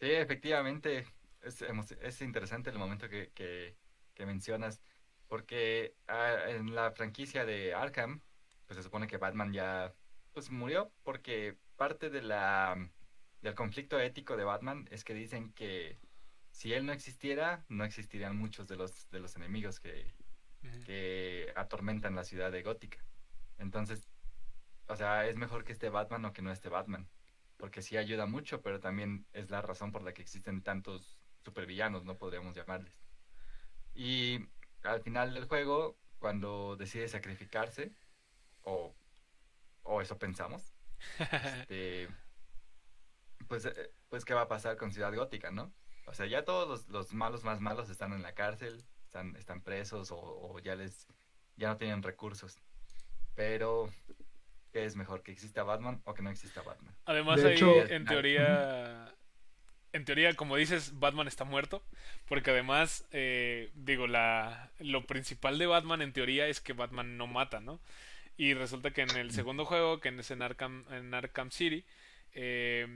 Sí, 0.00 0.10
efectivamente, 0.12 1.06
es, 1.42 1.62
es 1.62 2.22
interesante 2.22 2.70
el 2.70 2.78
momento 2.78 3.08
que, 3.08 3.32
que, 3.32 3.76
que 4.14 4.26
mencionas, 4.26 4.82
porque 5.28 5.96
ah, 6.08 6.44
en 6.48 6.74
la 6.74 6.92
franquicia 6.92 7.44
de 7.46 7.74
Arkham, 7.74 8.22
pues 8.66 8.76
se 8.78 8.82
supone 8.84 9.08
que 9.08 9.18
Batman 9.18 9.52
ya 9.52 9.94
pues 10.32 10.50
murió, 10.50 10.92
porque 11.04 11.58
parte 11.76 12.10
de 12.10 12.22
la, 12.22 12.90
del 13.42 13.54
conflicto 13.54 13.98
ético 13.98 14.36
de 14.36 14.44
Batman 14.44 14.88
es 14.90 15.04
que 15.04 15.14
dicen 15.14 15.52
que 15.52 15.98
si 16.50 16.72
él 16.72 16.86
no 16.86 16.92
existiera, 16.92 17.64
no 17.68 17.84
existirían 17.84 18.36
muchos 18.36 18.68
de 18.68 18.76
los, 18.76 19.08
de 19.10 19.20
los 19.20 19.36
enemigos 19.36 19.80
que, 19.80 20.14
que 20.84 21.52
atormentan 21.56 22.14
la 22.14 22.24
ciudad 22.24 22.52
de 22.52 22.62
Gótica. 22.62 23.04
Entonces, 23.58 24.08
o 24.86 24.96
sea, 24.96 25.26
es 25.26 25.36
mejor 25.36 25.64
que 25.64 25.72
esté 25.72 25.88
Batman 25.88 26.24
o 26.24 26.32
que 26.32 26.42
no 26.42 26.50
esté 26.52 26.68
Batman. 26.68 27.08
Porque 27.56 27.82
sí 27.82 27.96
ayuda 27.96 28.26
mucho, 28.26 28.62
pero 28.62 28.80
también 28.80 29.26
es 29.32 29.50
la 29.50 29.62
razón 29.62 29.92
por 29.92 30.02
la 30.02 30.14
que 30.14 30.22
existen 30.22 30.62
tantos 30.62 31.20
supervillanos, 31.44 32.04
no 32.04 32.18
podríamos 32.18 32.56
llamarles. 32.56 33.00
Y 33.94 34.48
al 34.82 35.02
final 35.02 35.34
del 35.34 35.46
juego, 35.46 35.98
cuando 36.18 36.76
decide 36.76 37.08
sacrificarse, 37.08 37.92
o, 38.62 38.96
o 39.82 40.00
eso 40.00 40.18
pensamos, 40.18 40.74
este, 41.42 42.08
pues, 43.50 43.66
eh, 43.66 43.90
pues 44.08 44.24
qué 44.24 44.32
va 44.32 44.42
a 44.42 44.48
pasar 44.48 44.76
con 44.76 44.92
Ciudad 44.92 45.12
Gótica, 45.12 45.50
¿no? 45.50 45.72
O 46.06 46.14
sea, 46.14 46.26
ya 46.26 46.44
todos 46.44 46.68
los, 46.68 46.88
los 46.88 47.12
malos 47.12 47.42
más 47.44 47.60
malos 47.60 47.90
están 47.90 48.12
en 48.12 48.22
la 48.22 48.32
cárcel, 48.34 48.84
están, 49.04 49.34
están 49.36 49.60
presos 49.60 50.12
o, 50.12 50.16
o 50.18 50.58
ya 50.60 50.76
les 50.76 51.06
ya 51.56 51.68
no 51.68 51.76
tienen 51.76 52.02
recursos. 52.04 52.58
Pero 53.34 53.90
¿qué 54.72 54.84
es 54.84 54.94
mejor? 54.96 55.22
¿Que 55.24 55.32
exista 55.32 55.62
Batman 55.64 56.00
o 56.04 56.14
que 56.14 56.22
no 56.22 56.30
exista 56.30 56.62
Batman? 56.62 56.94
Además, 57.04 57.42
De 57.42 57.48
ahí, 57.48 57.54
hecho- 57.54 57.86
en 57.88 58.04
teoría, 58.04 59.14
en 59.92 60.04
teoría, 60.04 60.34
como 60.34 60.54
dices, 60.56 60.98
Batman 61.00 61.26
está 61.26 61.44
muerto, 61.44 61.82
porque 62.28 62.50
además, 62.52 63.04
eh, 63.10 63.70
digo, 63.74 64.06
la, 64.06 64.70
lo 64.78 65.04
principal 65.06 65.58
de 65.58 65.66
Batman 65.66 66.02
en 66.02 66.12
teoría 66.12 66.46
es 66.46 66.60
que 66.60 66.72
Batman 66.72 67.16
no 67.16 67.26
mata, 67.26 67.58
¿no? 67.60 67.80
Y 68.36 68.54
resulta 68.54 68.92
que 68.92 69.02
en 69.02 69.10
el 69.16 69.32
segundo 69.32 69.64
juego, 69.66 70.00
que 70.00 70.08
es 70.10 70.30
en 70.30 70.40
Arkham, 70.42 70.84
en 70.92 71.12
Arkham 71.12 71.50
City, 71.50 71.84
eh, 72.32 72.86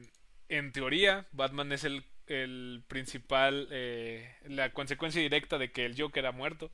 en 0.48 0.72
teoría, 0.72 1.26
Batman 1.32 1.72
es 1.72 1.84
el, 1.84 2.04
el 2.26 2.82
principal, 2.88 3.68
eh, 3.70 4.34
la 4.48 4.72
consecuencia 4.72 5.20
directa 5.22 5.58
de 5.58 5.72
que 5.72 5.86
el 5.86 6.00
Joker 6.00 6.26
ha 6.26 6.32
muerto. 6.32 6.70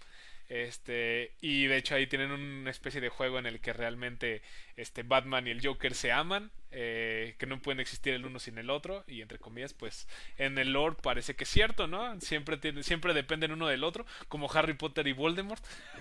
Este, 0.49 1.37
y 1.41 1.67
de 1.67 1.77
hecho 1.77 1.95
ahí 1.95 2.09
tienen 2.09 2.33
una 2.33 2.71
especie 2.73 3.01
de 3.01 3.09
juego 3.09 3.39
en 3.39 3.47
el 3.47 3.61
que 3.61 3.73
realmente 3.73 4.43
este 4.77 5.05
Batman 5.05 5.47
y 5.47 5.51
el 5.51 5.65
Joker 5.65 5.95
se 5.95 6.11
aman, 6.11 6.51
eh, 6.73 7.37
que 7.39 7.47
no 7.47 7.63
pueden 7.63 7.79
existir 7.79 8.15
el 8.15 8.27
uno 8.27 8.41
sin 8.41 8.59
el 8.59 8.69
otro, 8.69 9.05
y 9.07 9.23
entre 9.23 9.39
comillas, 9.39 9.75
pues 9.75 10.09
en 10.39 10.59
el 10.59 10.73
lore 10.73 10.97
parece 11.01 11.37
que 11.37 11.45
es 11.45 11.51
cierto, 11.51 11.87
¿no? 11.87 12.21
Siempre 12.21 12.57
tiene, 12.57 12.83
siempre 12.83 13.15
dependen 13.15 13.53
uno 13.53 13.69
del 13.69 13.85
otro, 13.85 14.07
como 14.27 14.51
Harry 14.53 14.75
Potter 14.75 15.07
y 15.07 15.13
Voldemort. 15.13 15.65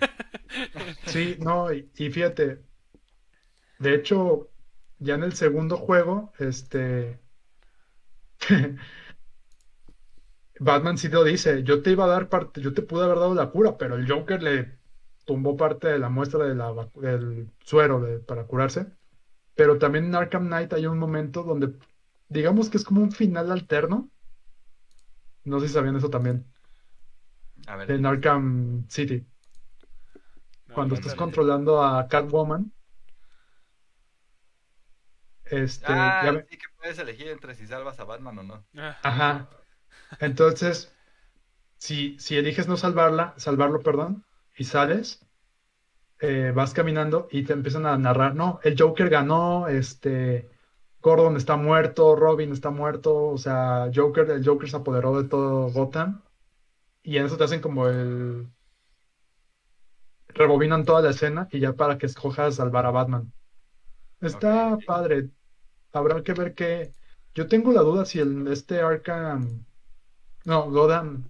Sí, 1.04 1.36
no, 1.40 1.72
y, 1.72 1.90
y 1.96 2.10
fíjate, 2.10 2.64
de 3.78 3.94
hecho, 3.94 4.50
ya 4.98 5.14
en 5.14 5.24
el 5.24 5.32
segundo 5.34 5.76
juego, 5.76 6.32
este, 6.38 7.20
Batman 10.60 10.98
sí 10.98 11.08
lo 11.08 11.24
dice, 11.24 11.62
yo 11.64 11.82
te 11.82 11.90
iba 11.92 12.04
a 12.04 12.08
dar 12.08 12.28
parte, 12.28 12.60
yo 12.60 12.74
te 12.74 12.82
pude 12.82 13.04
haber 13.04 13.18
dado 13.18 13.34
la 13.34 13.50
cura, 13.50 13.76
pero 13.78 13.96
el 13.96 14.08
Joker 14.10 14.42
le 14.42 14.78
tumbó 15.24 15.56
parte 15.56 15.88
de 15.88 15.98
la 15.98 16.08
muestra 16.10 16.44
de 16.46 16.54
la, 16.54 16.70
vacu- 16.72 17.00
del 17.00 17.50
suero 17.60 18.00
de- 18.00 18.18
para 18.20 18.46
curarse. 18.46 18.86
Pero 19.54 19.78
también 19.78 20.06
en 20.06 20.14
Arkham 20.16 20.46
Knight 20.48 20.72
hay 20.74 20.86
un 20.86 20.98
momento 20.98 21.44
donde, 21.44 21.74
digamos 22.28 22.70
que 22.70 22.78
es 22.78 22.84
como 22.84 23.02
un 23.02 23.12
final 23.12 23.52
alterno. 23.52 24.10
No 25.44 25.60
sé 25.60 25.68
si 25.68 25.74
sabían 25.74 25.96
eso 25.96 26.08
también, 26.10 26.46
A 27.66 27.76
ver, 27.76 27.90
en 27.90 28.06
Arkham 28.06 28.86
City. 28.88 29.26
No, 30.66 30.74
Cuando 30.74 30.94
no 30.94 30.94
estás 30.96 31.14
controlando 31.14 31.82
a 31.82 32.08
Catwoman, 32.08 32.72
este, 35.50 35.86
ah, 35.88 36.22
ya 36.24 36.44
sí 36.48 36.56
que 36.56 36.66
puedes 36.78 36.98
elegir 36.98 37.28
entre 37.28 37.54
si 37.54 37.66
salvas 37.66 37.98
a 38.00 38.04
Batman 38.04 38.38
o 38.38 38.42
no. 38.42 38.64
Ajá. 39.02 39.48
Entonces, 40.20 40.94
si, 41.76 42.18
si 42.18 42.36
eliges 42.36 42.68
no 42.68 42.76
salvarla, 42.76 43.34
salvarlo, 43.36 43.80
perdón, 43.80 44.24
y 44.56 44.64
sales, 44.64 45.26
eh, 46.20 46.52
vas 46.54 46.74
caminando 46.74 47.28
y 47.30 47.44
te 47.44 47.52
empiezan 47.52 47.86
a 47.86 47.96
narrar, 47.96 48.34
no, 48.34 48.60
el 48.62 48.76
Joker 48.78 49.08
ganó, 49.08 49.68
este, 49.68 50.50
Gordon 51.00 51.36
está 51.36 51.56
muerto, 51.56 52.16
Robin 52.16 52.52
está 52.52 52.70
muerto, 52.70 53.26
o 53.28 53.38
sea, 53.38 53.90
Joker, 53.94 54.30
el 54.30 54.44
Joker 54.44 54.68
se 54.68 54.76
apoderó 54.76 55.22
de 55.22 55.28
todo 55.28 55.70
Gotham, 55.70 56.22
y 57.02 57.16
en 57.16 57.26
eso 57.26 57.36
te 57.36 57.44
hacen 57.44 57.60
como 57.60 57.88
el... 57.88 58.48
Rebobinan 60.28 60.84
toda 60.84 61.02
la 61.02 61.10
escena 61.10 61.48
y 61.50 61.58
ya 61.58 61.72
para 61.72 61.98
que 61.98 62.06
escojas 62.06 62.54
salvar 62.54 62.86
a 62.86 62.90
Batman. 62.90 63.32
Está 64.20 64.78
padre. 64.86 65.30
Habrá 65.92 66.22
que 66.22 66.32
ver 66.32 66.54
qué. 66.54 66.92
Yo 67.34 67.46
tengo 67.46 67.72
la 67.72 67.82
duda 67.82 68.04
si 68.04 68.18
el 68.18 68.46
este 68.48 68.80
Arkham. 68.80 69.64
No, 70.44 70.70
Gotham, 70.70 71.28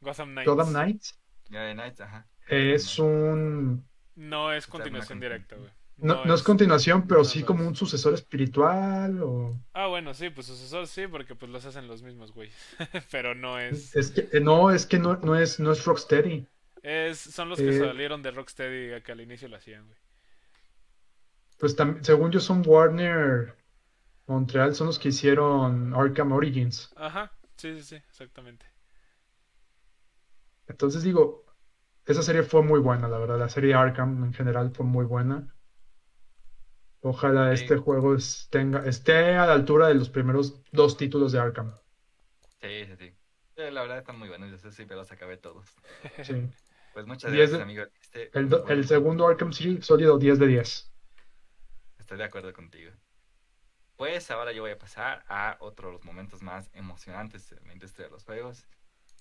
Gotham 0.00 0.30
Knights. 0.30 0.46
Gotham 0.48 0.70
Knights 0.70 1.20
de 1.58 1.74
Knights, 1.74 2.00
ajá. 2.00 2.26
es 2.48 2.98
un. 2.98 3.84
No 4.14 4.52
es 4.52 4.66
continuación 4.66 5.20
directa, 5.20 5.56
güey. 5.56 5.70
No, 5.96 6.24
no 6.24 6.34
es 6.34 6.42
continuación, 6.42 7.06
pero 7.06 7.20
no, 7.20 7.24
sí 7.24 7.42
como 7.42 7.66
un 7.66 7.76
sucesor 7.76 8.14
espiritual. 8.14 9.22
O... 9.22 9.60
Ah, 9.74 9.86
bueno, 9.86 10.14
sí, 10.14 10.30
pues 10.30 10.46
sucesor 10.46 10.86
sí, 10.86 11.06
porque 11.06 11.34
pues 11.34 11.52
los 11.52 11.64
hacen 11.66 11.88
los 11.88 12.02
mismos, 12.02 12.32
güey. 12.32 12.50
Pero 13.10 13.34
no 13.34 13.58
es... 13.58 13.94
Es 13.94 14.10
que, 14.10 14.26
eh, 14.32 14.40
no, 14.40 14.70
es 14.70 14.86
que 14.86 14.98
no, 14.98 15.16
no 15.16 15.36
es, 15.36 15.60
no 15.60 15.72
es 15.72 15.84
Rocksteady. 15.84 16.46
es 16.82 17.18
son 17.18 17.50
los 17.50 17.58
que 17.58 17.68
Eh, 17.68 17.78
salieron 17.78 18.22
de 18.22 18.30
Rocksteady 18.30 19.02
que 19.02 19.12
al 19.12 19.20
inicio 19.20 19.48
lo 19.48 19.56
hacían, 19.56 19.84
güey. 19.84 19.98
Pues 21.58 21.76
según 22.00 22.30
yo 22.32 22.40
son 22.40 22.62
Warner 22.64 23.54
Montreal, 24.30 24.74
son 24.74 24.86
los 24.86 24.98
que 24.98 25.08
hicieron 25.10 25.92
Arkham 25.94 26.32
Origins. 26.32 26.90
Ajá, 26.94 27.32
sí, 27.56 27.74
sí, 27.78 27.82
sí, 27.82 27.94
exactamente. 27.96 28.64
Entonces 30.68 31.02
digo, 31.02 31.44
esa 32.06 32.22
serie 32.22 32.42
fue 32.44 32.62
muy 32.62 32.80
buena, 32.80 33.08
la 33.08 33.18
verdad. 33.18 33.38
La 33.38 33.48
serie 33.50 33.74
Arkham 33.74 34.24
en 34.24 34.32
general 34.34 34.72
fue 34.74 34.86
muy 34.86 35.04
buena. 35.06 35.54
Ojalá 37.02 37.52
Sí. 37.52 37.60
este 37.60 37.76
juego 37.76 38.16
tenga, 38.48 38.86
esté 38.86 39.36
a 39.36 39.44
la 39.44 39.52
altura 39.52 39.88
de 39.88 39.94
los 39.96 40.08
primeros 40.08 40.62
dos 40.72 40.96
títulos 40.96 41.30
de 41.32 41.38
Arkham. 41.38 41.74
Sí, 42.60 42.84
sí, 42.86 42.96
sí. 42.96 43.16
Eh, 43.56 43.70
la 43.70 43.82
verdad 43.82 43.98
están 43.98 44.18
muy 44.18 44.28
buenos, 44.28 44.50
yo 44.50 44.58
sé 44.58 44.70
si 44.72 44.84
me 44.86 44.94
los 44.94 45.10
acabé 45.12 45.36
todos. 45.36 45.66
Sí. 46.22 46.34
Pues 46.92 47.06
muchas 47.06 47.30
10 47.32 47.50
gracias, 47.50 47.52
de- 47.52 47.62
amigo. 47.62 47.84
Este, 48.02 48.32
El, 48.32 48.46
bueno, 48.46 48.68
el 48.68 48.86
segundo 48.86 49.26
Arkham 49.26 49.52
City, 49.52 49.82
sólido 49.82 50.18
10 50.18 50.38
de 50.38 50.46
10. 50.48 50.92
Estoy 51.98 52.18
de 52.18 52.24
acuerdo 52.24 52.52
contigo. 52.52 52.90
Pues 54.00 54.30
ahora 54.30 54.52
yo 54.52 54.62
voy 54.62 54.70
a 54.70 54.78
pasar 54.78 55.22
a 55.28 55.58
otro 55.60 55.88
de 55.88 55.92
los 55.92 56.04
momentos 56.06 56.40
más 56.40 56.70
emocionantes 56.72 57.52
en 57.52 57.66
la 57.66 57.74
industria 57.74 58.06
de 58.06 58.10
los 58.10 58.24
juegos, 58.24 58.66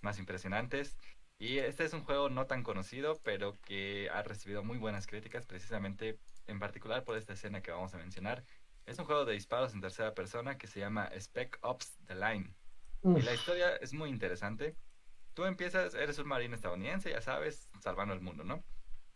más 0.02 0.18
impresionantes. 0.20 0.96
Y 1.38 1.58
este 1.58 1.84
es 1.84 1.92
un 1.92 2.06
juego 2.06 2.30
no 2.30 2.48
tan 2.48 2.64
conocido, 2.64 3.20
pero 3.22 3.60
que 3.60 4.10
ha 4.10 4.24
recibido 4.24 4.64
muy 4.64 4.78
buenas 4.78 5.06
críticas, 5.06 5.46
precisamente 5.46 6.18
en 6.48 6.60
particular 6.60 7.04
por 7.04 7.18
esta 7.18 7.34
escena 7.34 7.62
que 7.62 7.72
vamos 7.72 7.94
a 7.94 7.98
mencionar. 7.98 8.46
Es 8.86 8.98
un 9.00 9.04
juego 9.04 9.26
de 9.26 9.34
disparos 9.34 9.74
en 9.74 9.82
tercera 9.82 10.14
persona 10.14 10.58
que 10.58 10.68
se 10.68 10.80
llama 10.80 11.10
Spec 11.14 11.60
Ops 11.62 11.98
The 12.06 12.16
Line. 12.16 12.56
Y 13.04 13.22
la 13.22 13.34
historia 13.34 13.76
es 13.82 13.92
muy 13.92 14.10
interesante. 14.10 14.78
Tú 15.34 15.44
empiezas, 15.44 15.94
eres 15.94 16.20
un 16.20 16.28
marino 16.30 16.56
estadounidense, 16.56 17.12
ya 17.12 17.20
sabes, 17.20 17.70
salvando 17.82 18.14
el 18.14 18.22
mundo, 18.22 18.46
¿no? 18.46 18.64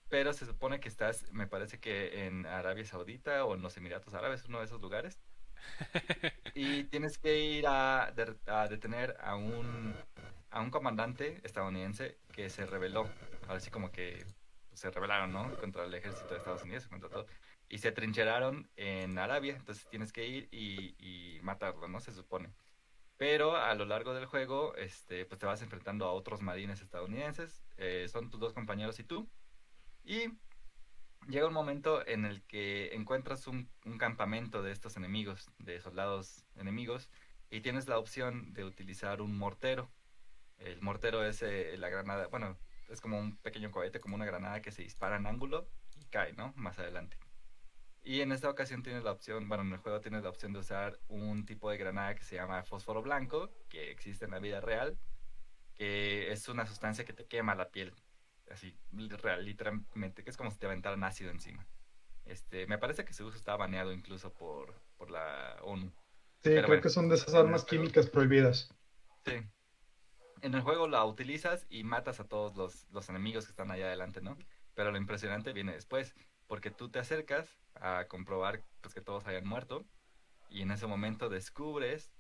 Pero 0.09 0.33
se 0.33 0.45
supone 0.45 0.81
que 0.81 0.89
estás, 0.89 1.31
me 1.31 1.47
parece 1.47 1.79
que 1.79 2.25
en 2.25 2.47
Arabia 2.47 2.83
Saudita 2.83 3.45
o 3.45 3.55
en 3.55 3.61
los 3.61 3.77
Emiratos 3.77 4.13
Árabes, 4.13 4.43
uno 4.43 4.59
de 4.59 4.65
esos 4.65 4.81
lugares. 4.81 5.22
Y 6.53 6.85
tienes 6.85 7.17
que 7.17 7.39
ir 7.39 7.65
a, 7.67 8.11
de- 8.15 8.39
a 8.45 8.67
detener 8.67 9.17
a 9.19 9.35
un, 9.35 10.05
a 10.49 10.61
un 10.61 10.69
comandante 10.71 11.41
estadounidense 11.45 12.21
que 12.31 12.49
se 12.49 12.65
rebeló. 12.65 13.17
Así 13.47 13.71
como 13.71 13.91
que 13.91 14.25
se 14.73 14.91
rebelaron, 14.91 15.31
¿no? 15.31 15.55
Contra 15.57 15.85
el 15.85 15.93
ejército 15.93 16.33
de 16.33 16.37
Estados 16.39 16.63
Unidos, 16.63 16.87
contra 16.87 17.09
todo. 17.09 17.25
Y 17.67 17.79
se 17.79 17.91
trincheraron 17.91 18.71
en 18.75 19.17
Arabia. 19.17 19.55
Entonces 19.55 19.87
tienes 19.89 20.13
que 20.13 20.27
ir 20.27 20.49
y, 20.51 20.95
y 21.37 21.41
matarlo, 21.41 21.87
¿no? 21.87 21.99
Se 21.99 22.11
supone. 22.13 22.53
Pero 23.17 23.55
a 23.57 23.73
lo 23.75 23.85
largo 23.85 24.13
del 24.13 24.25
juego, 24.25 24.75
este, 24.75 25.25
pues 25.25 25.39
te 25.39 25.45
vas 25.45 25.61
enfrentando 25.61 26.05
a 26.05 26.13
otros 26.13 26.41
marines 26.41 26.81
estadounidenses. 26.81 27.65
eh, 27.77 28.07
son 28.09 28.29
tus 28.29 28.39
dos 28.39 28.53
compañeros 28.53 28.99
y 28.99 29.03
tú. 29.05 29.31
Y 30.03 30.39
llega 31.27 31.47
un 31.47 31.53
momento 31.53 32.05
en 32.07 32.25
el 32.25 32.43
que 32.43 32.93
encuentras 32.93 33.47
un, 33.47 33.69
campamento 33.97 34.61
de 34.61 34.71
estos 34.71 34.97
enemigos, 34.97 35.49
de 35.59 35.79
soldados 35.79 36.45
enemigos, 36.55 37.09
y 37.49 37.61
tienes 37.61 37.87
la 37.87 37.99
opción 37.99 38.53
de 38.53 38.63
utilizar 38.63 39.21
un 39.21 39.37
mortero. 39.37 39.91
El 40.57 40.81
mortero 40.81 41.23
es 41.25 41.41
eh, 41.41 41.75
la 41.77 41.89
granada, 41.89 42.27
bueno, 42.27 42.57
es 42.89 43.01
como 43.01 43.19
un 43.19 43.37
pequeño 43.37 43.71
cohete, 43.71 43.99
como 43.99 44.15
una 44.15 44.25
granada 44.25 44.61
que 44.61 44.71
se 44.71 44.83
dispara 44.83 45.17
en 45.17 45.27
ángulo 45.27 45.67
y 45.95 46.05
cae, 46.05 46.33
¿no? 46.33 46.53
Más 46.55 46.79
adelante. 46.79 47.17
Y 48.03 48.21
en 48.21 48.31
esta 48.31 48.49
ocasión 48.49 48.83
tienes 48.83 49.03
la 49.03 49.11
opción, 49.11 49.47
bueno, 49.47 49.63
en 49.63 49.71
el 49.71 49.77
juego 49.77 50.01
tienes 50.01 50.23
la 50.23 50.29
opción 50.29 50.51
de 50.51 50.59
usar 50.59 50.99
un 51.07 51.45
tipo 51.45 51.69
de 51.69 51.77
granada 51.77 52.15
que 52.15 52.23
se 52.23 52.35
llama 52.35 52.63
fósforo 52.63 53.01
blanco, 53.01 53.49
que 53.69 53.91
existe 53.91 54.25
en 54.25 54.31
la 54.31 54.39
vida 54.39 54.59
real, 54.59 54.97
que 55.73 56.31
es 56.31 56.49
una 56.49 56.65
sustancia 56.65 57.05
que 57.05 57.13
te 57.13 57.25
quema 57.25 57.55
la 57.55 57.69
piel, 57.69 57.93
así, 58.51 58.77
real, 58.91 59.45
literalmente, 59.45 60.23
que 60.23 60.29
es 60.29 60.37
como 60.37 60.51
si 60.51 60.57
te 60.57 60.65
aventaran 60.65 61.03
ácido 61.03 61.31
encima. 61.31 61.65
Este, 62.25 62.67
me 62.67 62.77
parece 62.77 63.03
que 63.03 63.13
su 63.13 63.25
uso 63.25 63.37
está 63.37 63.55
baneado 63.55 63.91
incluso 63.91 64.33
por, 64.33 64.73
por 64.97 65.11
la 65.11 65.57
ONU. 65.63 65.87
sí, 65.87 65.93
pero 66.43 66.55
creo 66.55 66.67
bueno, 66.67 66.81
que 66.83 66.89
son 66.89 67.09
de 67.09 67.15
esas 67.15 67.33
armas 67.33 67.65
químicas 67.65 68.09
prohibidas. 68.09 68.73
Sí. 69.25 69.33
En 70.41 70.53
el 70.53 70.61
juego 70.61 70.87
la 70.87 71.05
utilizas 71.05 71.65
y 71.69 71.83
matas 71.83 72.19
a 72.19 72.27
todos 72.27 72.55
los, 72.55 72.89
los 72.91 73.09
enemigos 73.09 73.45
que 73.45 73.51
están 73.51 73.71
allá 73.71 73.87
adelante, 73.87 74.21
¿no? 74.21 74.37
Pero 74.73 74.91
lo 74.91 74.97
impresionante 74.97 75.53
viene 75.53 75.73
después, 75.73 76.15
porque 76.47 76.71
tú 76.71 76.89
te 76.89 76.99
acercas 76.99 77.49
a 77.75 78.05
comprobar 78.07 78.63
pues, 78.81 78.93
que 78.93 79.01
todos 79.01 79.25
hayan 79.27 79.47
muerto 79.47 79.85
y 80.49 80.61
en 80.61 80.71
ese 80.71 80.87
momento 80.87 81.29
descubres 81.29 82.11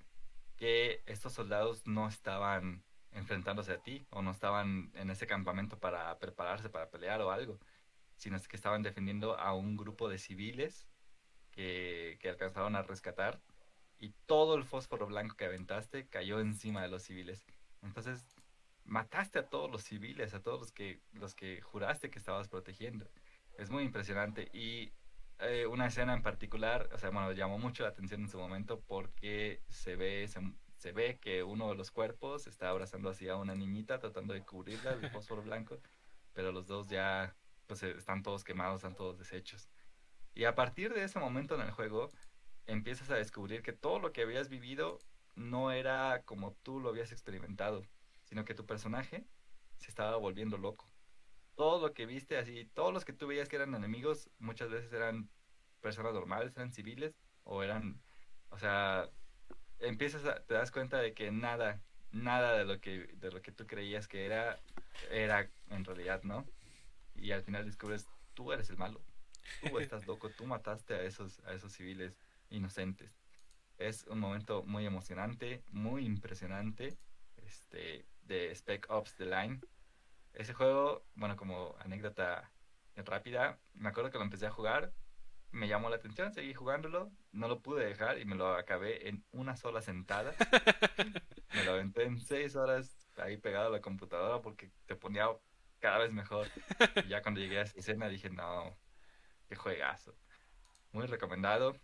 que 0.55 1.03
estos 1.05 1.33
soldados 1.33 1.85
no 1.85 2.07
estaban 2.07 2.83
enfrentándose 3.13 3.73
a 3.73 3.77
ti 3.77 4.05
o 4.09 4.21
no 4.21 4.31
estaban 4.31 4.91
en 4.95 5.09
ese 5.09 5.27
campamento 5.27 5.79
para 5.79 6.17
prepararse 6.19 6.69
para 6.69 6.89
pelear 6.89 7.21
o 7.21 7.31
algo, 7.31 7.59
sino 8.15 8.39
que 8.41 8.55
estaban 8.55 8.83
defendiendo 8.83 9.37
a 9.37 9.53
un 9.53 9.77
grupo 9.77 10.09
de 10.09 10.17
civiles 10.17 10.87
que, 11.51 12.19
alcanzaron 12.23 12.75
a 12.75 12.81
rescatar 12.81 13.41
y 13.99 14.09
todo 14.25 14.55
el 14.55 14.63
fósforo 14.63 15.07
blanco 15.07 15.35
que 15.35 15.45
aventaste 15.45 16.07
cayó 16.07 16.39
encima 16.39 16.81
de 16.81 16.89
los 16.89 17.03
civiles. 17.03 17.45
Entonces, 17.81 18.35
mataste 18.85 19.39
a 19.39 19.49
todos 19.49 19.71
los 19.71 19.83
civiles, 19.83 20.33
a 20.33 20.41
todos 20.41 20.59
los 20.59 20.71
que, 20.71 21.01
los 21.13 21.35
que 21.35 21.61
juraste 21.61 22.09
que 22.09 22.19
estabas 22.19 22.47
protegiendo. 22.47 23.09
Es 23.57 23.69
muy 23.69 23.83
impresionante. 23.83 24.49
Y 24.53 24.91
eh, 25.39 25.65
una 25.67 25.87
escena 25.87 26.13
en 26.13 26.21
particular, 26.21 26.89
o 26.93 26.97
sea, 26.97 27.11
bueno, 27.11 27.31
llamó 27.31 27.57
mucho 27.59 27.83
la 27.83 27.89
atención 27.89 28.21
en 28.21 28.29
su 28.29 28.37
momento 28.37 28.81
porque 28.81 29.61
se 29.67 29.95
ve, 29.95 30.27
se 30.83 30.91
ve 30.91 31.17
que 31.17 31.43
uno 31.43 31.69
de 31.69 31.75
los 31.75 31.91
cuerpos 31.91 32.45
está 32.45 32.67
abrazando 32.69 33.09
así 33.09 33.29
a 33.29 33.37
una 33.37 33.55
niñita 33.55 33.99
tratando 33.99 34.33
de 34.33 34.43
cubrirla 34.43 34.97
del 34.97 35.09
fósforo 35.11 35.41
blanco, 35.41 35.79
pero 36.33 36.51
los 36.51 36.67
dos 36.67 36.89
ya, 36.89 37.37
pues, 37.67 37.83
eh, 37.83 37.91
están 37.91 38.21
todos 38.21 38.43
quemados, 38.43 38.79
están 38.79 38.93
todos 38.93 39.17
deshechos. 39.17 39.69
Y 40.35 40.43
a 40.43 40.55
partir 40.55 40.93
de 40.93 41.05
ese 41.05 41.19
momento 41.19 41.55
en 41.55 41.61
el 41.61 41.71
juego, 41.71 42.09
empiezas 42.65 43.09
a 43.11 43.15
descubrir 43.15 43.61
que 43.61 43.71
todo 43.71 43.99
lo 43.99 44.11
que 44.11 44.23
habías 44.23 44.49
vivido 44.49 44.99
no 45.35 45.71
era 45.71 46.23
como 46.25 46.51
tú 46.63 46.81
lo 46.81 46.89
habías 46.89 47.13
experimentado, 47.13 47.83
sino 48.25 48.43
que 48.43 48.53
tu 48.53 48.65
personaje 48.65 49.25
se 49.77 49.89
estaba 49.89 50.17
volviendo 50.17 50.57
loco. 50.57 50.91
Todo 51.55 51.87
lo 51.87 51.93
que 51.93 52.05
viste 52.05 52.37
así, 52.37 52.65
todos 52.73 52.93
los 52.93 53.05
que 53.05 53.13
tú 53.13 53.27
veías 53.27 53.47
que 53.47 53.55
eran 53.55 53.73
enemigos, 53.73 54.29
muchas 54.37 54.69
veces 54.69 54.91
eran 54.91 55.29
personas 55.79 56.13
normales, 56.13 56.51
eran 56.57 56.73
civiles, 56.73 57.15
o 57.45 57.63
eran, 57.63 58.01
o 58.49 58.59
sea, 58.59 59.09
empiezas 59.79 60.25
a, 60.25 60.43
te 60.43 60.53
das 60.53 60.71
cuenta 60.71 60.97
de 60.99 61.13
que 61.13 61.31
nada, 61.31 61.81
nada 62.11 62.57
de 62.57 62.65
lo 62.65 62.79
que, 62.79 63.07
de 63.15 63.31
lo 63.31 63.41
que 63.41 63.51
tú 63.51 63.65
creías 63.67 64.07
que 64.07 64.25
era, 64.25 64.59
era 65.11 65.49
en 65.69 65.85
realidad, 65.85 66.23
¿no? 66.23 66.45
Y 67.15 67.31
al 67.31 67.43
final 67.43 67.65
descubres, 67.65 68.07
tú 68.33 68.51
eres 68.51 68.69
el 68.69 68.77
malo, 68.77 69.01
tú 69.61 69.79
estás 69.79 70.07
loco, 70.07 70.29
tú 70.29 70.45
mataste 70.45 70.93
a 70.95 71.01
esos, 71.03 71.39
a 71.45 71.53
esos 71.53 71.73
civiles 71.73 72.17
inocentes. 72.49 73.19
Es 73.77 74.05
un 74.07 74.19
momento 74.19 74.63
muy 74.63 74.85
emocionante, 74.85 75.63
muy 75.71 76.05
impresionante, 76.05 76.97
este, 77.37 78.05
de 78.21 78.51
Spec 78.55 78.85
Ops 78.89 79.15
The 79.15 79.25
Line. 79.25 79.59
Ese 80.33 80.53
juego, 80.53 81.05
bueno, 81.15 81.35
como 81.35 81.75
anécdota 81.79 82.51
rápida, 82.95 83.59
me 83.73 83.89
acuerdo 83.89 84.11
que 84.11 84.17
lo 84.17 84.23
empecé 84.23 84.45
a 84.45 84.51
jugar, 84.51 84.93
me 85.53 85.67
llamó 85.67 85.89
la 85.89 85.95
atención, 85.95 86.33
seguí 86.33 86.53
jugándolo, 86.53 87.11
no 87.31 87.47
lo 87.47 87.61
pude 87.61 87.85
dejar 87.85 88.19
y 88.19 88.25
me 88.25 88.35
lo 88.35 88.55
acabé 88.55 89.07
en 89.07 89.23
una 89.31 89.55
sola 89.55 89.81
sentada. 89.81 90.33
me 91.53 91.63
lo 91.63 91.71
aventé 91.73 92.03
en 92.03 92.19
seis 92.19 92.55
horas 92.55 93.07
ahí 93.17 93.37
pegado 93.37 93.67
a 93.67 93.71
la 93.71 93.79
computadora 93.81 94.41
porque 94.41 94.71
te 94.85 94.95
ponía 94.95 95.27
cada 95.79 95.99
vez 95.99 96.11
mejor. 96.11 96.47
Y 97.05 97.09
ya 97.09 97.21
cuando 97.21 97.39
llegué 97.39 97.59
a 97.59 97.63
esa 97.63 97.79
escena 97.79 98.09
dije, 98.09 98.29
no, 98.29 98.77
qué 99.47 99.55
juegazo. 99.55 100.15
Muy 100.91 101.05
recomendado. 101.07 101.77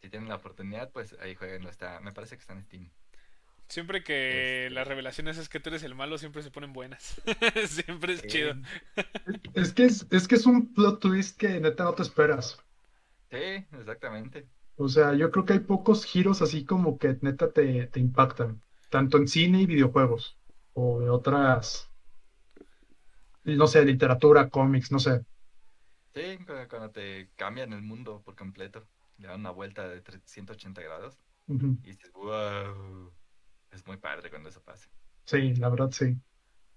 Si 0.00 0.08
tienen 0.08 0.28
la 0.28 0.36
oportunidad, 0.36 0.90
pues 0.92 1.14
ahí 1.20 1.34
jueguenlo. 1.34 1.68
Está, 1.70 2.00
me 2.00 2.12
parece 2.12 2.36
que 2.36 2.40
está 2.40 2.52
en 2.52 2.62
Steam. 2.62 2.90
Siempre 3.68 4.02
que 4.02 4.66
Este- 4.66 4.70
las 4.74 4.86
revelaciones 4.88 5.36
es 5.36 5.48
que 5.48 5.60
tú 5.60 5.68
eres 5.70 5.82
el 5.82 5.94
malo, 5.94 6.16
siempre 6.16 6.42
se 6.42 6.50
ponen 6.50 6.72
buenas. 6.72 7.20
siempre 7.66 8.14
es 8.14 8.20
Sí. 8.20 8.28
chido. 8.28 8.54
Es 9.54 9.72
que 9.74 9.84
es, 9.84 10.06
es 10.10 10.26
que 10.28 10.36
es 10.36 10.46
un 10.46 10.72
plot 10.72 11.00
twist 11.00 11.36
que 11.38 11.60
neta 11.60 11.84
no 11.84 11.94
te 11.94 12.02
esperas. 12.02 12.58
Sí, 13.30 13.36
exactamente. 13.72 14.48
O 14.76 14.88
sea, 14.88 15.14
yo 15.14 15.30
creo 15.30 15.44
que 15.44 15.52
hay 15.54 15.58
pocos 15.60 16.04
giros 16.06 16.40
así 16.42 16.64
como 16.64 16.98
que 16.98 17.18
neta 17.20 17.52
te, 17.52 17.86
te 17.88 18.00
impactan, 18.00 18.62
tanto 18.88 19.18
en 19.18 19.28
cine 19.28 19.60
y 19.62 19.66
videojuegos, 19.66 20.38
o 20.72 21.00
de 21.00 21.10
otras, 21.10 21.90
no 23.44 23.66
sé, 23.66 23.84
literatura, 23.84 24.48
cómics, 24.50 24.92
no 24.92 24.98
sé. 25.00 25.24
Sí, 26.14 26.38
cu- 26.46 26.66
cuando 26.68 26.90
te 26.90 27.30
cambian 27.36 27.72
el 27.72 27.82
mundo 27.82 28.22
por 28.22 28.34
completo, 28.34 28.88
le 29.18 29.28
dan 29.28 29.40
una 29.40 29.50
vuelta 29.50 29.88
de 29.88 30.02
180 30.24 30.82
grados 30.82 31.18
y 31.82 31.88
dices, 31.90 32.12
wow. 32.12 33.12
Es 33.70 33.86
muy 33.86 33.98
padre 33.98 34.30
cuando 34.30 34.48
eso 34.50 34.62
pasa. 34.62 34.88
Sí, 35.26 35.54
la 35.54 35.68
verdad 35.68 35.90
sí. 35.92 36.20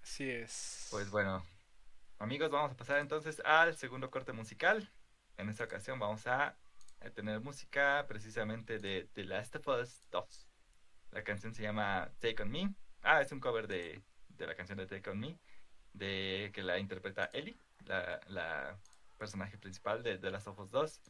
Así 0.02 0.30
es. 0.30 0.52
Pues 0.88 1.10
bueno, 1.10 1.44
amigos, 2.18 2.50
vamos 2.50 2.72
a 2.72 2.76
pasar 2.76 2.98
entonces 3.00 3.40
al 3.44 3.76
segundo 3.76 4.10
corte 4.10 4.32
musical. 4.32 4.90
En 5.36 5.48
esta 5.48 5.64
ocasión 5.64 5.98
vamos 5.98 6.26
a, 6.26 6.56
tener 7.14 7.40
música 7.40 8.04
precisamente 8.06 8.78
de 8.78 9.08
The 9.12 9.24
Last 9.24 9.56
of 9.56 9.66
Us 9.68 10.08
2. 10.10 10.48
La 11.10 11.24
canción 11.24 11.52
se 11.52 11.62
llama 11.62 12.12
Take 12.20 12.42
On 12.42 12.50
Me. 12.50 12.74
Ah, 13.02 13.20
es 13.20 13.32
un 13.32 13.40
cover 13.40 13.66
de, 13.66 14.00
de 14.28 14.46
la 14.46 14.54
canción 14.54 14.78
de 14.78 14.86
Take 14.86 15.10
On 15.10 15.18
Me, 15.18 15.36
de 15.92 16.50
que 16.54 16.62
la 16.62 16.78
interpreta 16.78 17.28
Ellie, 17.32 17.58
la, 17.86 18.20
la 18.28 18.78
personaje 19.18 19.58
principal 19.58 20.02
de 20.02 20.18
The 20.18 20.30
Last 20.30 20.46
of 20.46 20.58
Us 20.60 20.70
2. 20.70 21.00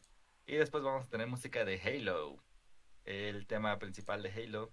Y 0.47 0.57
después 0.57 0.83
vamos 0.83 1.07
a 1.07 1.11
tener 1.11 1.27
música 1.27 1.65
de 1.65 1.81
Halo, 1.81 2.43
el 3.05 3.47
tema 3.47 3.79
principal 3.79 4.23
de 4.23 4.31
Halo, 4.33 4.73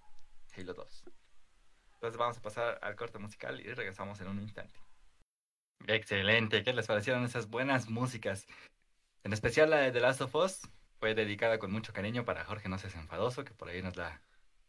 Halo 0.56 0.74
2. 0.74 1.04
Entonces 1.96 2.18
vamos 2.18 2.38
a 2.38 2.42
pasar 2.42 2.80
al 2.82 2.96
corte 2.96 3.20
musical 3.20 3.60
y 3.60 3.74
regresamos 3.74 4.22
en 4.22 4.30
un 4.30 4.40
instante. 4.40 4.80
Excelente, 5.88 6.64
¿qué 6.64 6.74
les 6.74 6.88
parecieron 6.88 7.24
esas 7.24 7.50
buenas 7.50 7.90
músicas? 7.90 8.48
En 9.24 9.34
especial 9.34 9.70
la 9.70 9.78
de 9.78 9.92
The 9.92 10.00
Last 10.00 10.22
of 10.22 10.34
Us 10.36 10.62
fue 11.00 11.16
dedicada 11.16 11.60
con 11.60 11.72
mucho 11.72 11.94
cariño 11.94 12.26
para 12.26 12.46
Jorge 12.46 12.70
No 12.70 12.78
Seas 12.78 12.96
Enfadoso, 12.96 13.44
que 13.44 13.54
por 13.54 13.70
ahí 13.70 13.82
nos 13.82 13.96
la, 13.96 14.22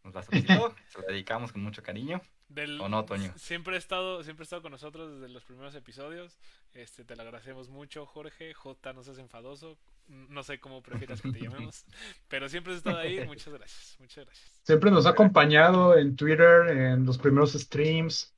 nos 0.04 0.14
la 0.14 0.22
solicitó, 0.22 0.74
se 0.88 1.00
la 1.00 1.06
dedicamos 1.08 1.52
con 1.52 1.62
mucho 1.62 1.82
cariño. 1.82 2.20
Del- 2.48 2.80
¿O 2.80 2.88
no, 2.88 3.04
Toño? 3.04 3.32
Siempre 3.36 3.76
ha 3.76 3.78
estado, 3.78 4.24
siempre 4.24 4.42
ha 4.42 4.44
estado 4.44 4.62
con 4.62 4.72
nosotros 4.72 5.20
desde 5.20 5.32
los 5.32 5.44
primeros 5.44 5.72
episodios. 5.76 6.36
Este, 6.74 7.04
te 7.04 7.14
lo 7.14 7.22
agradecemos 7.22 7.68
mucho, 7.68 8.06
Jorge. 8.06 8.52
J, 8.54 8.92
no 8.92 9.04
seas 9.04 9.18
enfadoso. 9.18 9.78
No 10.08 10.42
sé 10.42 10.58
cómo 10.58 10.82
prefieras 10.82 11.20
que 11.22 11.30
te 11.30 11.40
llamemos, 11.40 11.84
pero 12.28 12.48
siempre 12.48 12.72
has 12.72 12.78
estado 12.78 12.98
ahí. 12.98 13.24
Muchas 13.24 13.52
gracias, 13.54 13.96
muchas 14.00 14.24
gracias. 14.24 14.60
Siempre 14.64 14.90
nos 14.90 15.06
ha 15.06 15.10
acompañado 15.10 15.96
en 15.96 16.16
Twitter, 16.16 16.66
en 16.76 17.06
los 17.06 17.18
primeros 17.18 17.52
streams, 17.52 18.34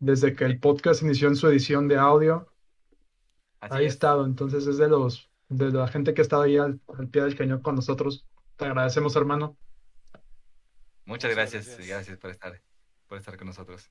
desde 0.00 0.34
que 0.34 0.44
el 0.44 0.58
podcast 0.58 1.02
inició 1.02 1.28
en 1.28 1.36
su 1.36 1.46
edición 1.46 1.86
de 1.86 1.96
audio. 1.98 2.48
Así 3.60 3.76
Ahí 3.76 3.84
ha 3.84 3.86
es. 3.86 3.94
estado, 3.94 4.26
entonces 4.26 4.66
es 4.66 4.78
de 4.78 4.88
los 4.88 5.30
de 5.52 5.70
la 5.70 5.88
gente 5.88 6.14
que 6.14 6.20
ha 6.20 6.24
estado 6.24 6.42
ahí 6.42 6.56
al, 6.56 6.80
al 6.98 7.08
pie 7.08 7.22
del 7.22 7.36
cañón 7.36 7.62
con 7.62 7.74
nosotros. 7.74 8.26
Te 8.56 8.66
agradecemos, 8.66 9.16
hermano. 9.16 9.56
Muchas 11.04 11.30
gracias, 11.32 11.66
gracias. 11.66 11.88
gracias 11.88 12.18
por 12.18 12.30
estar, 12.30 12.62
por 13.08 13.18
estar 13.18 13.36
con 13.36 13.48
nosotros. 13.48 13.90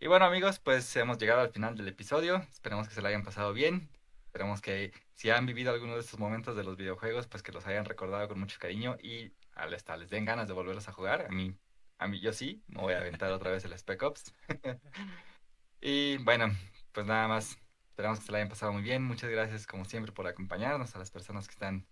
Y 0.00 0.08
bueno, 0.08 0.24
amigos, 0.24 0.58
pues 0.58 0.96
hemos 0.96 1.18
llegado 1.18 1.42
al 1.42 1.52
final 1.52 1.76
del 1.76 1.88
episodio. 1.88 2.38
Esperemos 2.50 2.88
que 2.88 2.94
se 2.94 3.02
lo 3.02 3.08
hayan 3.08 3.22
pasado 3.22 3.52
bien. 3.52 3.88
Esperemos 4.26 4.60
que 4.60 4.92
si 5.14 5.30
han 5.30 5.46
vivido 5.46 5.72
alguno 5.72 5.94
de 5.94 6.00
estos 6.00 6.18
momentos 6.18 6.56
de 6.56 6.64
los 6.64 6.76
videojuegos, 6.76 7.28
pues 7.28 7.42
que 7.42 7.52
los 7.52 7.66
hayan 7.66 7.84
recordado 7.84 8.26
con 8.28 8.40
mucho 8.40 8.58
cariño 8.58 8.96
y 9.00 9.32
al 9.54 9.72
hasta 9.74 9.96
les 9.96 10.10
den 10.10 10.24
ganas 10.24 10.48
de 10.48 10.54
volverlos 10.54 10.88
a 10.88 10.92
jugar. 10.92 11.26
A 11.26 11.28
mí, 11.28 11.54
a 11.98 12.08
mí 12.08 12.18
yo 12.18 12.32
sí, 12.32 12.64
me 12.66 12.80
voy 12.80 12.94
a 12.94 12.98
aventar 12.98 13.30
otra 13.30 13.52
vez 13.52 13.64
el 13.64 13.74
Spec 13.74 14.02
Ops. 14.02 14.34
y 15.80 16.16
bueno, 16.18 16.46
pues 16.92 17.06
nada 17.06 17.28
más. 17.28 17.61
Esperamos 17.92 18.20
que 18.20 18.24
se 18.26 18.32
lo 18.32 18.36
hayan 18.38 18.48
pasado 18.48 18.72
muy 18.72 18.80
bien. 18.82 19.02
Muchas 19.04 19.28
gracias, 19.28 19.66
como 19.66 19.84
siempre, 19.84 20.12
por 20.12 20.26
acompañarnos 20.26 20.96
a 20.96 20.98
las 20.98 21.10
personas 21.10 21.46
que 21.46 21.52
están, 21.52 21.86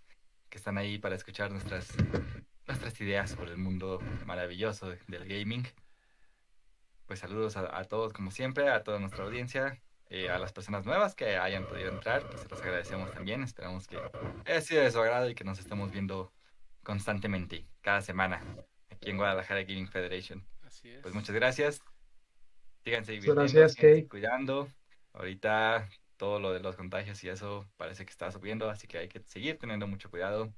que 0.49 0.57
están 0.57 0.79
ahí 0.79 0.99
para 0.99 1.15
escuchar 1.15 1.51
nuestras, 1.53 1.93
nuestras 2.67 2.99
ideas 3.03 3.31
sobre 3.33 3.51
el 3.51 3.59
mundo 3.59 4.01
maravilloso 4.25 4.89
de- 4.89 4.99
del 5.09 5.27
gaming. 5.29 5.67
Pues 7.05 7.19
saludos 7.19 7.59
a, 7.59 7.77
a 7.79 7.85
todos, 7.85 8.15
como 8.15 8.31
siempre, 8.31 8.71
a 8.71 8.83
toda 8.83 8.99
nuestra 8.99 9.25
audiencia, 9.25 9.83
eh, 10.09 10.31
a 10.31 10.39
las 10.39 10.53
personas 10.55 10.87
nuevas 10.87 11.15
que 11.15 11.37
hayan 11.37 11.67
podido 11.67 11.91
entrar, 11.91 12.27
pues 12.27 12.41
se 12.41 12.49
los 12.49 12.63
agradecemos 12.63 13.13
también. 13.13 13.43
Esperamos 13.43 13.87
que 13.87 13.99
haya 14.47 14.61
sido 14.63 14.83
de 14.83 14.91
su 14.91 15.01
agrado 15.01 15.29
y 15.29 15.35
que 15.35 15.45
nos 15.45 15.59
estemos 15.59 15.91
viendo 15.93 16.33
constantemente, 16.83 17.67
cada 17.83 18.01
semana, 18.01 18.43
aquí 18.89 19.11
en 19.11 19.19
Guadalajara 19.19 19.65
Gaming 19.65 19.89
Federation. 19.89 20.47
Así 20.63 20.89
es. 20.89 21.03
Pues 21.03 21.13
muchas 21.15 21.35
gracias. 21.35 21.83
Síganse 22.85 23.19
gracias, 23.19 23.75
síganse 23.75 24.09
cuidando. 24.09 24.69
Ahorita 25.13 25.89
todo 26.17 26.39
lo 26.41 26.53
de 26.53 26.61
los 26.61 26.77
contagios 26.77 27.23
y 27.25 27.29
eso 27.29 27.69
parece 27.77 28.05
que 28.05 28.11
está 28.11 28.31
subiendo, 28.31 28.69
así 28.71 28.87
que 28.87 28.99
hay 28.99 29.09
que 29.09 29.21
seguir 29.25 29.59
teniendo 29.59 29.87
mucho 29.87 30.11
cuidado. 30.11 30.53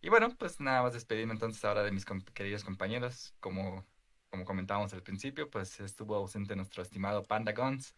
Y 0.00 0.08
bueno, 0.08 0.28
pues 0.38 0.60
nada 0.60 0.82
más 0.82 0.92
despedirme 0.92 1.32
entonces 1.32 1.64
ahora 1.64 1.82
de 1.82 1.92
mis 1.92 2.04
com- 2.04 2.20
queridos 2.34 2.64
compañeros. 2.64 3.34
Como, 3.40 3.86
como 4.30 4.44
comentábamos 4.44 4.92
al 4.92 5.02
principio, 5.02 5.48
pues 5.50 5.80
estuvo 5.80 6.14
ausente 6.16 6.54
nuestro 6.56 6.82
estimado 6.82 7.22
Panda 7.24 7.52
Guns, 7.52 7.94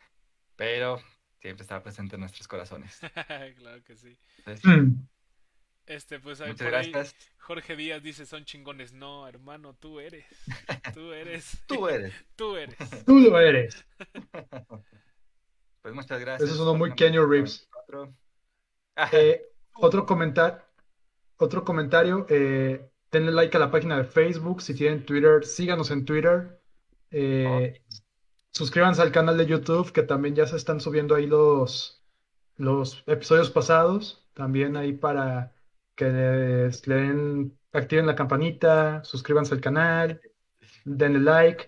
pero 0.57 1.01
siempre 1.41 1.63
está 1.63 1.83
presente 1.83 2.17
en 2.17 2.21
nuestros 2.21 2.47
corazones. 2.49 2.99
claro 3.59 3.83
que 3.85 3.97
sí. 3.97 4.19
Entonces, 4.39 4.65
Mm. 4.65 5.07
Este, 5.87 6.21
pues 6.21 6.39
ahí 6.43 6.51
muchas 6.51 6.67
por 6.67 6.75
ahí 6.75 6.91
gracias. 6.93 7.31
Jorge 7.39 7.75
Díaz 7.75 8.03
dice 8.03 8.27
son 8.27 8.45
chingones. 8.45 8.93
No, 8.93 9.27
hermano, 9.27 9.73
tú 9.75 10.01
eres. 10.01 10.27
Tú 10.95 11.15
eres. 11.15 11.63
Tú 11.67 11.89
eres. 11.89 12.13
Tú 12.37 12.57
eres. 12.57 12.77
Tú 13.07 13.19
lo 13.21 13.41
eres. 13.41 13.87
Pues 15.89 15.97
muchas 15.97 16.21
gracias. 16.21 16.51
Eso 16.51 16.59
sonó 16.59 16.75
muy 16.75 16.95
Kenny 16.95 17.17
Reeves. 17.17 17.67
94. 17.89 18.15
Eh, 19.19 19.43
otro 19.73 20.05
comentar, 20.05 20.69
otro 21.39 21.65
comentario, 21.65 22.27
eh, 22.29 22.91
denle 23.11 23.33
like 23.33 23.57
a 23.57 23.61
la 23.61 23.71
página 23.71 23.97
de 23.97 24.05
Facebook, 24.05 24.61
si 24.61 24.75
tienen 24.75 25.07
Twitter, 25.07 25.47
síganos 25.47 25.91
en 25.91 26.05
Twitter. 26.05 26.61
Eh, 27.11 27.83
suscríbanse 28.53 29.01
al 29.01 29.13
canal 29.13 29.39
de 29.39 29.47
YouTube, 29.47 29.91
que 29.91 30.03
también 30.03 30.35
ya 30.35 30.47
se 30.47 30.57
están 30.57 30.79
subiendo 30.79 31.15
ahí 31.15 31.27
los, 31.27 32.05
los 32.57 33.03
episodios 33.07 33.49
pasados, 33.51 34.29
también 34.35 34.77
ahí 34.77 34.93
para 34.93 35.55
que 35.95 36.05
les- 36.05 36.87
le 36.87 36.95
den, 36.97 37.59
activen 37.73 38.05
la 38.07 38.15
campanita, 38.15 39.03
suscríbanse 39.05 39.55
al 39.55 39.63
canal, 39.63 40.21
denle 40.85 41.21
like. 41.21 41.65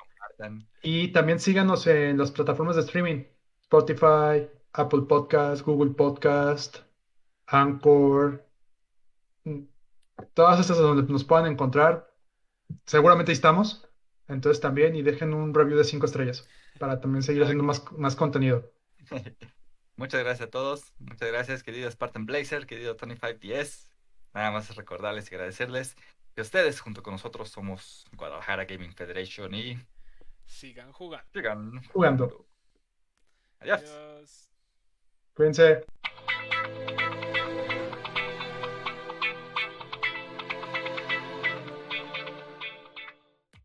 Y 0.82 1.08
también 1.08 1.40
síganos 1.40 1.86
en 1.86 2.18
las 2.18 2.32
plataformas 2.32 2.76
de 2.76 2.82
streaming, 2.82 3.24
Spotify, 3.70 4.50
Apple 4.72 5.02
Podcast, 5.02 5.64
Google 5.64 5.94
Podcast, 5.94 6.78
Anchor, 7.46 8.44
mm, 9.44 9.60
todas 10.34 10.58
estas 10.58 10.78
donde 10.78 11.10
nos 11.10 11.22
puedan 11.22 11.46
encontrar. 11.46 12.12
Seguramente 12.84 13.30
ahí 13.30 13.34
estamos. 13.34 13.88
Entonces 14.26 14.60
también, 14.60 14.96
y 14.96 15.02
dejen 15.02 15.34
un 15.34 15.54
review 15.54 15.78
de 15.78 15.84
5 15.84 16.04
estrellas 16.04 16.48
para 16.80 17.00
también 17.00 17.22
seguir 17.22 17.44
haciendo 17.44 17.62
más, 17.62 17.84
más 17.92 18.16
contenido. 18.16 18.72
Muchas 19.96 20.20
gracias 20.24 20.48
a 20.48 20.50
todos. 20.50 20.92
Muchas 20.98 21.28
gracias, 21.28 21.62
querido 21.62 21.88
Spartan 21.88 22.26
Blazer, 22.26 22.66
querido 22.66 22.96
Tony 22.96 23.14
5DS. 23.14 23.88
Nada 24.34 24.50
más 24.50 24.74
recordarles 24.74 25.30
y 25.30 25.34
agradecerles 25.36 25.94
que 26.34 26.40
ustedes, 26.40 26.80
junto 26.80 27.04
con 27.04 27.12
nosotros, 27.12 27.50
somos 27.50 28.04
Guadalajara 28.16 28.64
Gaming 28.64 28.94
Federation 28.94 29.54
y 29.54 29.78
Sigan 30.44 30.90
jugando. 30.90 31.28
sigan 31.32 31.80
Jugando. 31.92 32.49
Adiós. 33.60 33.80
Adiós. 33.82 34.48
Cuídense. 35.34 35.84